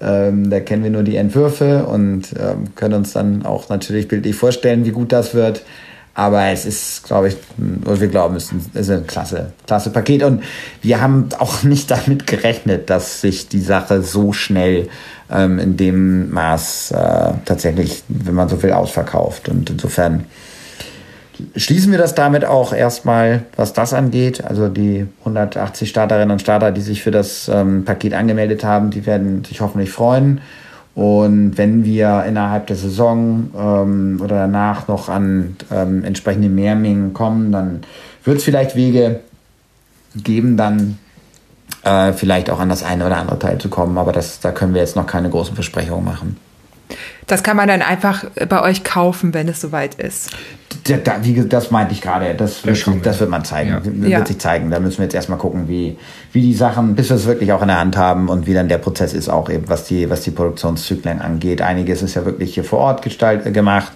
Ähm, 0.00 0.48
da 0.48 0.60
kennen 0.60 0.82
wir 0.82 0.90
nur 0.90 1.02
die 1.02 1.16
Entwürfe 1.16 1.84
und 1.84 2.32
ähm, 2.40 2.74
können 2.74 2.94
uns 2.94 3.12
dann 3.12 3.44
auch 3.44 3.68
natürlich 3.68 4.08
bildlich 4.08 4.34
vorstellen, 4.34 4.86
wie 4.86 4.92
gut 4.92 5.12
das 5.12 5.34
wird. 5.34 5.62
Aber 6.14 6.46
es 6.46 6.64
ist, 6.64 7.04
glaube 7.04 7.28
ich, 7.28 7.36
wir 7.56 8.08
glauben, 8.08 8.36
es 8.36 8.50
ist 8.74 8.90
ein 8.90 9.06
klasse, 9.06 9.52
klasse 9.66 9.90
Paket. 9.90 10.22
Und 10.22 10.42
wir 10.80 11.02
haben 11.02 11.28
auch 11.38 11.62
nicht 11.62 11.90
damit 11.90 12.26
gerechnet, 12.26 12.88
dass 12.88 13.20
sich 13.20 13.48
die 13.48 13.60
Sache 13.60 14.02
so 14.02 14.32
schnell 14.32 14.88
ähm, 15.30 15.58
in 15.58 15.76
dem 15.76 16.30
Maß 16.30 16.92
äh, 16.92 17.32
tatsächlich, 17.44 18.02
wenn 18.08 18.34
man 18.34 18.48
so 18.48 18.62
will, 18.62 18.72
ausverkauft. 18.72 19.50
Und 19.50 19.68
insofern 19.68 20.24
schließen 21.56 21.90
wir 21.92 21.98
das 21.98 22.14
damit 22.14 22.44
auch 22.44 22.72
erstmal, 22.72 23.42
was 23.56 23.72
das 23.72 23.92
angeht. 23.92 24.44
Also 24.44 24.68
die 24.68 25.06
180 25.20 25.88
Starterinnen 25.88 26.30
und 26.30 26.40
Starter, 26.40 26.72
die 26.72 26.80
sich 26.80 27.02
für 27.02 27.10
das 27.10 27.48
ähm, 27.48 27.84
Paket 27.84 28.14
angemeldet 28.14 28.64
haben, 28.64 28.90
die 28.90 29.06
werden 29.06 29.44
sich 29.44 29.60
hoffentlich 29.60 29.90
freuen. 29.90 30.40
Und 30.94 31.56
wenn 31.56 31.84
wir 31.84 32.24
innerhalb 32.26 32.66
der 32.66 32.76
Saison 32.76 33.50
ähm, 33.56 34.20
oder 34.22 34.36
danach 34.36 34.88
noch 34.88 35.08
an 35.08 35.56
ähm, 35.72 36.04
entsprechende 36.04 36.48
Mehrmengen 36.48 37.12
kommen, 37.12 37.52
dann 37.52 37.82
wird 38.24 38.38
es 38.38 38.44
vielleicht 38.44 38.76
Wege 38.76 39.20
geben, 40.16 40.56
dann 40.56 40.98
äh, 41.84 42.12
vielleicht 42.12 42.50
auch 42.50 42.58
an 42.58 42.68
das 42.68 42.82
eine 42.82 43.06
oder 43.06 43.16
andere 43.16 43.38
Teil 43.38 43.58
zu 43.58 43.68
kommen. 43.68 43.96
Aber 43.98 44.12
das, 44.12 44.40
da 44.40 44.52
können 44.52 44.74
wir 44.74 44.80
jetzt 44.80 44.96
noch 44.96 45.06
keine 45.06 45.30
großen 45.30 45.54
Versprechungen 45.54 46.04
machen. 46.04 46.36
Das 47.26 47.42
kann 47.42 47.56
man 47.56 47.68
dann 47.68 47.82
einfach 47.82 48.24
bei 48.48 48.60
euch 48.62 48.82
kaufen, 48.82 49.32
wenn 49.34 49.48
es 49.48 49.60
soweit 49.60 49.94
ist. 49.94 50.30
Da, 50.96 51.16
wie, 51.22 51.46
das 51.46 51.70
meinte 51.70 51.92
ich 51.92 52.00
gerade. 52.00 52.34
Das, 52.34 52.62
das, 52.62 52.84
das, 53.02 53.20
wird 53.20 53.30
man 53.30 53.44
zeigen. 53.44 53.70
Ja. 53.70 53.84
Wird 53.84 54.08
ja. 54.08 54.26
sich 54.26 54.38
zeigen. 54.38 54.70
Da 54.70 54.80
müssen 54.80 54.98
wir 54.98 55.04
jetzt 55.04 55.14
erstmal 55.14 55.38
gucken, 55.38 55.68
wie, 55.68 55.96
wie 56.32 56.40
die 56.40 56.54
Sachen, 56.54 56.94
bis 56.94 57.08
wir 57.10 57.16
es 57.16 57.26
wirklich 57.26 57.52
auch 57.52 57.62
in 57.62 57.68
der 57.68 57.78
Hand 57.78 57.96
haben 57.96 58.28
und 58.28 58.46
wie 58.46 58.54
dann 58.54 58.68
der 58.68 58.78
Prozess 58.78 59.12
ist, 59.12 59.28
auch 59.28 59.50
eben, 59.50 59.68
was 59.68 59.84
die, 59.84 60.10
was 60.10 60.22
die 60.22 60.30
Produktionszyklen 60.30 61.20
angeht. 61.20 61.62
Einiges 61.62 62.02
ist 62.02 62.14
ja 62.14 62.24
wirklich 62.24 62.54
hier 62.54 62.64
vor 62.64 62.80
Ort 62.80 63.02
gestalt, 63.02 63.46
äh, 63.46 63.50
gemacht. 63.50 63.92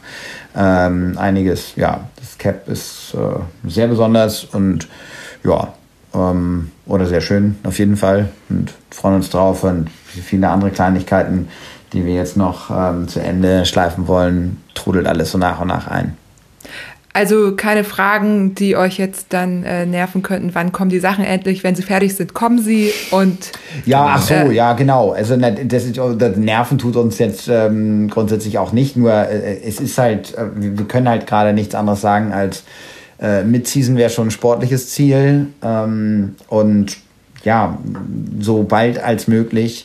Ähm, 0.57 1.15
einiges, 1.19 1.75
ja, 1.77 2.09
das 2.17 2.39
Cap 2.39 2.69
ist 2.69 3.15
äh, 3.15 3.69
sehr 3.69 3.89
besonders 3.89 4.45
und 4.45 4.89
ja, 5.43 5.75
ähm, 6.15 6.71
oder 6.87 7.07
sehr 7.07 7.21
schön 7.21 7.57
auf 7.65 7.79
jeden 7.79 7.97
Fall 7.97 8.29
und 8.49 8.73
freuen 8.91 9.17
uns 9.17 9.31
drauf 9.31 9.65
und 9.65 9.91
viele 9.91 10.49
andere 10.49 10.71
Kleinigkeiten 10.71 11.49
die 11.95 12.05
wir 12.05 12.15
jetzt 12.15 12.37
noch 12.37 12.71
ähm, 12.71 13.09
zu 13.09 13.21
Ende 13.21 13.65
schleifen 13.65 14.07
wollen, 14.09 14.63
trudelt 14.75 15.07
alles 15.07 15.31
so 15.31 15.39
nach 15.39 15.61
und 15.61 15.69
nach 15.69 15.87
ein. 15.87 16.17
Also 17.14 17.55
keine 17.55 17.85
Fragen, 17.85 18.57
die 18.57 18.77
euch 18.77 18.98
jetzt 18.98 19.27
dann 19.29 19.62
äh, 19.62 19.87
nerven 19.87 20.22
könnten. 20.22 20.50
Wann 20.53 20.72
kommen 20.72 20.90
die 20.90 20.98
Sachen 20.98 21.24
endlich? 21.24 21.62
Wenn 21.62 21.77
sie 21.77 21.83
fertig 21.83 22.16
sind, 22.16 22.35
kommen 22.35 22.59
sie 22.59 22.92
und. 23.12 23.53
Ja, 23.87 24.14
ach 24.16 24.22
so, 24.22 24.35
äh, 24.35 24.53
ja, 24.53 24.72
genau. 24.72 25.12
Also 25.12 25.37
das, 25.37 25.85
das 25.92 26.37
Nerven 26.37 26.77
tut 26.77 26.96
uns 26.96 27.18
jetzt 27.18 27.48
ähm, 27.48 28.11
grundsätzlich 28.11 28.59
auch 28.59 28.72
nicht. 28.72 28.96
Nur 28.96 29.12
äh, 29.12 29.61
es 29.64 29.79
ist 29.79 29.96
halt, 29.96 30.37
äh, 30.37 30.46
wir 30.57 30.87
können 30.87 31.09
halt 31.09 31.29
gerade 31.29 31.53
nichts 31.53 31.77
anderes 31.77 32.00
sagen 32.00 32.33
als 32.33 32.64
äh, 33.20 33.44
Mid-Season 33.44 33.96
wäre 33.96 34.11
schon 34.11 34.29
ein 34.29 34.33
sportliches 34.33 34.90
Ziel 34.90 35.46
ähm, 35.62 36.35
und 36.48 36.96
ja, 37.44 37.79
so 38.40 38.64
bald 38.64 38.98
als 38.98 39.29
möglich 39.29 39.85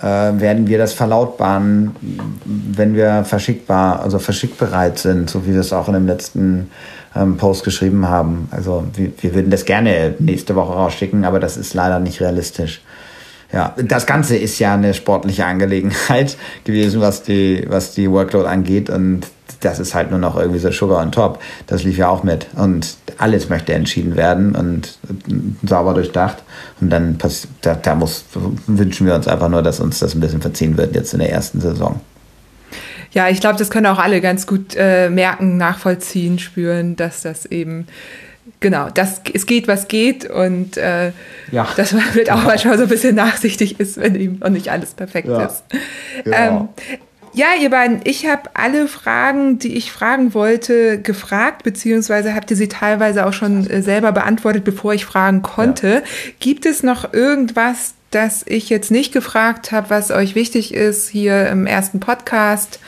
äh, 0.00 0.04
werden 0.04 0.66
wir 0.66 0.78
das 0.78 0.92
verlautbaren, 0.92 1.96
wenn 2.44 2.94
wir 2.94 3.24
verschickbar, 3.24 4.00
also 4.00 4.18
verschickbereit 4.18 4.98
sind, 4.98 5.28
so 5.30 5.46
wie 5.46 5.52
wir 5.52 5.60
es 5.60 5.72
auch 5.72 5.88
in 5.88 5.94
dem 5.94 6.06
letzten 6.06 6.70
ähm, 7.16 7.36
Post 7.36 7.64
geschrieben 7.64 8.08
haben. 8.08 8.48
Also 8.50 8.84
wir, 8.94 9.10
wir 9.20 9.34
würden 9.34 9.50
das 9.50 9.64
gerne 9.64 10.14
nächste 10.18 10.54
Woche 10.54 10.72
rausschicken, 10.72 11.24
aber 11.24 11.40
das 11.40 11.56
ist 11.56 11.74
leider 11.74 11.98
nicht 11.98 12.20
realistisch. 12.20 12.80
Ja, 13.52 13.74
das 13.82 14.06
Ganze 14.06 14.36
ist 14.36 14.58
ja 14.58 14.74
eine 14.74 14.92
sportliche 14.92 15.46
Angelegenheit 15.46 16.36
gewesen, 16.64 17.00
was 17.00 17.22
die, 17.22 17.64
was 17.68 17.94
die 17.94 18.10
Workload 18.10 18.46
angeht. 18.46 18.90
Und 18.90 19.26
das 19.60 19.78
ist 19.78 19.94
halt 19.94 20.10
nur 20.10 20.20
noch 20.20 20.36
irgendwie 20.36 20.58
so 20.58 20.70
Sugar 20.70 21.00
on 21.02 21.12
top. 21.12 21.40
Das 21.66 21.82
lief 21.82 21.96
ja 21.96 22.08
auch 22.08 22.22
mit. 22.22 22.46
Und 22.54 22.96
alles 23.18 23.48
möchte 23.48 23.74
entschieden 23.74 24.16
werden 24.16 24.54
und 24.54 24.98
sauber 25.64 25.94
durchdacht. 25.94 26.42
Und 26.80 26.90
dann 26.90 27.18
da, 27.62 27.74
da 27.74 27.94
muss, 27.94 28.24
wünschen 28.66 29.06
wir 29.06 29.14
uns 29.14 29.28
einfach 29.28 29.48
nur, 29.48 29.62
dass 29.62 29.80
uns 29.80 29.98
das 29.98 30.14
ein 30.14 30.20
bisschen 30.20 30.40
verziehen 30.40 30.76
wird 30.76 30.94
jetzt 30.94 31.12
in 31.12 31.18
der 31.18 31.30
ersten 31.30 31.60
Saison. 31.60 32.00
Ja, 33.12 33.28
ich 33.28 33.40
glaube, 33.40 33.58
das 33.58 33.70
können 33.70 33.86
auch 33.86 33.98
alle 33.98 34.20
ganz 34.20 34.46
gut 34.46 34.76
äh, 34.76 35.08
merken, 35.10 35.56
nachvollziehen, 35.56 36.38
spüren, 36.38 36.94
dass 36.94 37.22
das 37.22 37.46
eben 37.46 37.86
genau, 38.60 38.88
das, 38.92 39.22
es 39.32 39.46
geht, 39.46 39.68
was 39.68 39.88
geht 39.88 40.28
und 40.28 40.76
äh, 40.76 41.12
ja. 41.50 41.68
dass 41.76 41.92
man 41.92 42.14
halt 42.14 42.30
auch 42.30 42.42
manchmal 42.44 42.76
so 42.76 42.84
ein 42.84 42.88
bisschen 42.88 43.14
nachsichtig 43.14 43.80
ist, 43.80 43.96
wenn 43.98 44.14
eben 44.14 44.38
noch 44.38 44.50
nicht 44.50 44.70
alles 44.70 44.94
perfekt 44.94 45.28
ja. 45.28 45.46
ist. 45.46 45.64
Genau. 46.24 46.36
Ähm, 46.36 46.68
ja, 47.38 47.54
ihr 47.60 47.70
beiden, 47.70 48.00
ich 48.02 48.26
habe 48.26 48.50
alle 48.54 48.88
Fragen, 48.88 49.60
die 49.60 49.76
ich 49.76 49.92
fragen 49.92 50.34
wollte, 50.34 51.00
gefragt, 51.00 51.62
beziehungsweise 51.62 52.34
habt 52.34 52.50
ihr 52.50 52.56
sie 52.56 52.66
teilweise 52.66 53.24
auch 53.24 53.32
schon 53.32 53.64
äh, 53.70 53.80
selber 53.80 54.10
beantwortet, 54.10 54.64
bevor 54.64 54.92
ich 54.92 55.06
fragen 55.06 55.42
konnte. 55.42 55.88
Ja. 55.88 56.32
Gibt 56.40 56.66
es 56.66 56.82
noch 56.82 57.14
irgendwas, 57.14 57.94
das 58.10 58.42
ich 58.44 58.70
jetzt 58.70 58.90
nicht 58.90 59.12
gefragt 59.12 59.70
habe, 59.70 59.88
was 59.88 60.10
euch 60.10 60.34
wichtig 60.34 60.74
ist 60.74 61.08
hier 61.08 61.48
im 61.48 61.66
ersten 61.66 62.00
Podcast? 62.00 62.80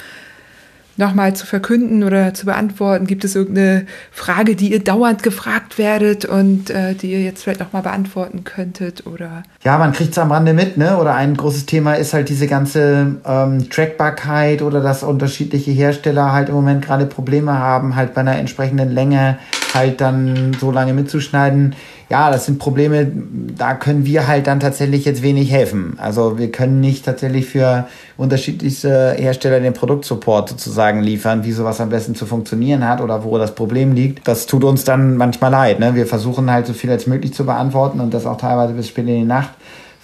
Nochmal 1.01 1.35
zu 1.35 1.47
verkünden 1.47 2.05
oder 2.05 2.33
zu 2.35 2.47
beantworten? 2.47 3.07
Gibt 3.07 3.25
es 3.25 3.35
irgendeine 3.35 3.87
Frage, 4.13 4.55
die 4.55 4.73
ihr 4.73 4.85
dauernd 4.85 5.23
gefragt 5.23 5.79
werdet 5.79 6.25
und 6.25 6.71
äh, 6.71 6.95
die 6.95 7.11
ihr 7.13 7.23
jetzt 7.23 7.43
vielleicht 7.43 7.61
nochmal 7.61 7.83
beantworten 7.83 8.45
könntet? 8.45 9.07
Oder? 9.07 9.43
Ja, 9.65 9.79
man 9.79 9.93
kriegt 9.93 10.13
es 10.13 10.19
am 10.19 10.31
Rande 10.31 10.53
mit, 10.53 10.77
ne? 10.77 10.99
Oder 10.99 11.15
ein 11.15 11.37
großes 11.37 11.67
Thema 11.67 11.95
ist 11.95 12.15
halt 12.15 12.29
diese 12.29 12.47
ganze 12.47 13.17
ähm, 13.27 13.69
Trackbarkeit 13.71 14.63
oder 14.63 14.81
dass 14.81 15.03
unterschiedliche 15.03 15.73
Hersteller 15.73 16.33
halt 16.33 16.49
im 16.49 16.55
Moment 16.55 16.85
gerade 16.85 17.07
Probleme 17.07 17.59
haben, 17.59 17.97
halt 17.97 18.15
bei 18.15 18.21
einer 18.21 18.37
entsprechenden 18.37 18.91
Länge 18.91 19.39
halt 19.75 20.01
dann 20.01 20.57
so 20.61 20.71
lange 20.71 20.93
mitzuschneiden 20.93 21.75
ja, 22.11 22.33
das 22.33 22.47
sind 22.47 22.59
Probleme, 22.59 23.11
da 23.57 23.75
können 23.75 24.05
wir 24.05 24.27
halt 24.27 24.49
dann 24.49 24.59
tatsächlich 24.59 25.05
jetzt 25.05 25.23
wenig 25.23 25.53
helfen. 25.53 25.97
Also 25.99 26.39
wir 26.39 26.51
können 26.51 26.81
nicht 26.81 27.05
tatsächlich 27.05 27.47
für 27.47 27.87
unterschiedlichste 28.17 29.15
Hersteller 29.17 29.61
den 29.61 29.75
Produktsupport 29.75 30.49
sozusagen 30.49 31.03
liefern, 31.03 31.45
wie 31.45 31.53
sowas 31.53 31.81
am 31.81 31.89
besten 31.89 32.17
zu 32.17 32.27
funktionieren 32.27 32.87
hat 32.87 33.01
oder 33.01 33.23
wo 33.23 33.39
das 33.39 33.55
Problem 33.55 33.93
liegt. 33.95 34.27
Das 34.27 34.47
tut 34.47 34.65
uns 34.65 34.83
dann 34.83 35.17
manchmal 35.17 35.53
leid. 35.53 35.79
Ne? 35.79 35.95
Wir 35.95 36.05
versuchen 36.05 36.51
halt 36.51 36.67
so 36.67 36.73
viel 36.73 36.91
als 36.91 37.07
möglich 37.07 37.33
zu 37.33 37.47
beantworten 37.47 38.01
und 38.01 38.13
das 38.13 38.27
auch 38.27 38.39
teilweise 38.39 38.73
bis 38.73 38.89
spät 38.89 39.07
in 39.07 39.21
die 39.21 39.25
Nacht, 39.25 39.51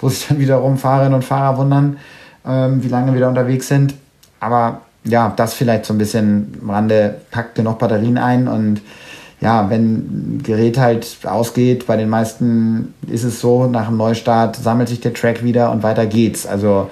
wo 0.01 0.09
sich 0.09 0.29
dann 0.29 0.39
wiederum 0.39 0.79
Fahrerinnen 0.79 1.15
und 1.15 1.25
Fahrer 1.25 1.59
wundern, 1.59 1.97
ähm, 2.47 2.85
wie 2.85 2.89
lange 2.89 3.15
wir 3.15 3.21
da 3.21 3.29
unterwegs 3.29 3.67
sind. 3.67 3.95
Aber 4.39 4.83
ja, 5.03 5.33
das 5.35 5.55
vielleicht 5.55 5.85
so 5.85 5.93
ein 5.93 5.99
bisschen 5.99 6.57
am 6.63 6.71
Rande, 6.71 7.17
packt 7.33 7.57
genug 7.57 7.81
Batterien 7.81 8.17
ein 8.17 8.47
und 8.47 8.81
ja, 9.41 9.69
wenn 9.69 9.83
ein 9.83 10.41
Gerät 10.43 10.79
halt 10.79 11.19
ausgeht, 11.25 11.87
bei 11.87 11.97
den 11.97 12.09
meisten 12.09 12.95
ist 13.07 13.25
es 13.25 13.41
so, 13.41 13.67
nach 13.67 13.89
dem 13.89 13.97
Neustart 13.99 14.57
sammelt 14.57 14.89
sich 14.89 15.01
der 15.01 15.13
Track 15.13 15.45
wieder 15.45 15.71
und 15.71 15.83
weiter 15.83 16.07
geht's. 16.07 16.47
Also, 16.47 16.89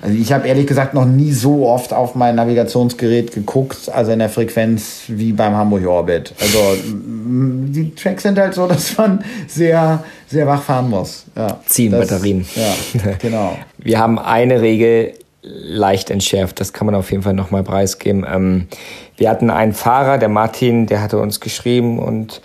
also 0.00 0.16
ich 0.16 0.32
habe 0.32 0.46
ehrlich 0.46 0.66
gesagt 0.66 0.94
noch 0.94 1.04
nie 1.04 1.32
so 1.32 1.66
oft 1.66 1.92
auf 1.92 2.14
mein 2.14 2.36
Navigationsgerät 2.36 3.32
geguckt, 3.32 3.90
also 3.92 4.12
in 4.12 4.20
der 4.20 4.28
Frequenz 4.28 5.02
wie 5.08 5.32
beim 5.32 5.54
Hamburg 5.54 5.86
Orbit. 5.86 6.32
Also 6.40 6.58
die 6.84 7.92
Tracks 7.94 8.22
sind 8.22 8.38
halt 8.38 8.54
so, 8.54 8.66
dass 8.68 8.96
man 8.96 9.24
sehr, 9.48 10.04
sehr 10.28 10.46
wach 10.46 10.62
fahren 10.62 10.90
muss. 10.90 11.24
Ja, 11.34 11.58
Ziehen 11.66 11.90
das, 11.90 12.08
Batterien. 12.08 12.46
Ja, 12.54 13.12
genau. 13.18 13.58
Wir 13.78 13.98
haben 13.98 14.20
eine 14.20 14.60
Regel 14.60 15.14
leicht 15.44 16.10
entschärft. 16.10 16.60
Das 16.60 16.72
kann 16.72 16.86
man 16.86 16.94
auf 16.94 17.10
jeden 17.10 17.22
Fall 17.22 17.34
nochmal 17.34 17.62
preisgeben. 17.62 18.24
Ähm, 18.28 18.66
wir 19.16 19.30
hatten 19.30 19.50
einen 19.50 19.72
Fahrer, 19.72 20.18
der 20.18 20.28
Martin, 20.28 20.86
der 20.86 21.02
hatte 21.02 21.18
uns 21.18 21.40
geschrieben 21.40 21.98
und 21.98 22.40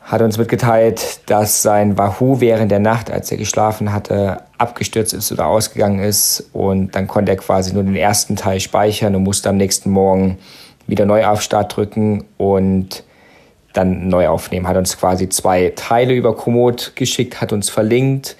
hat 0.00 0.20
uns 0.20 0.36
mitgeteilt, 0.36 1.20
dass 1.26 1.62
sein 1.62 1.96
Wahoo 1.96 2.40
während 2.40 2.70
der 2.70 2.78
Nacht, 2.78 3.10
als 3.10 3.30
er 3.30 3.38
geschlafen 3.38 3.92
hatte, 3.92 4.42
abgestürzt 4.58 5.14
ist 5.14 5.32
oder 5.32 5.46
ausgegangen 5.46 5.98
ist. 6.00 6.50
Und 6.52 6.94
dann 6.94 7.08
konnte 7.08 7.32
er 7.32 7.36
quasi 7.36 7.72
nur 7.72 7.82
den 7.82 7.96
ersten 7.96 8.36
Teil 8.36 8.60
speichern 8.60 9.14
und 9.14 9.22
musste 9.22 9.48
am 9.48 9.56
nächsten 9.56 9.90
Morgen 9.90 10.38
wieder 10.86 11.06
neu 11.06 11.24
auf 11.26 11.40
Start 11.40 11.74
drücken 11.74 12.24
und 12.36 13.02
dann 13.72 14.08
neu 14.08 14.28
aufnehmen. 14.28 14.68
Hat 14.68 14.76
uns 14.76 14.98
quasi 14.98 15.30
zwei 15.30 15.72
Teile 15.74 16.12
über 16.12 16.36
Komoot 16.36 16.92
geschickt, 16.96 17.40
hat 17.40 17.52
uns 17.52 17.70
verlinkt 17.70 18.36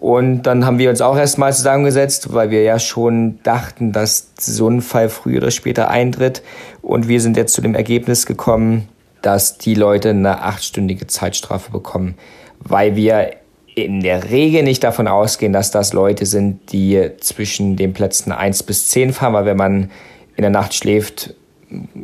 und 0.00 0.42
dann 0.44 0.64
haben 0.64 0.78
wir 0.78 0.90
uns 0.90 1.00
auch 1.00 1.16
erstmal 1.16 1.52
zusammengesetzt, 1.52 2.32
weil 2.32 2.50
wir 2.50 2.62
ja 2.62 2.78
schon 2.78 3.40
dachten, 3.42 3.90
dass 3.90 4.28
so 4.38 4.68
ein 4.68 4.80
Fall 4.80 5.08
früher 5.08 5.38
oder 5.38 5.50
später 5.50 5.90
eintritt. 5.90 6.42
Und 6.82 7.08
wir 7.08 7.20
sind 7.20 7.36
jetzt 7.36 7.52
zu 7.52 7.62
dem 7.62 7.74
Ergebnis 7.74 8.24
gekommen, 8.24 8.88
dass 9.22 9.58
die 9.58 9.74
Leute 9.74 10.10
eine 10.10 10.42
achtstündige 10.42 11.08
Zeitstrafe 11.08 11.72
bekommen, 11.72 12.14
weil 12.60 12.94
wir 12.94 13.30
in 13.74 14.00
der 14.00 14.30
Regel 14.30 14.62
nicht 14.62 14.84
davon 14.84 15.08
ausgehen, 15.08 15.52
dass 15.52 15.72
das 15.72 15.92
Leute 15.92 16.26
sind, 16.26 16.70
die 16.70 17.10
zwischen 17.18 17.74
den 17.74 17.92
Plätzen 17.92 18.30
1 18.30 18.62
bis 18.62 18.90
10 18.90 19.12
fahren, 19.12 19.32
weil 19.32 19.46
wenn 19.46 19.56
man 19.56 19.90
in 20.36 20.42
der 20.42 20.50
Nacht 20.50 20.74
schläft, 20.74 21.34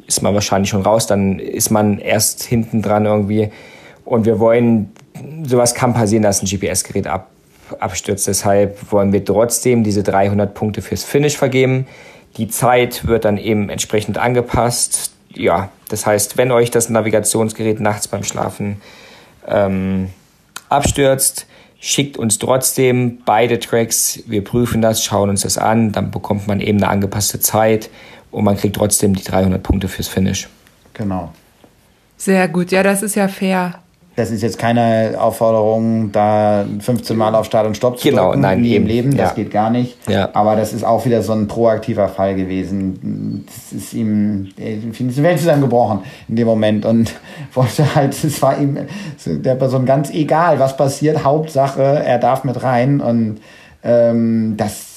ist 0.09 0.21
man 0.21 0.35
wahrscheinlich 0.35 0.71
schon 0.71 0.83
raus, 0.83 1.07
dann 1.07 1.39
ist 1.39 1.71
man 1.71 2.01
erst 2.01 2.43
hinten 2.43 2.83
dran 2.83 3.07
irgendwie. 3.07 3.51
Und 4.05 4.27
wir 4.27 4.41
wollen, 4.41 4.93
sowas 5.45 5.77
kann 5.77 5.95
passieren, 5.95 6.25
dass 6.25 6.43
ein 6.43 6.47
GPS-Gerät 6.47 7.07
ab, 7.07 7.31
abstürzt. 7.79 8.27
Deshalb 8.27 8.93
wollen 8.93 9.13
wir 9.13 9.25
trotzdem 9.25 9.85
diese 9.85 10.03
300 10.03 10.55
Punkte 10.55 10.83
fürs 10.83 11.05
Finish 11.05 11.37
vergeben. 11.37 11.87
Die 12.37 12.49
Zeit 12.49 13.07
wird 13.07 13.25
dann 13.25 13.39
eben 13.39 13.69
entsprechend 13.69 14.19
angepasst. 14.19 15.13
Ja, 15.35 15.71
das 15.89 16.07
heißt, 16.07 16.37
wenn 16.37 16.53
euch 16.53 16.71
das 16.71 16.89
Navigationsgerät 16.89 17.81
nachts 17.81 18.09
beim 18.09 18.25
Schlafen 18.25 18.81
ähm, 19.47 20.11
abstürzt, 20.69 21.47
schickt 21.81 22.17
uns 22.17 22.39
trotzdem 22.39 23.19
beide 23.25 23.59
Tracks. 23.59 24.23
Wir 24.27 24.43
prüfen 24.43 24.81
das, 24.81 25.05
schauen 25.05 25.31
uns 25.31 25.43
das 25.43 25.59
an, 25.59 25.93
dann 25.93 26.11
bekommt 26.11 26.47
man 26.49 26.61
eben 26.61 26.79
eine 26.79 26.89
angepasste 26.89 27.41
Zeit 27.41 27.91
und 28.31 28.45
man 28.45 28.57
kriegt 28.57 28.77
trotzdem 28.77 29.15
die 29.15 29.23
300 29.23 29.63
Punkte 29.63 29.89
fürs 29.89 30.09
Finish. 30.09 30.49
Genau. 30.95 31.33
Sehr 32.17 32.49
gut, 32.49 32.71
ja, 32.73 32.83
das 32.83 33.03
ist 33.03 33.17
ja 33.17 33.29
fair. 33.29 33.84
Das 34.17 34.31
ist 34.31 34.43
jetzt 34.43 34.59
keine 34.59 35.17
Aufforderung, 35.19 36.13
da 36.13 36.65
15 36.79 37.17
Mal 37.17 37.35
auf 37.35 37.47
Start 37.47 37.67
und 37.67 37.77
Stopp 37.77 37.99
zu 37.99 38.09
genau, 38.09 38.29
drücken, 38.29 38.43
nein, 38.43 38.63
wie 38.63 38.77
im 38.77 38.83
eben. 38.83 38.87
Leben, 38.87 39.17
das 39.17 39.31
Ja. 39.31 39.35
geht 39.35 39.51
gar 39.51 39.71
nicht. 39.71 39.97
Ja. 40.09 40.31
Aber 40.35 40.55
das 40.55 40.73
ist 40.73 40.85
auch 40.85 41.05
wieder 41.05 41.21
so 41.23 41.33
ein 41.33 41.49
proaktiver 41.49 42.09
Fall 42.09 42.37
gewesen. 42.37 43.45
Das 43.47 43.73
ist 43.73 43.93
ihm, 43.93 44.51
ist 44.57 44.99
die 45.17 45.23
Welt 45.23 45.39
zusammengebrochen 45.41 46.01
in 46.29 46.37
dem 46.37 46.47
Moment 46.47 46.87
und 46.87 47.13
wollte 47.55 47.93
halt, 47.97 48.13
es 48.25 48.41
war 48.41 48.57
ihm 48.59 48.79
der 49.27 49.57
Person 49.57 49.85
ganz 49.85 50.11
egal, 50.11 50.61
was 50.61 50.77
passiert, 50.77 51.25
Hauptsache, 51.25 51.83
er 51.83 52.19
darf 52.19 52.45
mit 52.45 52.63
rein 52.63 53.01
und 53.01 53.41
ähm, 53.87 54.55
das, 54.57 54.95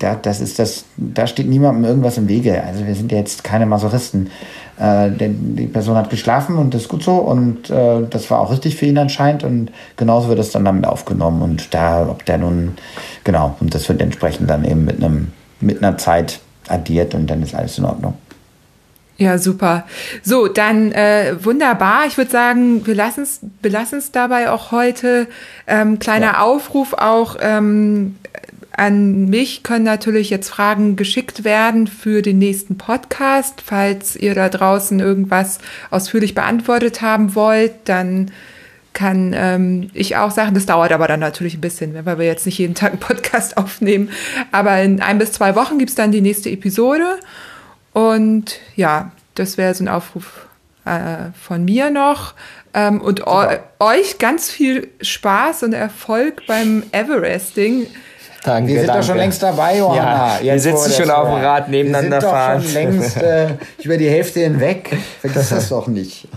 da- 0.00 0.16
das 0.20 0.40
ist 0.40 0.58
das, 0.58 0.84
da 0.96 1.26
steht 1.28 1.46
niemandem 1.48 1.84
irgendwas 1.84 2.18
im 2.18 2.26
Wege. 2.28 2.60
Also 2.64 2.84
wir 2.86 2.94
sind 2.94 3.12
ja 3.12 3.18
jetzt 3.18 3.44
keine 3.44 3.66
Masochisten. 3.66 4.30
Äh, 4.78 5.10
denn 5.10 5.56
die 5.56 5.66
Person 5.66 5.96
hat 5.96 6.10
geschlafen 6.10 6.56
und 6.56 6.74
das 6.74 6.82
ist 6.82 6.88
gut 6.88 7.02
so 7.02 7.14
und 7.14 7.70
äh, 7.70 8.02
das 8.10 8.30
war 8.30 8.40
auch 8.40 8.50
richtig 8.50 8.76
für 8.76 8.84
ihn 8.84 8.98
anscheinend 8.98 9.42
und 9.42 9.70
genauso 9.96 10.28
wird 10.28 10.38
es 10.38 10.50
dann 10.50 10.66
damit 10.66 10.86
aufgenommen 10.86 11.40
und 11.40 11.72
da, 11.72 12.06
ob 12.06 12.26
der 12.26 12.36
nun, 12.36 12.76
genau, 13.24 13.56
und 13.60 13.74
das 13.74 13.88
wird 13.88 14.02
entsprechend 14.02 14.50
dann 14.50 14.66
eben 14.66 14.84
mit 14.84 15.02
einem, 15.02 15.32
mit 15.60 15.82
einer 15.82 15.96
Zeit 15.96 16.40
addiert 16.68 17.14
und 17.14 17.26
dann 17.26 17.42
ist 17.42 17.54
alles 17.54 17.78
in 17.78 17.86
Ordnung. 17.86 18.14
Ja, 19.18 19.38
super. 19.38 19.84
So, 20.22 20.46
dann 20.46 20.92
äh, 20.92 21.36
wunderbar. 21.42 22.04
Ich 22.06 22.18
würde 22.18 22.30
sagen, 22.30 22.86
wir 22.86 22.94
lassen 22.94 23.22
es 23.96 24.12
dabei 24.12 24.50
auch 24.50 24.72
heute. 24.72 25.26
Ähm, 25.66 25.98
kleiner 25.98 26.42
Aufruf 26.42 26.92
auch 26.92 27.36
ähm, 27.40 28.16
an 28.76 29.24
mich 29.26 29.62
können 29.62 29.84
natürlich 29.84 30.28
jetzt 30.28 30.50
Fragen 30.50 30.96
geschickt 30.96 31.44
werden 31.44 31.86
für 31.86 32.20
den 32.20 32.38
nächsten 32.38 32.76
Podcast. 32.76 33.62
Falls 33.64 34.16
ihr 34.16 34.34
da 34.34 34.50
draußen 34.50 35.00
irgendwas 35.00 35.58
ausführlich 35.90 36.34
beantwortet 36.34 37.00
haben 37.00 37.34
wollt, 37.34 37.72
dann 37.86 38.30
kann 38.92 39.34
ähm, 39.34 39.90
ich 39.94 40.16
auch 40.16 40.30
sagen, 40.30 40.54
das 40.54 40.66
dauert 40.66 40.92
aber 40.92 41.08
dann 41.08 41.20
natürlich 41.20 41.54
ein 41.54 41.60
bisschen, 41.60 41.92
ne, 41.92 42.06
weil 42.06 42.18
wir 42.18 42.26
jetzt 42.26 42.46
nicht 42.46 42.58
jeden 42.58 42.74
Tag 42.74 42.92
einen 42.92 43.00
Podcast 43.00 43.56
aufnehmen. 43.56 44.10
Aber 44.52 44.80
in 44.82 45.00
ein 45.00 45.18
bis 45.18 45.32
zwei 45.32 45.54
Wochen 45.54 45.78
gibt's 45.78 45.94
dann 45.94 46.12
die 46.12 46.20
nächste 46.20 46.50
Episode. 46.50 47.18
Und 47.92 48.60
ja, 48.74 49.12
das 49.34 49.56
wäre 49.56 49.74
so 49.74 49.84
ein 49.84 49.88
Aufruf 49.88 50.46
äh, 50.84 51.30
von 51.40 51.64
mir 51.64 51.90
noch. 51.90 52.34
Ähm, 52.74 53.00
und 53.00 53.26
eu 53.26 53.56
euch 53.78 54.18
ganz 54.18 54.50
viel 54.50 54.88
Spaß 55.00 55.62
und 55.62 55.72
Erfolg 55.72 56.42
beim 56.46 56.82
Everesting. 56.92 57.86
Danke, 58.46 58.68
Wir 58.68 58.78
sind 58.78 58.86
danke. 58.88 59.00
doch 59.00 59.06
schon 59.08 59.16
längst 59.16 59.42
dabei, 59.42 59.76
Johanna. 59.78 60.36
Ja, 60.38 60.38
wir 60.40 60.52
Jetzt, 60.54 60.62
sitzen 60.62 60.92
schon 60.92 61.10
auf 61.10 61.28
dem. 61.28 61.44
Rad 61.44 61.68
nebeneinander 61.68 62.16
Wir 62.16 62.20
sind 62.20 62.30
fahren. 62.30 62.58
doch 62.58 62.64
schon 62.64 62.72
längst 62.74 63.16
äh, 63.16 63.46
über 63.82 63.96
die 63.96 64.08
Hälfte 64.08 64.40
hinweg. 64.40 64.96
Vergiss 65.20 65.48
das 65.48 65.68
doch 65.68 65.88
nicht. 65.88 66.28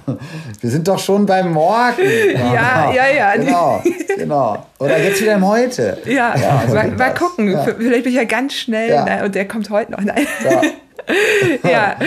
Wir 0.60 0.70
sind 0.72 0.88
doch 0.88 0.98
schon 0.98 1.26
beim 1.28 1.54
Morgen. 1.54 2.02
Ja, 2.34 2.92
ja, 2.92 3.08
ja. 3.16 3.36
Genau, 3.36 3.82
genau. 4.18 4.66
Oder 4.80 4.98
jetzt 5.00 5.22
wieder 5.22 5.36
im 5.36 5.48
Heute. 5.48 5.98
Ja, 6.06 6.34
so 6.68 6.74
mal, 6.74 6.88
mal 6.90 7.14
gucken. 7.14 7.52
Ja. 7.52 7.64
Vielleicht 7.64 8.04
bin 8.04 8.12
ich 8.12 8.18
ja 8.18 8.24
ganz 8.26 8.54
schnell 8.56 8.90
Ja. 8.90 9.06
ne, 9.06 9.24
und 9.26 9.36
der 9.36 9.48
kommt 9.48 9.70
heute 9.70 9.92
noch. 9.92 10.02
Nein. 10.02 10.26
Ja. 10.50 10.62
ja, 11.64 11.98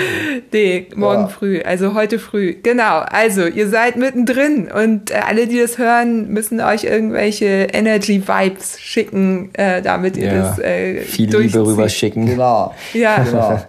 nee, 0.52 0.86
morgen 0.94 1.22
Ja. 1.22 1.28
früh, 1.28 1.60
also 1.62 1.94
heute 1.94 2.18
früh. 2.18 2.54
Genau, 2.62 2.98
also 3.00 3.46
ihr 3.46 3.68
seid 3.68 3.96
mittendrin 3.96 4.70
und 4.70 5.10
äh, 5.10 5.14
alle, 5.26 5.46
die 5.46 5.58
das 5.58 5.78
hören, 5.78 6.28
müssen 6.28 6.60
euch 6.60 6.84
irgendwelche 6.84 7.68
Energy 7.72 8.22
Vibes 8.26 8.80
schicken, 8.80 9.50
äh, 9.54 9.82
damit 9.82 10.16
ihr 10.16 10.26
Ja, 10.32 10.34
das 10.34 10.58
äh, 10.58 11.00
viel 11.00 11.26
Liebe 11.26 11.38
durchzieht. 11.38 11.60
rüberschicken. 11.60 12.26
Genau. 12.26 12.74
Ja, 12.92 13.22
Genau. 13.24 13.60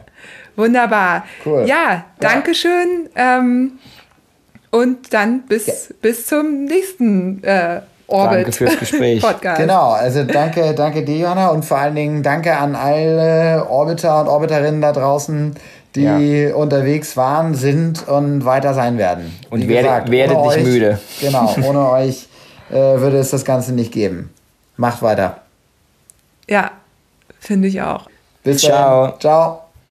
wunderbar. 0.55 1.25
Cool. 1.45 1.65
Ja, 1.67 2.05
danke 2.19 2.53
schön. 2.53 3.09
Ähm, 3.15 3.73
und 4.71 5.13
dann 5.13 5.43
bis, 5.47 5.93
bis 6.01 6.25
zum 6.27 6.65
nächsten 6.65 7.43
äh, 7.43 7.81
Orbit 8.13 8.37
Danke 8.39 8.51
fürs 8.51 8.79
Gespräch. 8.79 9.21
Podcast. 9.23 9.59
Genau, 9.59 9.91
also 9.91 10.23
danke, 10.23 10.73
danke 10.73 11.03
dir, 11.03 11.17
Johanna, 11.17 11.49
und 11.49 11.65
vor 11.65 11.77
allen 11.77 11.95
Dingen 11.95 12.23
danke 12.23 12.55
an 12.55 12.75
alle 12.75 13.67
Orbiter 13.69 14.21
und 14.21 14.27
Orbiterinnen 14.27 14.81
da 14.81 14.91
draußen, 14.91 15.55
die 15.95 16.51
unterwegs 16.55 17.17
waren, 17.17 17.53
sind 17.55 18.07
und 18.07 18.45
weiter 18.45 18.73
sein 18.73 18.97
werden. 18.97 19.37
Und 19.49 19.61
Wie 19.63 19.67
werdet- 19.69 20.09
werdet 20.11 20.37
ohne 20.37 20.47
nicht 20.55 20.57
euch, 20.57 20.63
müde. 20.73 20.99
Genau, 21.21 21.53
ohne 21.63 21.89
euch 21.89 22.27
äh, 22.71 22.75
würde 22.75 23.17
es 23.17 23.29
das 23.31 23.45
Ganze 23.45 23.73
nicht 23.73 23.91
geben. 23.91 24.31
Macht 24.77 25.01
weiter. 25.01 25.37
Ja, 26.49 26.71
finde 27.39 27.67
ich 27.67 27.81
auch. 27.81 28.07
Bis 28.43 28.61
Ciao. 28.61 29.07
dann. 29.07 29.19
Ciao. 29.19 29.62